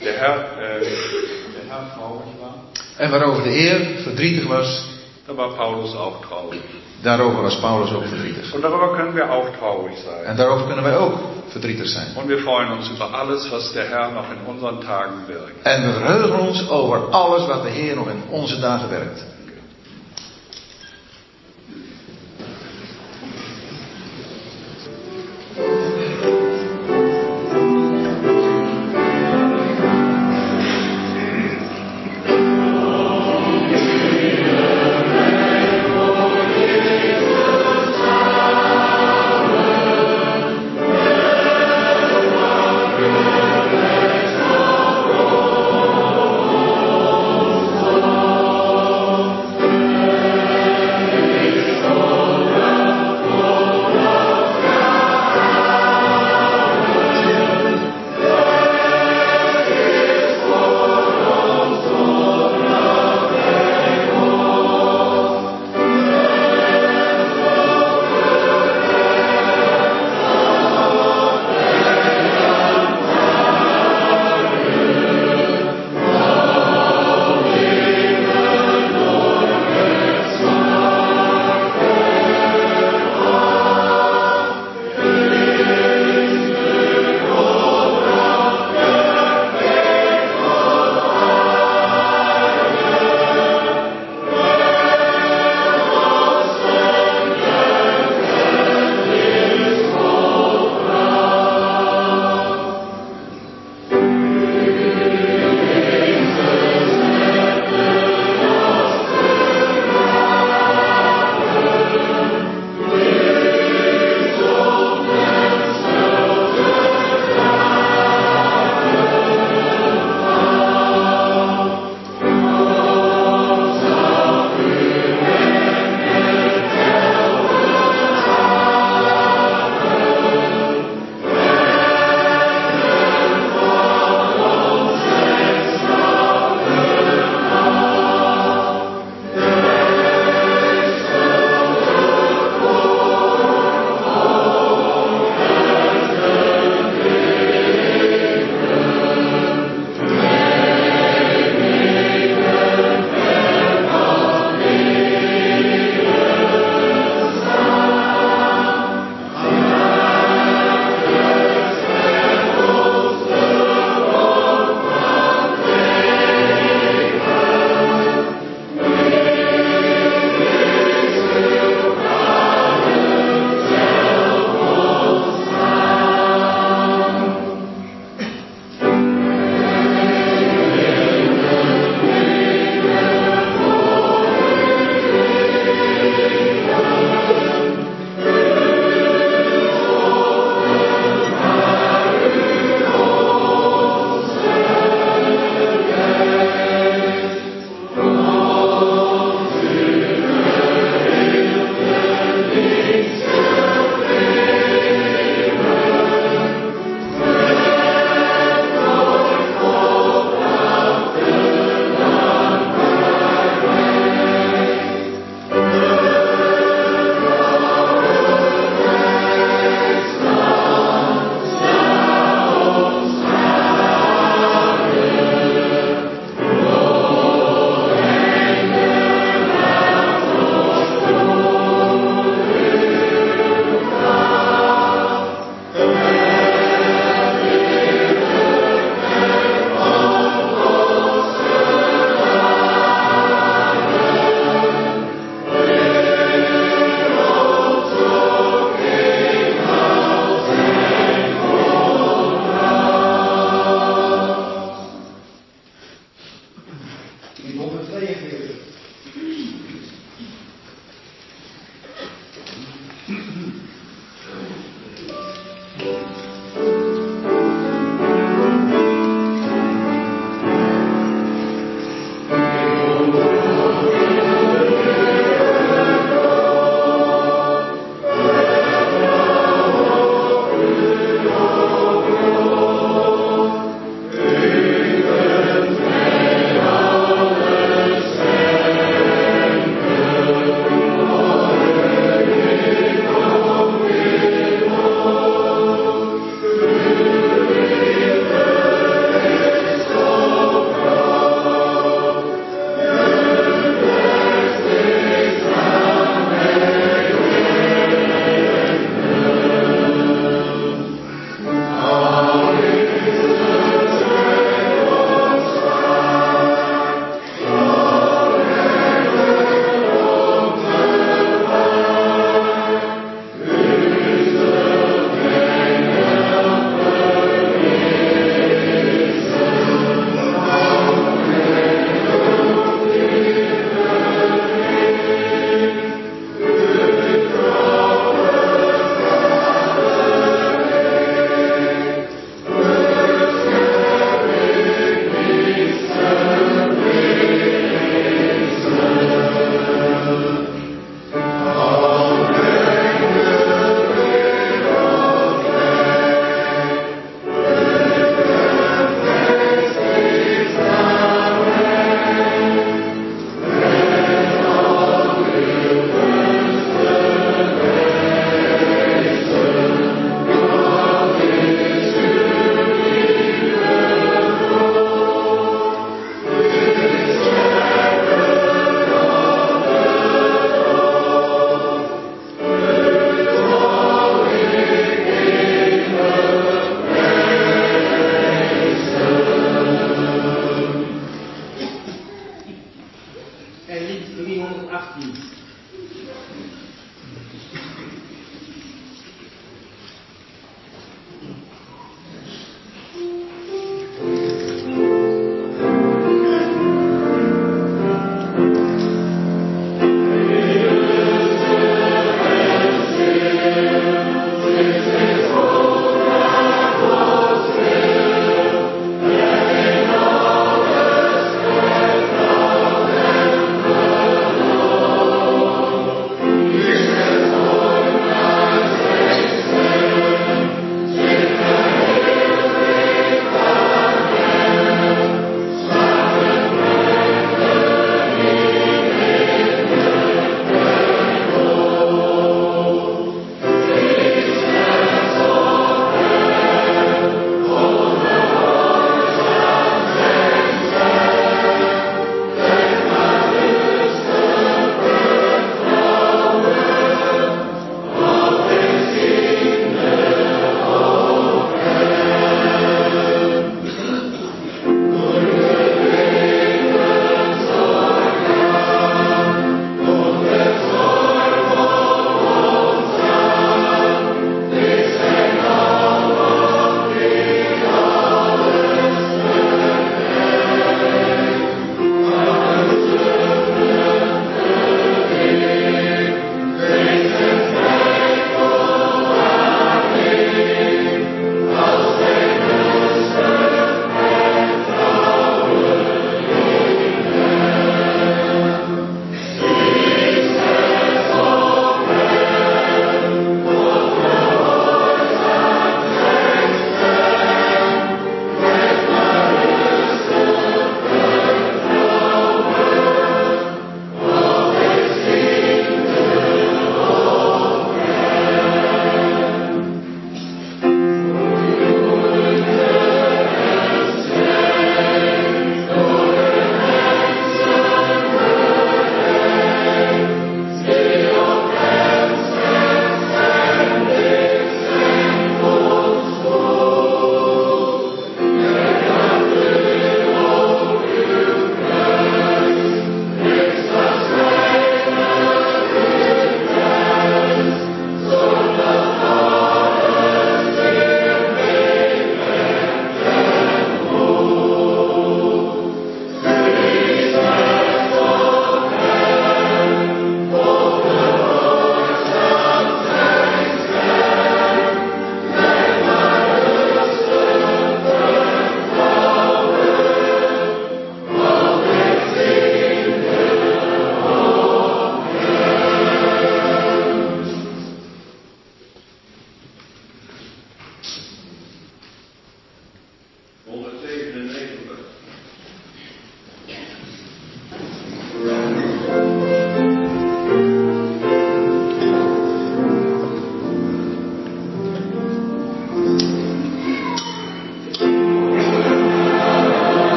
der 0.00 0.14
Herr, 0.14 0.36
äh, 0.58 0.80
der 0.80 1.64
Herr 1.68 1.94
traurig 1.94 2.32
war, 2.40 2.54
En 2.98 3.10
waarover 3.10 3.42
de 3.42 3.52
Heer 3.52 4.02
verdrietig 4.02 4.48
was, 4.48 4.84
da 5.26 5.36
war 5.36 5.54
Paulus 5.54 5.94
auch 5.94 6.20
traurig. 6.26 6.60
Daarover 7.02 7.42
was 7.42 7.60
Paulus 7.60 7.92
ook 7.92 8.06
verdrietig. 8.06 8.54
Und 8.54 8.62
darüber 8.62 8.94
können 8.96 9.14
wir 9.14 9.30
auch 9.30 9.48
traurig 9.58 9.96
sein. 9.98 10.24
En 10.24 10.36
daarover 10.36 10.66
kunnen 10.66 10.84
wij 10.84 10.96
ook 10.96 11.14
verdrietig 11.48 11.88
zijn. 11.88 12.06
Und 12.14 12.28
wir 12.28 12.38
freuen 12.38 12.72
uns 12.72 12.90
über 12.90 13.04
alles, 13.04 13.50
was 13.50 13.72
der 13.72 13.88
Herr 13.88 14.12
noch 14.12 14.30
in 14.30 14.52
unseren 14.52 14.80
Tagen 14.80 15.26
wirkt. 15.26 15.62
En 15.62 15.86
we 15.86 15.92
verheugen 15.92 16.38
ons 16.38 16.68
over 16.68 16.98
alles 17.10 17.46
wat 17.46 17.62
de 17.62 17.68
Heer 17.68 17.96
nog 17.96 18.08
in 18.08 18.22
onze 18.28 18.60
dagen 18.60 18.90
werkt. 18.90 19.24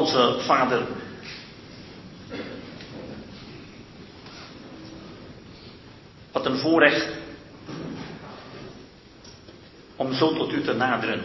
Onze 0.00 0.36
Vader. 0.38 0.82
Wat 6.32 6.46
een 6.46 6.58
voorrecht 6.58 7.08
om 9.96 10.12
zo 10.12 10.34
tot 10.34 10.52
u 10.52 10.62
te 10.62 10.72
naderen. 10.72 11.22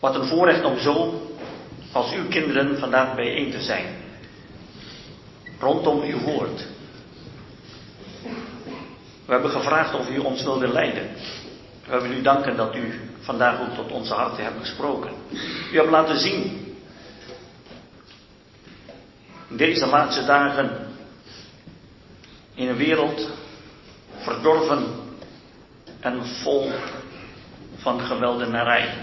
Wat 0.00 0.14
een 0.14 0.26
voorrecht 0.26 0.64
om 0.64 0.78
zo 0.78 1.22
als 1.92 2.12
uw 2.12 2.28
kinderen 2.28 2.78
vandaag 2.78 3.14
bijeen 3.14 3.50
te 3.50 3.60
zijn. 3.60 3.86
Rondom 5.60 6.00
uw 6.00 6.18
woord. 6.18 6.66
We 9.26 9.32
hebben 9.32 9.50
gevraagd 9.50 9.94
of 9.94 10.10
u 10.10 10.18
ons 10.18 10.42
wilde 10.42 10.68
leiden. 10.68 11.08
We 11.86 12.00
willen 12.00 12.18
u 12.18 12.22
danken 12.22 12.56
dat 12.56 12.76
u 12.76 13.00
vandaag 13.20 13.60
ook 13.60 13.74
tot 13.74 13.92
onze 13.92 14.14
harten 14.14 14.44
hebt 14.44 14.60
gesproken. 14.60 15.10
U 15.72 15.76
hebt 15.76 15.90
laten 15.90 16.18
zien, 16.18 16.65
in 19.48 19.56
deze 19.56 19.86
laatste 19.86 20.24
dagen, 20.24 20.70
in 22.54 22.68
een 22.68 22.76
wereld 22.76 23.30
verdorven 24.16 24.86
en 26.00 26.26
vol 26.26 26.72
van 27.76 28.00
geweldenarij. 28.00 28.94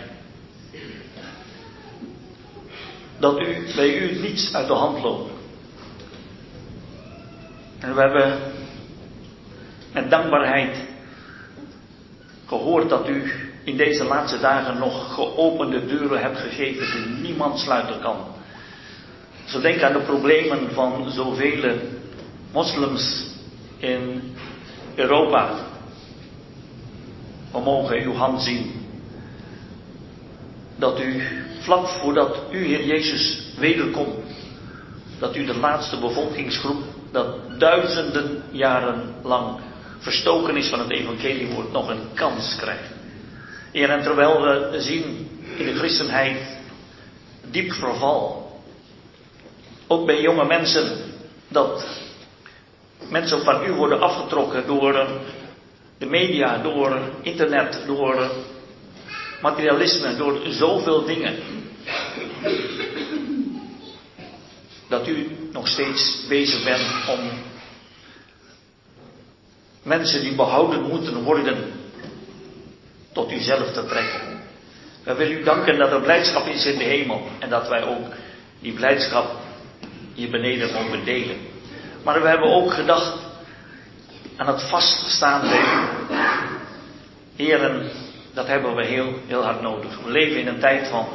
Dat 3.19 3.39
u 3.39 3.73
bij 3.75 3.97
u 3.97 4.19
niets 4.19 4.53
uit 4.53 4.67
de 4.67 4.73
hand 4.73 5.03
loopt. 5.03 5.31
En 7.79 7.95
we 7.95 8.01
hebben 8.01 8.39
met 9.93 10.09
dankbaarheid 10.09 10.77
gehoord 12.45 12.89
dat 12.89 13.07
u 13.07 13.31
in 13.63 13.77
deze 13.77 14.03
laatste 14.03 14.39
dagen 14.39 14.77
nog 14.77 15.13
geopende 15.13 15.85
deuren 15.85 16.21
hebt 16.21 16.37
gegeven 16.37 17.03
die 17.03 17.15
niemand 17.21 17.59
sluiten 17.59 18.01
kan. 18.01 18.17
Zo 19.45 19.61
denk 19.61 19.81
aan 19.81 19.93
de 19.93 19.99
problemen 19.99 20.73
van 20.73 21.11
zoveel 21.11 21.75
moslims 22.51 23.25
in 23.77 24.35
Europa. 24.95 25.55
We 27.51 27.59
mogen 27.59 28.01
uw 28.01 28.13
hand 28.13 28.41
zien. 28.41 28.71
Dat 30.75 30.99
u 30.99 31.23
vlak 31.59 31.87
voordat 31.87 32.37
u, 32.51 32.65
Heer 32.65 32.85
Jezus, 32.85 33.43
wederkomt, 33.57 34.15
dat 35.19 35.35
u 35.35 35.45
de 35.45 35.57
laatste 35.57 35.99
bevolkingsgroep, 35.99 36.83
dat 37.11 37.59
duizenden 37.59 38.43
jaren 38.51 39.15
lang 39.23 39.59
verstoken 39.99 40.57
is 40.57 40.69
van 40.69 40.79
het 40.79 40.91
evangeliewoord, 40.91 41.71
nog 41.71 41.89
een 41.89 42.07
kans 42.13 42.55
krijgt. 42.55 42.91
Heer, 43.71 43.89
en 43.89 44.03
terwijl 44.03 44.41
we 44.41 44.81
zien 44.81 45.29
in 45.57 45.65
de 45.65 45.75
christenheid 45.75 46.37
diep 47.51 47.71
verval, 47.71 48.42
ook 49.87 50.05
bij 50.05 50.21
jonge 50.21 50.45
mensen, 50.45 50.97
dat 51.47 51.85
mensen 53.09 53.43
van 53.43 53.65
u 53.65 53.71
worden 53.71 54.01
afgetrokken 54.01 54.67
door 54.67 55.07
de 55.97 56.05
media, 56.05 56.57
door 56.57 56.99
internet, 57.21 57.83
door 57.85 58.31
materialisme, 59.41 60.15
door 60.15 60.39
zoveel 60.47 61.05
dingen. 61.05 61.35
Dat 64.87 65.07
u 65.07 65.27
nog 65.51 65.67
steeds 65.67 66.25
bezig 66.27 66.63
bent 66.63 66.87
om 67.09 67.29
mensen 69.83 70.21
die 70.21 70.35
behouden 70.35 70.81
moeten 70.81 71.23
worden 71.23 71.71
tot 73.13 73.31
u 73.31 73.39
zelf 73.39 73.71
te 73.71 73.85
trekken. 73.85 74.41
We 75.03 75.13
willen 75.13 75.37
u 75.37 75.43
danken 75.43 75.77
dat 75.77 75.91
er 75.91 76.01
blijdschap 76.01 76.47
is 76.47 76.65
in 76.65 76.77
de 76.77 76.83
hemel 76.83 77.27
en 77.39 77.49
dat 77.49 77.67
wij 77.67 77.83
ook 77.83 78.07
die 78.59 78.73
blijdschap 78.73 79.42
hier 80.13 80.29
beneden 80.29 80.73
mogen 80.73 81.05
delen. 81.05 81.37
Maar 82.03 82.21
we 82.21 82.27
hebben 82.27 82.49
ook 82.49 82.73
gedacht 82.73 83.13
aan 84.37 84.47
het 84.47 84.69
vaststaan 84.69 85.41
bij 85.41 85.59
u. 85.59 86.15
Heren, 87.35 87.91
dat 88.33 88.47
hebben 88.47 88.75
we 88.75 88.85
heel, 88.85 89.13
heel 89.27 89.43
hard 89.43 89.61
nodig. 89.61 89.99
We 90.03 90.11
leven 90.11 90.39
in 90.39 90.47
een 90.47 90.59
tijd 90.59 90.87
van 90.87 91.07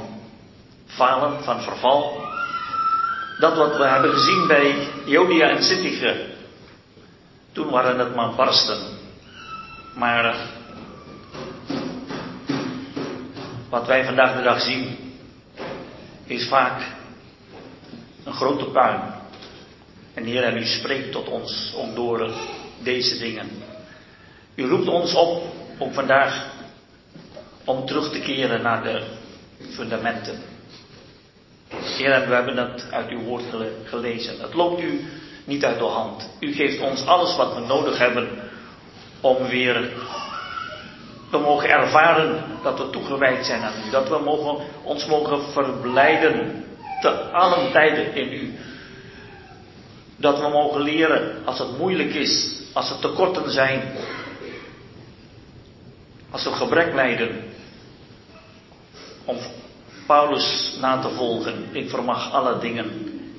falen, 0.87 1.45
van 1.45 1.63
verval. 1.63 2.27
Dat 3.39 3.57
wat 3.57 3.77
we 3.77 3.85
hebben 3.85 4.13
gezien 4.13 4.47
bij 4.47 4.89
Jodia 5.05 5.49
en 5.49 5.63
Sittige, 5.63 6.27
toen 7.53 7.71
waren 7.71 7.99
het 7.99 8.15
maar 8.15 8.35
barsten. 8.35 8.79
Maar 9.95 10.37
wat 13.69 13.87
wij 13.87 14.05
vandaag 14.05 14.37
de 14.37 14.43
dag 14.43 14.61
zien, 14.61 14.99
is 16.25 16.49
vaak 16.49 16.97
een 18.29 18.35
grote 18.35 18.65
puin. 18.65 19.01
En 20.15 20.25
Heer, 20.25 20.43
en 20.43 20.57
u 20.57 20.65
spreekt 20.65 21.13
tot 21.13 21.29
ons 21.29 21.73
om 21.77 21.95
door 21.95 22.31
deze 22.83 23.19
dingen. 23.19 23.49
U 24.55 24.69
roept 24.69 24.89
ons 24.89 25.15
op, 25.15 25.43
ook 25.79 25.95
vandaag, 25.95 26.47
om 27.65 27.87
terug 27.87 28.13
te 28.13 28.21
keren 28.21 28.63
naar 28.63 28.83
de 28.83 29.03
fundamenten. 29.71 30.43
Heer, 31.69 32.13
en 32.13 32.29
we 32.29 32.35
hebben 32.35 32.57
het 32.57 32.87
uit 32.91 33.09
uw 33.11 33.23
woord 33.23 33.45
gelezen. 33.85 34.41
Het 34.41 34.55
loopt 34.55 34.83
u 34.83 35.05
niet 35.45 35.65
uit 35.65 35.79
de 35.79 35.85
hand. 35.85 36.29
U 36.41 36.53
geeft 36.53 36.81
ons 36.81 37.07
alles 37.07 37.37
wat 37.37 37.55
we 37.55 37.61
nodig 37.61 37.99
hebben 37.99 38.29
om 39.21 39.47
weer 39.47 39.93
te 41.31 41.39
mogen 41.39 41.69
ervaren 41.69 42.45
dat 42.63 42.79
we 42.79 42.91
toegewijd 42.91 43.47
zijn 43.47 43.63
aan 43.63 43.73
u. 43.87 43.91
Dat 43.91 44.09
we 44.09 44.19
mogen, 44.19 44.65
ons 44.83 45.07
mogen 45.07 45.43
verblijden 45.53 46.65
te 47.01 47.11
allen 47.11 47.73
tijden 47.73 48.15
in 48.15 48.33
u. 48.33 48.55
Dat 50.17 50.41
we 50.41 50.49
mogen 50.49 50.81
leren 50.81 51.45
als 51.45 51.59
het 51.59 51.79
moeilijk 51.79 52.15
is, 52.15 52.61
als 52.73 52.91
er 52.91 52.99
tekorten 52.99 53.51
zijn, 53.51 53.83
als 56.31 56.45
er 56.45 56.53
gebrek 56.53 56.95
lijden, 56.95 57.43
om 59.25 59.37
Paulus 60.07 60.77
na 60.81 60.99
te 60.99 61.11
volgen. 61.11 61.65
Ik 61.73 61.91
vermag 61.91 62.33
alle 62.33 62.59
dingen 62.59 62.91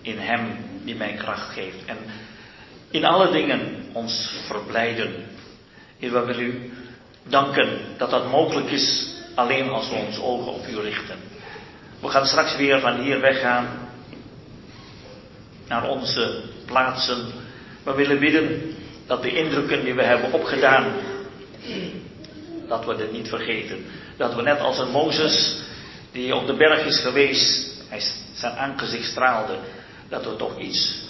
in 0.01 0.17
Hem 0.17 0.57
die 0.83 0.95
mij 0.95 1.13
kracht 1.13 1.53
geeft. 1.53 1.85
En 1.85 1.97
in 2.91 3.05
alle 3.05 3.31
dingen 3.31 3.89
ons 3.93 4.29
verblijden. 4.47 5.13
Heer, 5.97 6.11
we 6.11 6.25
willen 6.25 6.43
u 6.43 6.71
danken 7.23 7.79
dat 7.97 8.09
dat 8.09 8.31
mogelijk 8.31 8.71
is 8.71 9.07
alleen 9.35 9.69
als 9.69 9.89
we 9.89 9.95
ons 9.95 10.19
ogen 10.19 10.53
op 10.53 10.67
u 10.67 10.79
richten. 10.79 11.28
We 12.01 12.07
gaan 12.07 12.25
straks 12.25 12.55
weer 12.55 12.79
van 12.79 12.99
hier 12.99 13.21
weggaan 13.21 13.67
naar 15.67 15.89
onze 15.89 16.43
plaatsen. 16.65 17.25
We 17.83 17.93
willen 17.93 18.19
bidden 18.19 18.75
dat 19.07 19.21
de 19.21 19.35
indrukken 19.35 19.83
die 19.83 19.93
we 19.93 20.03
hebben 20.03 20.33
opgedaan, 20.33 20.93
dat 22.67 22.85
we 22.85 22.95
dit 22.95 23.11
niet 23.11 23.27
vergeten. 23.29 23.85
Dat 24.17 24.35
we 24.35 24.41
net 24.41 24.59
als 24.59 24.77
een 24.77 24.91
Mozes 24.91 25.57
die 26.11 26.35
op 26.35 26.47
de 26.47 26.53
berg 26.53 26.85
is 26.85 26.99
geweest, 26.99 27.77
hij 27.89 28.01
zijn 28.33 28.53
aangezicht 28.53 29.09
straalde, 29.09 29.57
dat 30.09 30.25
we 30.25 30.35
toch 30.35 30.59
iets 30.59 31.07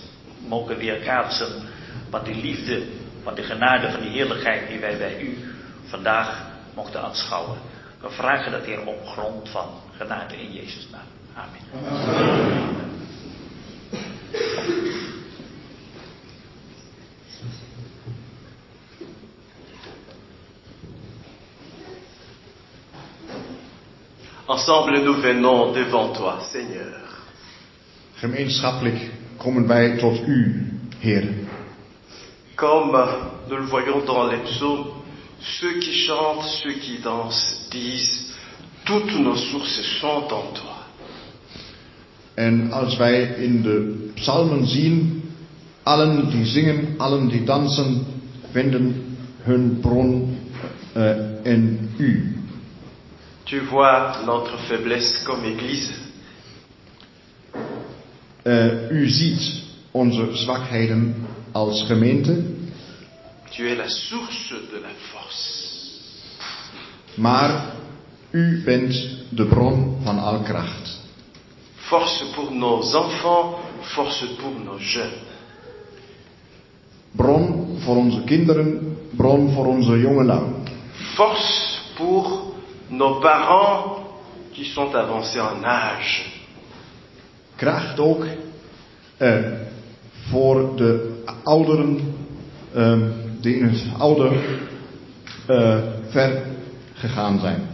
mogen 0.47 0.77
weerkaatsen 0.77 1.69
van 2.09 2.23
die 2.23 2.35
liefde, 2.35 2.83
van 3.23 3.35
de 3.35 3.43
genade, 3.43 3.91
van 3.91 4.01
die 4.01 4.09
heerlijkheid 4.09 4.67
die 4.67 4.79
wij 4.79 4.97
bij 4.97 5.21
u 5.21 5.37
vandaag 5.85 6.41
mochten 6.75 7.01
aanschouwen. 7.01 7.57
We 8.01 8.09
vragen 8.09 8.51
dat 8.51 8.65
hier 8.65 8.85
op 8.85 9.07
grond 9.07 9.49
van 9.49 9.69
genade 9.99 10.35
in 10.35 10.51
Jezus' 10.53 10.87
naam. 10.91 11.07
Amen. 11.35 11.61
Amen. 11.73 12.89
Ensemble 24.47 25.03
nous 25.03 25.21
venons 25.21 25.73
devant 25.73 26.13
toi, 26.13 26.39
Seigneur. 26.51 26.93
Gemeenschappelijk 28.15 29.11
komen 29.37 29.67
wij 29.67 29.97
tot 29.97 30.27
u, 30.27 30.65
Heer. 30.99 31.33
Comme 32.55 33.07
nous 33.47 33.59
le 33.59 33.65
voyons 33.65 34.05
dans 34.05 34.31
les 34.31 34.41
psaumes, 34.43 34.87
ceux 35.39 35.79
qui 35.79 35.93
chantent, 35.93 36.43
ceux 36.43 36.73
qui 36.79 36.99
dansent 37.01 37.67
disent, 37.69 38.29
toutes 38.89 39.19
nos 39.19 39.51
sources 39.51 39.99
sont 39.99 40.33
en 40.33 40.51
toi. 40.53 40.75
En 42.35 42.71
als 42.71 42.97
wij 42.97 43.21
in 43.21 43.61
de 43.61 44.09
psalmen 44.13 44.67
zien, 44.67 45.23
allen 45.83 46.29
die 46.29 46.45
zingen, 46.45 46.95
allen 46.97 47.27
die 47.27 47.43
dansen, 47.43 48.05
vinden 48.51 49.17
hun 49.43 49.79
bron 49.79 50.37
uh, 50.97 51.15
in 51.43 51.89
u. 51.97 52.35
Tu 53.43 53.65
vois 53.65 54.25
notre 54.25 54.57
faiblesse 54.57 55.23
comme 55.23 55.45
Église. 55.45 55.93
Uh, 58.43 58.91
u 58.91 59.09
ziet 59.09 59.63
onze 59.91 60.29
zwakheden 60.31 61.15
als 61.51 61.83
gemeente. 61.83 62.43
Tu 63.49 63.67
es 63.69 63.77
la 63.77 63.87
source 63.87 64.55
de 64.71 64.79
la 64.81 64.93
force. 65.11 65.67
Maar 67.15 67.77
u 68.31 68.61
bent 68.65 68.93
de 69.29 69.45
bron 69.45 69.97
van 70.03 70.19
al 70.19 70.39
kracht. 70.39 70.99
force 71.89 72.23
pour 72.35 72.51
nos 72.51 72.93
enfants, 72.95 73.55
force 73.95 74.25
pour 74.39 74.53
nos 74.63 74.79
jeunes. 74.79 75.27
Bron 77.11 77.77
voor 77.79 77.95
onze 77.95 78.23
kinderen, 78.23 78.97
bron 79.11 79.51
voor 79.51 79.65
onze 79.65 79.99
jongelui. 79.99 80.41
Force 81.15 81.79
pour 81.95 82.53
nos 82.87 83.19
parents 83.21 83.99
qui 84.53 84.65
sont 84.65 84.95
avancés 84.95 85.41
en 85.41 85.63
âge. 85.63 86.25
Kracht 87.55 87.99
ook 87.99 88.25
eh, 89.17 89.35
voor 90.29 90.75
de 90.75 91.21
ouderen 91.43 92.15
eh, 92.73 92.97
die 93.41 93.55
in 93.55 93.67
het 93.67 93.85
ouder 93.97 94.31
eh, 95.47 95.77
ver 96.09 96.41
gegaan 96.93 97.39
zijn. 97.39 97.68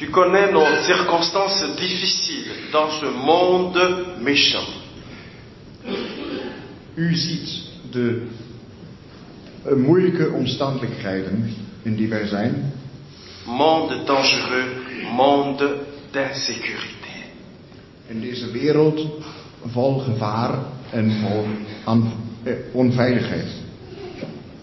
Tu 0.00 0.08
connais 0.08 0.50
nos 0.50 0.64
circonstances 0.86 1.76
difficiles 1.76 2.70
dans 2.72 2.90
ce 2.90 3.04
monde 3.04 3.78
méchant. 4.22 4.66
U 6.96 7.14
ziet 7.14 7.48
de 7.92 8.26
eh, 9.64 9.74
moeilijke 9.74 10.30
omstandigheden 10.30 11.54
in 11.82 11.96
die 11.96 12.08
wij 12.08 12.26
zijn. 12.26 12.72
Monde 13.44 14.04
dangereux, 14.04 14.72
monde 15.16 15.76
d'insécurité. 16.10 17.14
In 18.06 18.20
deze 18.20 18.50
wereld 18.50 19.06
vol 19.66 19.98
gevaar 19.98 20.58
en 20.90 21.12
vol 21.12 21.46
eh, 22.42 22.54
onveiligheid. 22.72 23.48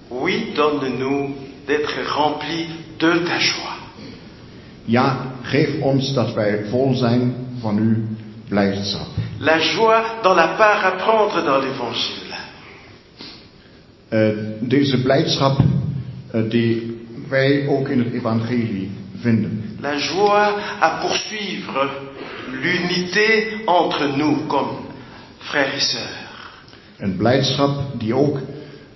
Oui, 0.08 0.52
donne-nous 0.54 1.36
d'être 1.66 2.04
remplis 2.04 2.68
de 2.98 3.24
ta 3.24 3.40
joie. 3.40 3.77
Ja, 4.88 5.32
geef 5.42 5.82
ons 5.82 6.14
dat 6.14 6.34
wij 6.34 6.66
vol 6.70 6.96
zijn 6.96 7.36
van 7.60 7.78
uw 7.78 7.96
blijdschap. 8.50 9.08
La 9.40 9.60
joie 9.60 10.04
dans 10.22 10.36
la 10.36 10.48
part 10.48 10.84
à 10.84 10.92
prendre 10.92 11.44
dans 11.44 11.64
l'évangile. 11.64 12.36
Eh, 14.10 14.28
deze 14.60 15.02
blijdschap 15.02 15.60
eh, 16.32 16.42
die 16.50 17.02
wij 17.30 17.68
ook 17.68 17.90
in 17.90 18.00
het 18.00 18.14
evangelie 18.14 18.92
vinden. 19.20 19.76
La 19.82 19.98
joie 19.98 20.54
à 20.82 20.90
poursuivre 20.90 21.90
l'unité 22.52 23.62
entre 23.66 24.16
nous 24.16 24.48
comme 24.48 24.78
frères 25.38 25.74
et 25.74 25.82
sœurs. 25.82 26.26
Een 26.98 27.18
blijdschap 27.18 28.00
die 28.00 28.14
ook 28.14 28.40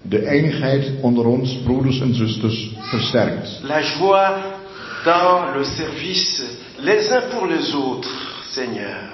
de 0.02 0.30
eenigheid 0.30 0.92
onder 1.02 1.26
ons, 1.26 1.60
broeders 1.64 2.00
en 2.00 2.16
zusters, 2.16 2.76
versterkt. 2.80 3.60
La 3.64 3.82
joie 3.82 4.60
dans 5.06 5.54
le 5.56 5.64
service 5.64 6.42
les 6.80 7.12
uns 7.12 7.30
pour 7.32 7.46
les 7.48 7.74
autres, 7.74 8.10
Seigneur. 8.52 9.10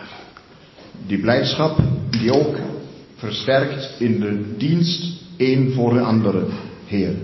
Die 1.08 1.18
blijdschap 1.18 1.78
die 2.10 2.32
ook 2.34 2.58
versterkt 3.18 4.00
in 4.00 4.20
de 4.20 4.58
dienst 4.58 5.04
een 5.38 5.72
voor 5.76 5.94
de 5.94 6.00
andere, 6.00 6.46
Heer. 6.86 7.16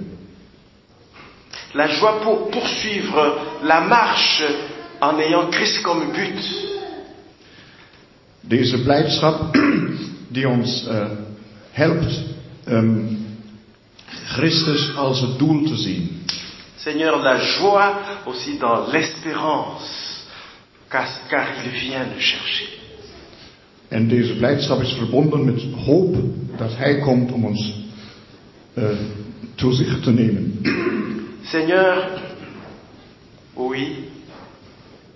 La 1.74 1.88
joie 1.88 2.20
pour 2.22 2.50
poursuivre 2.50 3.34
la 3.64 3.80
marche 3.80 4.48
en 5.00 5.16
ayant 5.16 5.56
Christ 5.56 5.82
comme 5.82 6.06
but. 6.06 6.72
Deze 8.42 8.84
blijdschap 8.84 9.58
die 10.36 10.48
ons 10.48 10.86
eh, 10.88 11.06
helpt 11.72 12.22
ehm, 12.66 13.16
Christus 14.26 14.96
als 14.96 15.22
het 15.22 15.40
doel 15.40 15.66
te 15.66 15.76
zien. 15.76 16.23
Seigneur, 16.84 17.22
la 17.24 17.38
joie 17.38 18.02
aussi 18.26 18.58
dans 18.58 18.88
l'espérance, 18.92 20.28
car, 20.90 21.08
car 21.30 21.48
il 21.64 21.72
vient 21.72 22.06
nous 22.14 22.20
chercher. 22.20 22.68
En 23.90 24.08
deze 24.08 24.36
blijdschap 24.36 24.82
is 24.82 24.94
verbonden 24.94 25.46
met 25.46 25.62
hoop 25.86 26.16
dat 26.58 26.76
Hij 26.76 27.00
komt 27.00 27.32
om 27.32 27.46
ons 27.46 27.74
eh 28.74 28.98
toe 29.56 29.74
zich 29.74 30.00
te 30.02 30.12
nemen. 30.12 30.62
Seigneur, 31.44 32.22
oui, 33.54 34.10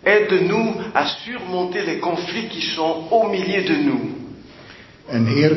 aide-nous 0.04 0.76
à 0.94 1.06
surmonter 1.06 1.86
les 1.86 2.00
conflits 2.00 2.48
qui 2.48 2.62
sont 2.62 3.08
au 3.10 3.30
milieu 3.30 3.64
de 3.64 3.76
nous. 3.76 4.16
En 5.10 5.26
Heer, 5.26 5.56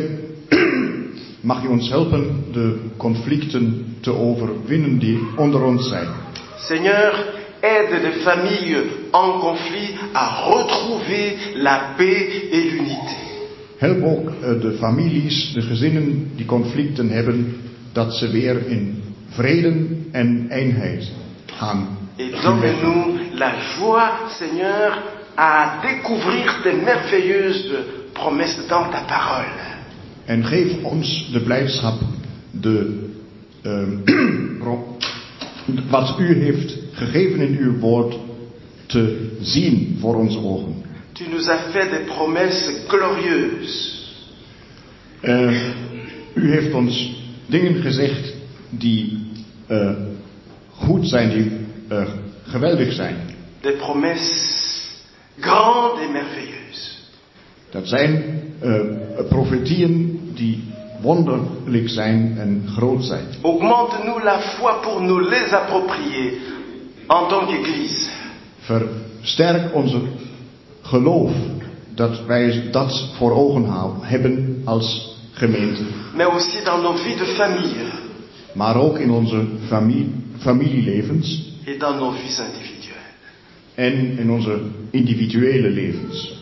mag 1.40 1.64
U 1.64 1.68
ons 1.68 1.88
helpen 1.88 2.44
de 2.52 2.76
conflicten 2.96 3.96
te 4.00 4.12
overwinnen 4.12 4.98
die 4.98 5.18
onder 5.36 5.62
ons 5.62 5.88
zijn. 5.88 6.08
Seigneur, 6.58 7.24
aide 7.60 8.00
les 8.02 8.22
familles 8.22 8.82
en 9.12 9.40
conflit 9.40 9.94
à 10.12 10.48
retrouver 10.48 11.36
la 11.54 11.94
paix 11.96 12.48
et 12.50 12.70
l'unité. 12.70 13.16
Help 13.76 14.02
ook 14.04 14.28
eh, 14.28 14.60
de 14.60 14.76
families, 14.78 15.52
de 15.52 15.62
gezinnen 15.62 16.30
die 16.36 16.46
conflicten 16.46 17.08
hebben, 17.08 17.56
dat 17.92 18.14
ze 18.14 18.30
weer 18.30 18.66
in 18.66 19.02
vrede 19.28 19.86
en 20.12 20.46
eenheid 20.50 21.10
gaan. 21.46 21.98
Et 22.16 22.42
donne-nous 22.42 23.20
la 23.32 23.52
joie, 23.78 24.10
Seigneur, 24.38 25.02
à 25.36 25.80
découvrir 25.82 26.60
tes 26.62 26.72
merveilleuses 26.72 27.72
promesses 28.12 28.66
dans 28.68 28.90
ta 28.90 29.00
parole. 29.06 29.69
En 30.24 30.44
geef 30.44 30.82
ons 30.82 31.28
de 31.32 31.40
blijdschap, 31.40 32.00
de, 32.50 33.06
eh, 33.62 33.88
pro- 34.58 34.96
wat 35.88 36.18
u 36.18 36.42
heeft 36.42 36.76
gegeven 36.92 37.40
in 37.40 37.56
uw 37.58 37.78
woord, 37.78 38.16
te 38.86 39.28
zien 39.40 39.96
voor 40.00 40.14
onze 40.16 40.38
ogen. 40.38 40.74
Tu 41.12 41.24
nous 41.28 41.48
as 41.48 41.60
fait 41.72 41.90
des 41.90 42.04
promesses 42.16 42.80
glorieuses. 42.88 43.98
Eh, 45.20 45.66
u 46.34 46.50
heeft 46.52 46.74
ons 46.74 47.22
dingen 47.46 47.82
gezegd 47.82 48.34
die 48.70 49.18
eh, 49.66 49.90
goed 50.70 51.08
zijn, 51.08 51.30
die 51.30 51.50
eh, 51.88 52.08
geweldig 52.42 52.92
zijn. 52.92 53.16
Des 53.60 53.76
promesses 53.76 54.88
grandes 55.40 56.00
et 56.04 56.12
merveilleuses. 56.12 56.98
Dat 57.70 57.88
zijn 57.88 58.39
eh, 58.60 59.24
profetieën 59.28 60.20
die 60.34 60.62
wonderlijk 61.00 61.88
zijn 61.88 62.34
en 62.38 62.62
groot 62.66 63.04
zijn. 63.04 63.24
Augmente-nous 63.42 64.22
la 64.22 64.40
foi 64.40 64.72
pour 64.82 65.02
nous 65.02 65.28
les 65.28 65.52
approprier 65.52 66.32
en 67.06 67.28
tant 67.28 67.46
qu'Église. 67.48 68.08
Versterk 68.60 69.74
onze 69.74 70.00
geloof 70.82 71.30
dat 71.94 72.24
wij 72.26 72.68
dat 72.70 73.08
voor 73.16 73.32
ogen 73.32 73.66
hebben 74.00 74.62
als 74.64 75.16
gemeente. 75.32 75.82
mais 76.16 76.28
aussi 76.28 76.64
dans 76.64 76.82
nos 76.82 77.00
vies 77.00 77.16
de 77.16 77.24
famille 77.26 77.88
Maar 78.52 78.76
ook 78.76 78.98
in 78.98 79.10
onze 79.10 79.44
familie, 79.66 80.12
familielevens 80.38 81.52
et 81.64 81.80
dans 81.80 81.98
nos 81.98 82.14
vies 82.20 82.38
individuelles. 82.38 82.80
en 83.74 84.18
in 84.18 84.30
onze 84.30 84.60
individuele 84.90 85.68
levens. 85.70 86.39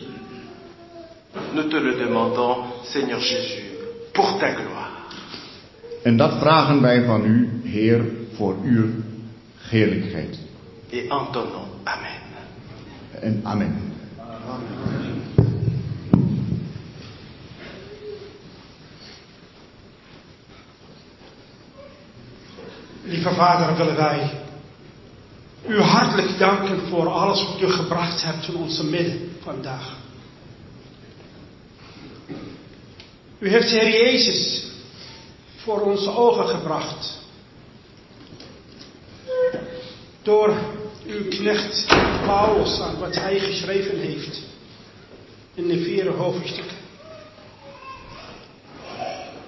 Nous 1.53 1.69
te 1.69 1.77
le 1.77 1.95
demandons, 1.95 2.57
Seigneur 2.83 3.19
Jésus, 3.19 3.63
pour 4.13 4.37
ta 4.39 4.53
gloire. 4.53 4.89
En 6.03 6.17
dat 6.17 6.39
vragen 6.39 6.81
wij 6.81 7.03
van 7.05 7.25
u, 7.25 7.61
Heer, 7.63 8.05
voor 8.35 8.55
uw 8.63 8.89
heerlijkheid. 9.57 10.39
Et 10.89 11.09
en 11.09 11.27
ton 11.31 11.51
nom. 11.51 11.67
Amen. 11.83 12.11
En 13.21 13.41
amen. 13.43 13.87
Lieve 23.03 23.33
Vader, 23.33 23.77
willen 23.77 23.95
wij 23.95 24.29
u 25.67 25.81
hartelijk 25.81 26.37
danken 26.37 26.79
voor 26.89 27.07
alles 27.07 27.45
wat 27.47 27.61
u 27.61 27.71
gebracht 27.71 28.23
hebt 28.23 28.47
in 28.47 28.55
onze 28.55 28.85
midden 28.85 29.31
vandaag. 29.41 29.98
U 33.39 33.49
heeft 33.49 33.69
de 33.69 33.79
Heer 33.79 34.05
Jezus 34.05 34.63
voor 35.55 35.81
onze 35.81 36.09
ogen 36.09 36.47
gebracht. 36.47 37.17
Door 40.21 40.57
uw 41.05 41.27
knecht 41.27 41.85
Paulus 42.25 42.79
aan 42.79 42.99
wat 42.99 43.15
hij 43.15 43.39
geschreven 43.39 43.99
heeft 43.99 44.41
in 45.53 45.67
de 45.67 45.83
vierde 45.83 46.09
hoofdstuk. 46.09 46.71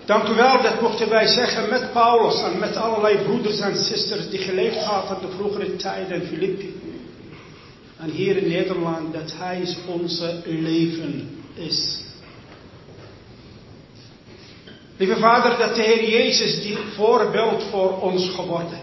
Dank 0.06 0.28
u 0.28 0.34
wel, 0.34 0.62
dat 0.62 0.82
mochten 0.82 1.10
wij 1.10 1.28
zeggen 1.28 1.70
met 1.70 1.92
Paulus 1.92 2.42
en 2.42 2.60
met 2.60 2.76
allerlei 2.76 3.18
broeders 3.18 3.60
en 3.60 3.84
zusters 3.84 4.30
die 4.30 4.40
geleefd 4.40 4.84
hadden 4.84 5.22
in 5.22 5.28
de 5.28 5.36
vroegere 5.36 5.76
tijden 5.76 6.22
in 6.22 6.28
Filippi. 6.28 6.82
En 7.98 8.10
hier 8.10 8.38
in 8.38 8.48
Nederland, 8.48 9.14
dat 9.14 9.34
Hij 9.38 9.76
onze 9.88 10.42
leven 10.46 11.44
is. 11.54 12.10
Lieve 14.98 15.18
Vader, 15.18 15.58
dat 15.58 15.76
de 15.76 15.82
Heer 15.82 16.10
Jezus 16.10 16.62
die 16.62 16.78
voorbeeld 16.96 17.64
voor 17.64 18.02
ons 18.02 18.30
geworden, 18.30 18.80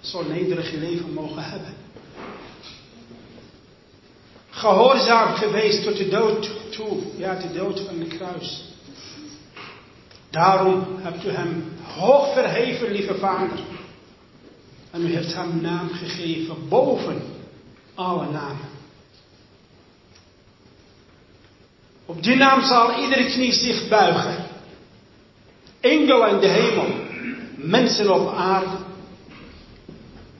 zo'n 0.00 0.28
nederig 0.28 0.72
leven 0.72 1.12
mogen 1.12 1.44
hebben. 1.44 1.74
Gehoorzaam 4.50 5.34
geweest 5.34 5.82
tot 5.82 5.96
de 5.96 6.08
dood 6.08 6.50
toe. 6.70 6.98
Ja, 7.16 7.34
de 7.34 7.52
dood 7.52 7.80
van 7.80 7.98
de 7.98 8.06
kruis. 8.06 8.64
Daarom 10.30 10.86
hebt 10.98 11.24
u 11.24 11.28
hem 11.28 11.72
hoog 11.82 12.32
verheven, 12.32 12.90
lieve 12.90 13.14
vader. 13.14 13.58
En 14.90 15.06
u 15.06 15.14
heeft 15.14 15.34
hem 15.34 15.60
naam 15.60 15.88
gegeven 15.88 16.68
boven 16.68 17.22
alle 17.94 18.30
namen. 18.30 18.68
Op 22.06 22.22
die 22.22 22.36
naam 22.36 22.62
zal 22.62 23.00
iedere 23.00 23.24
knie 23.24 23.52
zich 23.52 23.88
buigen. 23.88 24.44
Engelen 25.80 26.30
in 26.30 26.40
de 26.40 26.46
hemel, 26.46 26.86
mensen 27.56 28.14
op 28.14 28.34
aarde 28.34 28.76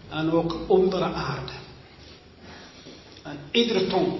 en 0.09 0.31
ook 0.31 0.57
onder 0.67 0.99
de 0.99 1.05
aarde. 1.05 1.53
En 3.23 3.39
iedere 3.51 3.87
tong 3.87 4.13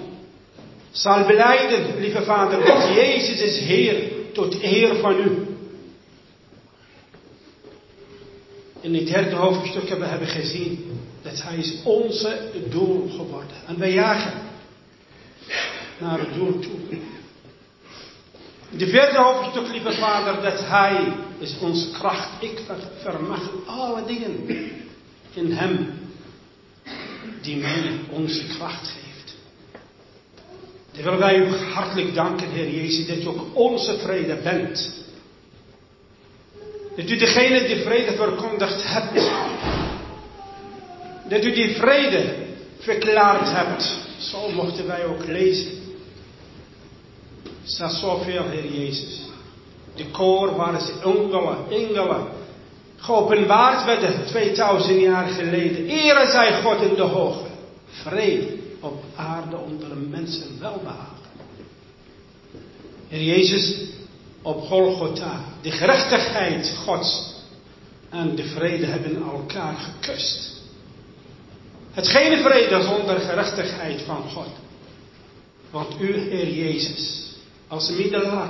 zal 0.91 1.25
beleiden, 1.25 1.99
lieve 1.99 2.23
Vader, 2.23 2.65
dat 2.65 2.95
Jezus 2.95 3.41
is 3.41 3.59
Heer 3.59 4.11
tot 4.33 4.63
eer 4.63 4.95
van 4.95 5.19
u. 5.19 5.47
In 8.81 8.93
het 8.93 9.07
derde 9.07 9.35
hoofdstuk 9.35 9.89
hebben 9.89 10.19
we 10.19 10.25
gezien 10.25 10.99
dat 11.21 11.43
Hij 11.43 11.57
is 11.57 11.73
onze 11.83 12.51
doel 12.69 13.09
geworden. 13.09 13.55
En 13.67 13.79
wij 13.79 13.91
jagen 13.91 14.33
naar 15.99 16.19
het 16.19 16.33
doel 16.33 16.59
toe. 16.59 16.99
In 18.71 18.77
de 18.77 18.87
vierde 18.87 19.17
hoofdstuk, 19.17 19.67
lieve 19.67 19.91
Vader, 19.91 20.41
dat 20.41 20.59
Hij 20.59 21.13
is 21.39 21.55
onze 21.61 21.91
kracht. 21.91 22.29
Ik 22.39 22.59
vermag 23.01 23.49
alle 23.65 24.05
dingen 24.05 24.47
in 25.33 25.51
Hem 25.51 25.99
die 27.41 27.57
mij 27.57 27.99
onze 28.09 28.47
kracht 28.57 28.87
geeft. 28.87 29.35
Dan 30.91 31.03
willen 31.03 31.19
wij 31.19 31.37
u 31.37 31.55
hartelijk 31.55 32.13
danken, 32.13 32.49
Heer 32.49 32.69
Jezus, 32.69 33.07
dat 33.07 33.17
u 33.17 33.27
ook 33.27 33.45
onze 33.53 33.97
vrede 33.97 34.35
bent. 34.43 34.93
Dat 36.95 37.09
u 37.09 37.17
degene 37.17 37.67
die 37.67 37.83
vrede 37.83 38.11
verkondigd 38.11 38.83
hebt. 38.83 39.31
Dat 41.29 41.43
u 41.43 41.53
die 41.53 41.75
vrede 41.75 42.35
verklaard 42.79 43.51
hebt. 43.51 43.97
Zo 44.17 44.49
mochten 44.49 44.87
wij 44.87 45.05
ook 45.05 45.25
lezen. 45.25 45.88
Staat 47.69 47.93
zoveel, 47.93 48.43
Heer 48.43 48.71
Jezus. 48.71 49.19
De 49.95 50.05
koor 50.11 50.55
waar 50.55 50.81
ze 50.81 50.93
engelen, 51.03 51.57
engelen 51.69 52.27
geopenbaard 52.97 53.85
werden 53.85 54.25
2000 54.25 54.99
jaar 55.01 55.27
geleden. 55.27 55.85
Ere 55.85 56.31
zij 56.31 56.61
God 56.61 56.81
in 56.81 56.95
de 56.95 57.01
hoogte. 57.01 57.49
Vrede 57.89 58.57
op 58.79 59.03
aarde 59.15 59.57
onder 59.57 59.89
de 59.89 59.95
mensen 59.95 60.59
welbehagen. 60.59 61.17
Heer 63.07 63.23
Jezus, 63.23 63.89
op 64.41 64.61
Golgotha, 64.61 65.41
de 65.61 65.71
gerechtigheid 65.71 66.75
Gods 66.85 67.33
en 68.09 68.35
de 68.35 68.43
vrede 68.43 68.85
hebben 68.85 69.23
elkaar 69.23 69.75
gekust. 69.75 70.61
Het 71.91 72.07
geen 72.07 72.43
vrede 72.43 72.81
zonder 72.81 73.19
gerechtigheid 73.19 74.01
van 74.01 74.29
God. 74.29 74.49
Want 75.71 76.01
u, 76.01 76.17
Heer 76.17 76.53
Jezus, 76.53 77.28
als 77.69 77.89
middelaar, 77.89 78.49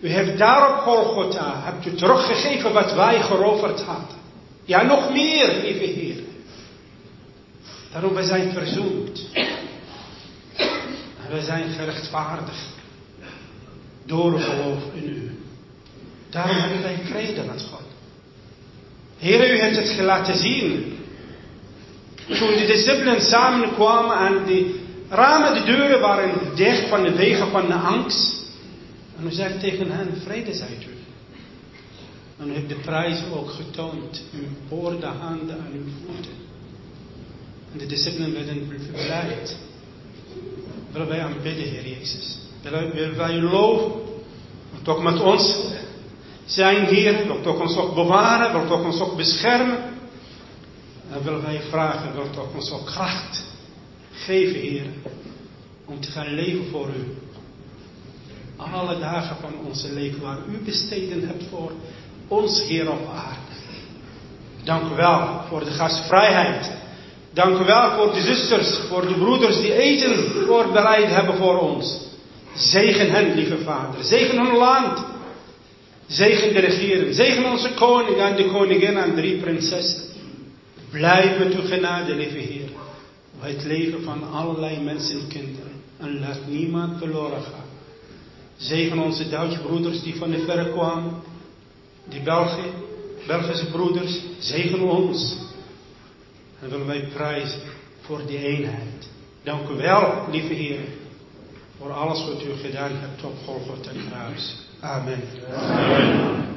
u 0.00 0.08
heeft 0.08 0.38
daar 0.38 0.70
op 0.70 0.82
Golgotha, 0.82 1.60
hebt 1.64 1.86
u 1.86 1.94
teruggegeven 1.94 2.72
wat 2.72 2.94
wij 2.94 3.22
geroverd 3.22 3.82
hadden. 3.82 4.16
Ja, 4.64 4.82
nog 4.82 5.12
meer, 5.12 5.62
lieve 5.62 5.84
Heer. 5.84 6.22
Daarom, 7.92 8.14
we 8.14 8.24
zijn 8.24 8.52
verzoend. 8.52 9.28
En 11.24 11.30
we 11.30 11.42
zijn 11.42 11.70
gerechtvaardigd. 11.70 12.66
Door 14.06 14.40
geloof 14.40 14.82
in 14.94 15.08
u. 15.08 15.38
Daarom 16.30 16.56
hebben 16.56 16.82
wij 16.82 16.98
vrede 17.04 17.42
met 17.42 17.66
God. 17.70 17.82
Heer, 19.18 19.54
u 19.54 19.60
heeft 19.60 19.88
het 19.88 20.00
laten 20.00 20.36
zien. 20.36 20.98
Toen 22.26 22.56
de 22.56 22.66
discipelen 22.66 23.20
samenkwamen 23.20 24.16
en 24.16 24.44
de 24.44 24.80
ramen, 25.08 25.54
de 25.54 25.62
deuren 25.64 26.00
waren 26.00 26.56
dicht 26.56 26.88
van 26.88 27.02
de 27.02 27.12
wegen 27.12 27.50
van 27.50 27.66
de 27.66 27.74
angst. 27.74 28.42
En 29.18 29.26
u 29.26 29.32
zei 29.32 29.58
tegen 29.58 29.90
hen, 29.90 30.16
vrede 30.24 30.54
zijt 30.54 30.82
u. 30.82 30.94
En 32.38 32.50
u 32.50 32.54
hebt 32.54 32.68
de 32.68 32.74
prijs 32.74 33.22
ook 33.32 33.50
getoond. 33.50 34.22
Uw 34.32 34.76
oren, 34.78 35.02
handen 35.02 35.56
en 35.56 35.72
uw 35.72 35.84
voeten. 36.06 36.32
En 37.72 37.78
de 37.78 37.86
discipelen 37.86 38.32
werden 38.32 38.80
verblijd. 38.92 39.56
Willen 40.92 41.08
wij 41.08 41.20
aanbidden, 41.20 41.64
Heer 41.64 41.88
Jezus. 41.88 42.38
Willen 42.62 43.16
wij 43.16 43.34
u 43.34 43.42
loven. 43.42 43.92
Wilt 44.70 44.88
ook 44.88 45.02
met 45.02 45.20
ons 45.20 45.58
zijn, 46.44 46.86
Heer. 46.86 47.26
Wilt 47.26 47.46
ook 47.46 47.60
ons 47.60 47.76
ook 47.76 47.94
bewaren. 47.94 48.52
Wilt 48.52 48.70
ook 48.70 48.84
ons 48.84 49.00
ook 49.00 49.16
beschermen. 49.16 49.78
En 51.10 51.22
willen 51.22 51.42
wij 51.42 51.60
vragen, 51.70 52.14
wilt 52.14 52.38
ook 52.38 52.54
ons 52.54 52.70
ook 52.70 52.86
kracht 52.86 53.53
geven, 54.14 54.60
Heer. 54.60 54.86
Om 55.86 56.00
te 56.00 56.10
gaan 56.10 56.34
leven 56.34 56.64
voor 56.70 56.88
u. 56.88 57.14
Alle 58.56 58.98
dagen 58.98 59.36
van 59.40 59.52
onze 59.66 59.92
leven 59.92 60.20
waar 60.20 60.38
u 60.48 60.64
besteden 60.64 61.26
hebt 61.26 61.44
voor 61.50 61.72
ons 62.28 62.62
Heer 62.66 62.90
op 62.90 63.08
aarde. 63.14 63.54
Dank 64.64 64.92
u 64.92 64.94
wel 64.94 65.40
voor 65.48 65.64
de 65.64 65.70
gastvrijheid. 65.70 66.70
Dank 67.32 67.58
u 67.58 67.64
wel 67.64 67.90
voor 67.90 68.12
de 68.12 68.20
zusters, 68.20 68.78
voor 68.88 69.06
de 69.06 69.14
broeders 69.14 69.60
die 69.60 69.72
eten 69.72 70.16
voorbereid 70.46 71.10
hebben 71.10 71.36
voor 71.36 71.58
ons. 71.58 72.00
Zegen 72.54 73.10
hen, 73.10 73.34
lieve 73.34 73.58
Vader. 73.58 74.04
Zegen 74.04 74.38
hun 74.38 74.56
land. 74.56 75.04
Zegen 76.06 76.52
de 76.52 76.60
regering. 76.60 77.14
Zegen 77.14 77.44
onze 77.44 77.74
koning 77.74 78.16
en 78.16 78.36
de 78.36 78.46
koningin 78.46 78.96
en 78.96 79.14
drie 79.14 79.36
prinsessen. 79.36 80.02
Blijf 80.90 81.38
met 81.38 81.54
uw 81.54 81.66
genade, 81.66 82.14
lieve 82.14 82.38
Heer. 82.38 82.63
Het 83.44 83.64
leven 83.64 84.02
van 84.02 84.30
allerlei 84.32 84.80
mensen 84.80 85.20
en 85.20 85.28
kinderen. 85.28 85.72
En 85.96 86.18
laat 86.18 86.46
niemand 86.48 86.98
verloren 86.98 87.42
gaan. 87.42 87.64
Zegen 88.56 88.98
onze 88.98 89.28
Duitse 89.28 89.60
broeders 89.60 90.02
die 90.02 90.14
van 90.14 90.30
de 90.30 90.38
verre 90.38 90.72
kwamen. 90.72 91.12
Die 92.08 92.22
België, 92.22 92.72
Belgische 93.26 93.70
broeders. 93.70 94.20
Zegen 94.38 94.80
ons. 94.80 95.36
En 96.60 96.70
willen 96.70 96.86
wij 96.86 97.08
prijzen 97.14 97.60
voor 98.00 98.26
die 98.26 98.38
eenheid. 98.38 99.08
Dank 99.42 99.68
u 99.68 99.74
wel, 99.74 100.26
lieve 100.30 100.52
Heer. 100.52 100.80
Voor 101.78 101.92
alles 101.92 102.24
wat 102.24 102.42
u 102.42 102.52
gedaan 102.52 102.92
hebt 102.92 103.24
op 103.24 103.34
Golgotha 103.44 103.90
kruis. 104.08 104.56
Amen. 104.80 105.22
Amen. 105.56 106.54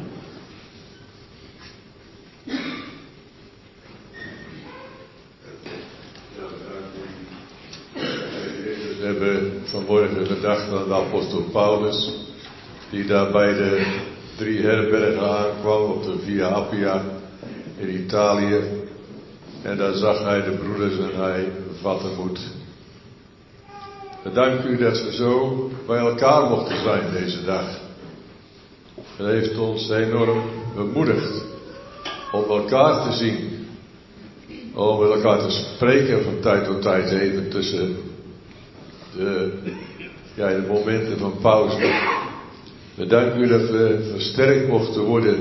We 8.97 9.53
vanmorgen 9.69 10.25
gedacht 10.25 10.71
aan 10.71 10.87
de 10.87 10.93
apostel 10.93 11.41
Paulus, 11.51 12.11
die 12.89 13.05
daar 13.05 13.31
bij 13.31 13.53
de 13.53 13.85
drie 14.35 14.61
herbergen 14.61 15.29
aankwam 15.29 15.91
op 15.91 16.03
de 16.03 16.19
Via 16.25 16.47
Appia 16.47 17.01
in 17.77 17.89
Italië. 17.89 18.59
En 19.61 19.77
daar 19.77 19.93
zag 19.93 20.23
hij 20.23 20.43
de 20.43 20.51
broeders 20.51 20.97
en 20.97 21.21
hij 21.21 21.51
vatten 21.81 22.15
moed. 22.15 22.39
Dank 24.33 24.63
u 24.63 24.77
dat 24.77 25.03
we 25.03 25.13
zo 25.13 25.71
bij 25.87 25.97
elkaar 25.97 26.49
mochten 26.49 26.81
zijn 26.83 27.11
deze 27.13 27.45
dag. 27.45 27.79
Het 29.15 29.27
heeft 29.27 29.57
ons 29.57 29.89
enorm 29.89 30.41
bemoedigd 30.75 31.45
om 32.31 32.43
elkaar 32.43 33.09
te 33.09 33.17
zien. 33.17 33.67
Om 34.73 34.99
met 34.99 35.11
elkaar 35.11 35.39
te 35.39 35.49
spreken 35.49 36.23
van 36.23 36.39
tijd 36.39 36.65
tot 36.65 36.81
tijd 36.81 37.11
even 37.11 37.49
tussen 37.49 37.97
de, 39.17 39.51
ja, 40.33 40.47
de 40.47 40.67
momenten 40.67 41.17
van 41.17 41.33
pauze. 41.41 41.77
We 42.95 43.05
danken 43.05 43.41
u 43.41 43.47
dat 43.47 43.69
we 43.69 44.09
versterkt 44.11 44.67
mochten 44.67 45.03
worden 45.03 45.37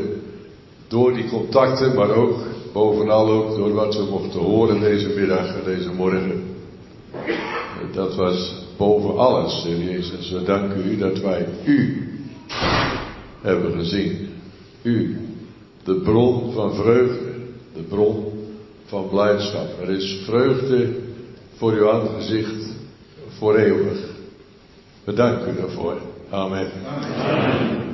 door 0.89 1.15
die 1.15 1.29
contacten, 1.29 1.95
maar 1.95 2.11
ook 2.11 2.39
bovenal 2.73 3.31
ook 3.31 3.57
door 3.57 3.73
wat 3.73 3.97
we 3.97 4.05
mochten 4.11 4.41
horen 4.41 4.81
deze 4.81 5.09
middag 5.09 5.47
en 5.47 5.65
deze 5.65 5.93
morgen. 5.93 6.45
Dat 7.93 8.15
was 8.15 8.55
boven 8.77 9.19
alles, 9.19 9.63
Heer 9.63 9.83
Jezus. 9.83 10.31
We 10.31 10.43
danken 10.43 10.91
u 10.91 10.97
dat 10.97 11.21
wij 11.21 11.47
u 11.65 12.09
hebben 13.41 13.73
gezien. 13.73 14.29
U, 14.83 15.17
de 15.85 15.95
bron 15.95 16.53
van 16.53 16.75
vreugde, 16.75 17.33
de 17.75 17.83
bron 17.83 18.25
van 18.85 19.09
blijdschap. 19.09 19.81
Er 19.81 19.91
is 19.91 20.23
vreugde 20.25 20.89
voor 21.57 21.73
uw 21.73 21.91
aangezicht 21.91 22.76
voor 23.39 23.57
eeuwig. 23.57 23.99
We 25.05 25.13
danken 25.13 25.53
u 25.53 25.61
daarvoor. 25.61 26.01
Amen. 26.31 26.71
Amen. 26.87 27.87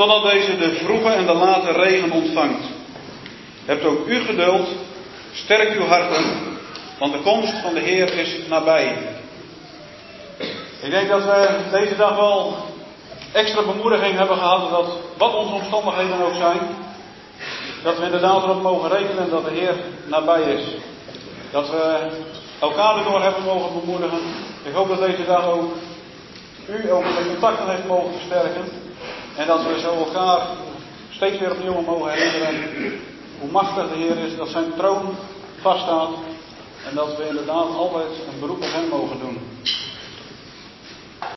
Totdat 0.00 0.30
deze 0.30 0.56
de 0.56 0.74
vroege 0.74 1.08
en 1.08 1.26
de 1.26 1.34
late 1.34 1.72
regen 1.72 2.10
ontvangt. 2.10 2.64
Hebt 3.64 3.84
ook 3.84 4.06
u 4.06 4.20
geduld, 4.20 4.68
sterk 5.32 5.78
uw 5.78 5.86
harten, 5.86 6.24
want 6.98 7.12
de 7.12 7.18
komst 7.18 7.54
van 7.62 7.74
de 7.74 7.80
Heer 7.80 8.18
is 8.18 8.36
nabij. 8.48 8.96
Ik 10.80 10.90
denk 10.90 11.08
dat 11.08 11.24
we 11.24 11.58
deze 11.70 11.96
dag 11.96 12.16
wel 12.16 12.56
extra 13.32 13.62
bemoediging 13.62 14.16
hebben 14.16 14.36
gehad 14.36 14.70
dat 14.70 14.86
wat 15.16 15.34
onze 15.34 15.54
omstandigheden 15.54 16.24
ook 16.24 16.34
zijn, 16.34 16.60
dat 17.82 17.98
we 17.98 18.04
inderdaad 18.04 18.42
erop 18.42 18.62
mogen 18.62 18.90
rekenen 18.90 19.30
dat 19.30 19.44
de 19.44 19.50
Heer 19.50 19.74
nabij 20.06 20.42
is. 20.42 20.64
Dat 21.50 21.70
we 21.70 22.08
elkaar 22.60 22.96
erdoor 22.96 23.22
hebben 23.22 23.44
mogen 23.44 23.80
bemoedigen. 23.80 24.20
Ik 24.62 24.72
hoop 24.72 24.88
dat 24.88 25.00
deze 25.00 25.24
dag 25.26 25.46
ook 25.46 25.72
u 26.68 26.92
ook 26.92 27.04
de 27.04 27.24
contacten 27.26 27.70
heeft 27.70 27.86
mogen 27.86 28.12
versterken. 28.12 28.89
En 29.36 29.46
dat 29.46 29.62
we 29.62 29.80
zo 29.80 29.94
elkaar 29.94 30.46
steeds 31.10 31.38
weer 31.38 31.50
opnieuw 31.50 31.80
mogen 31.80 32.12
herinneren 32.12 33.00
hoe 33.40 33.50
machtig 33.50 33.88
de 33.88 33.96
Heer 33.96 34.18
is, 34.18 34.36
dat 34.36 34.48
zijn 34.48 34.74
troon 34.76 35.14
vaststaat. 35.60 36.10
En 36.88 36.94
dat 36.94 37.16
we 37.16 37.28
inderdaad 37.28 37.74
altijd 37.74 38.10
een 38.32 38.40
beroep 38.40 38.56
op 38.56 38.72
Hem 38.72 38.88
mogen 38.88 39.18
doen. 39.18 39.38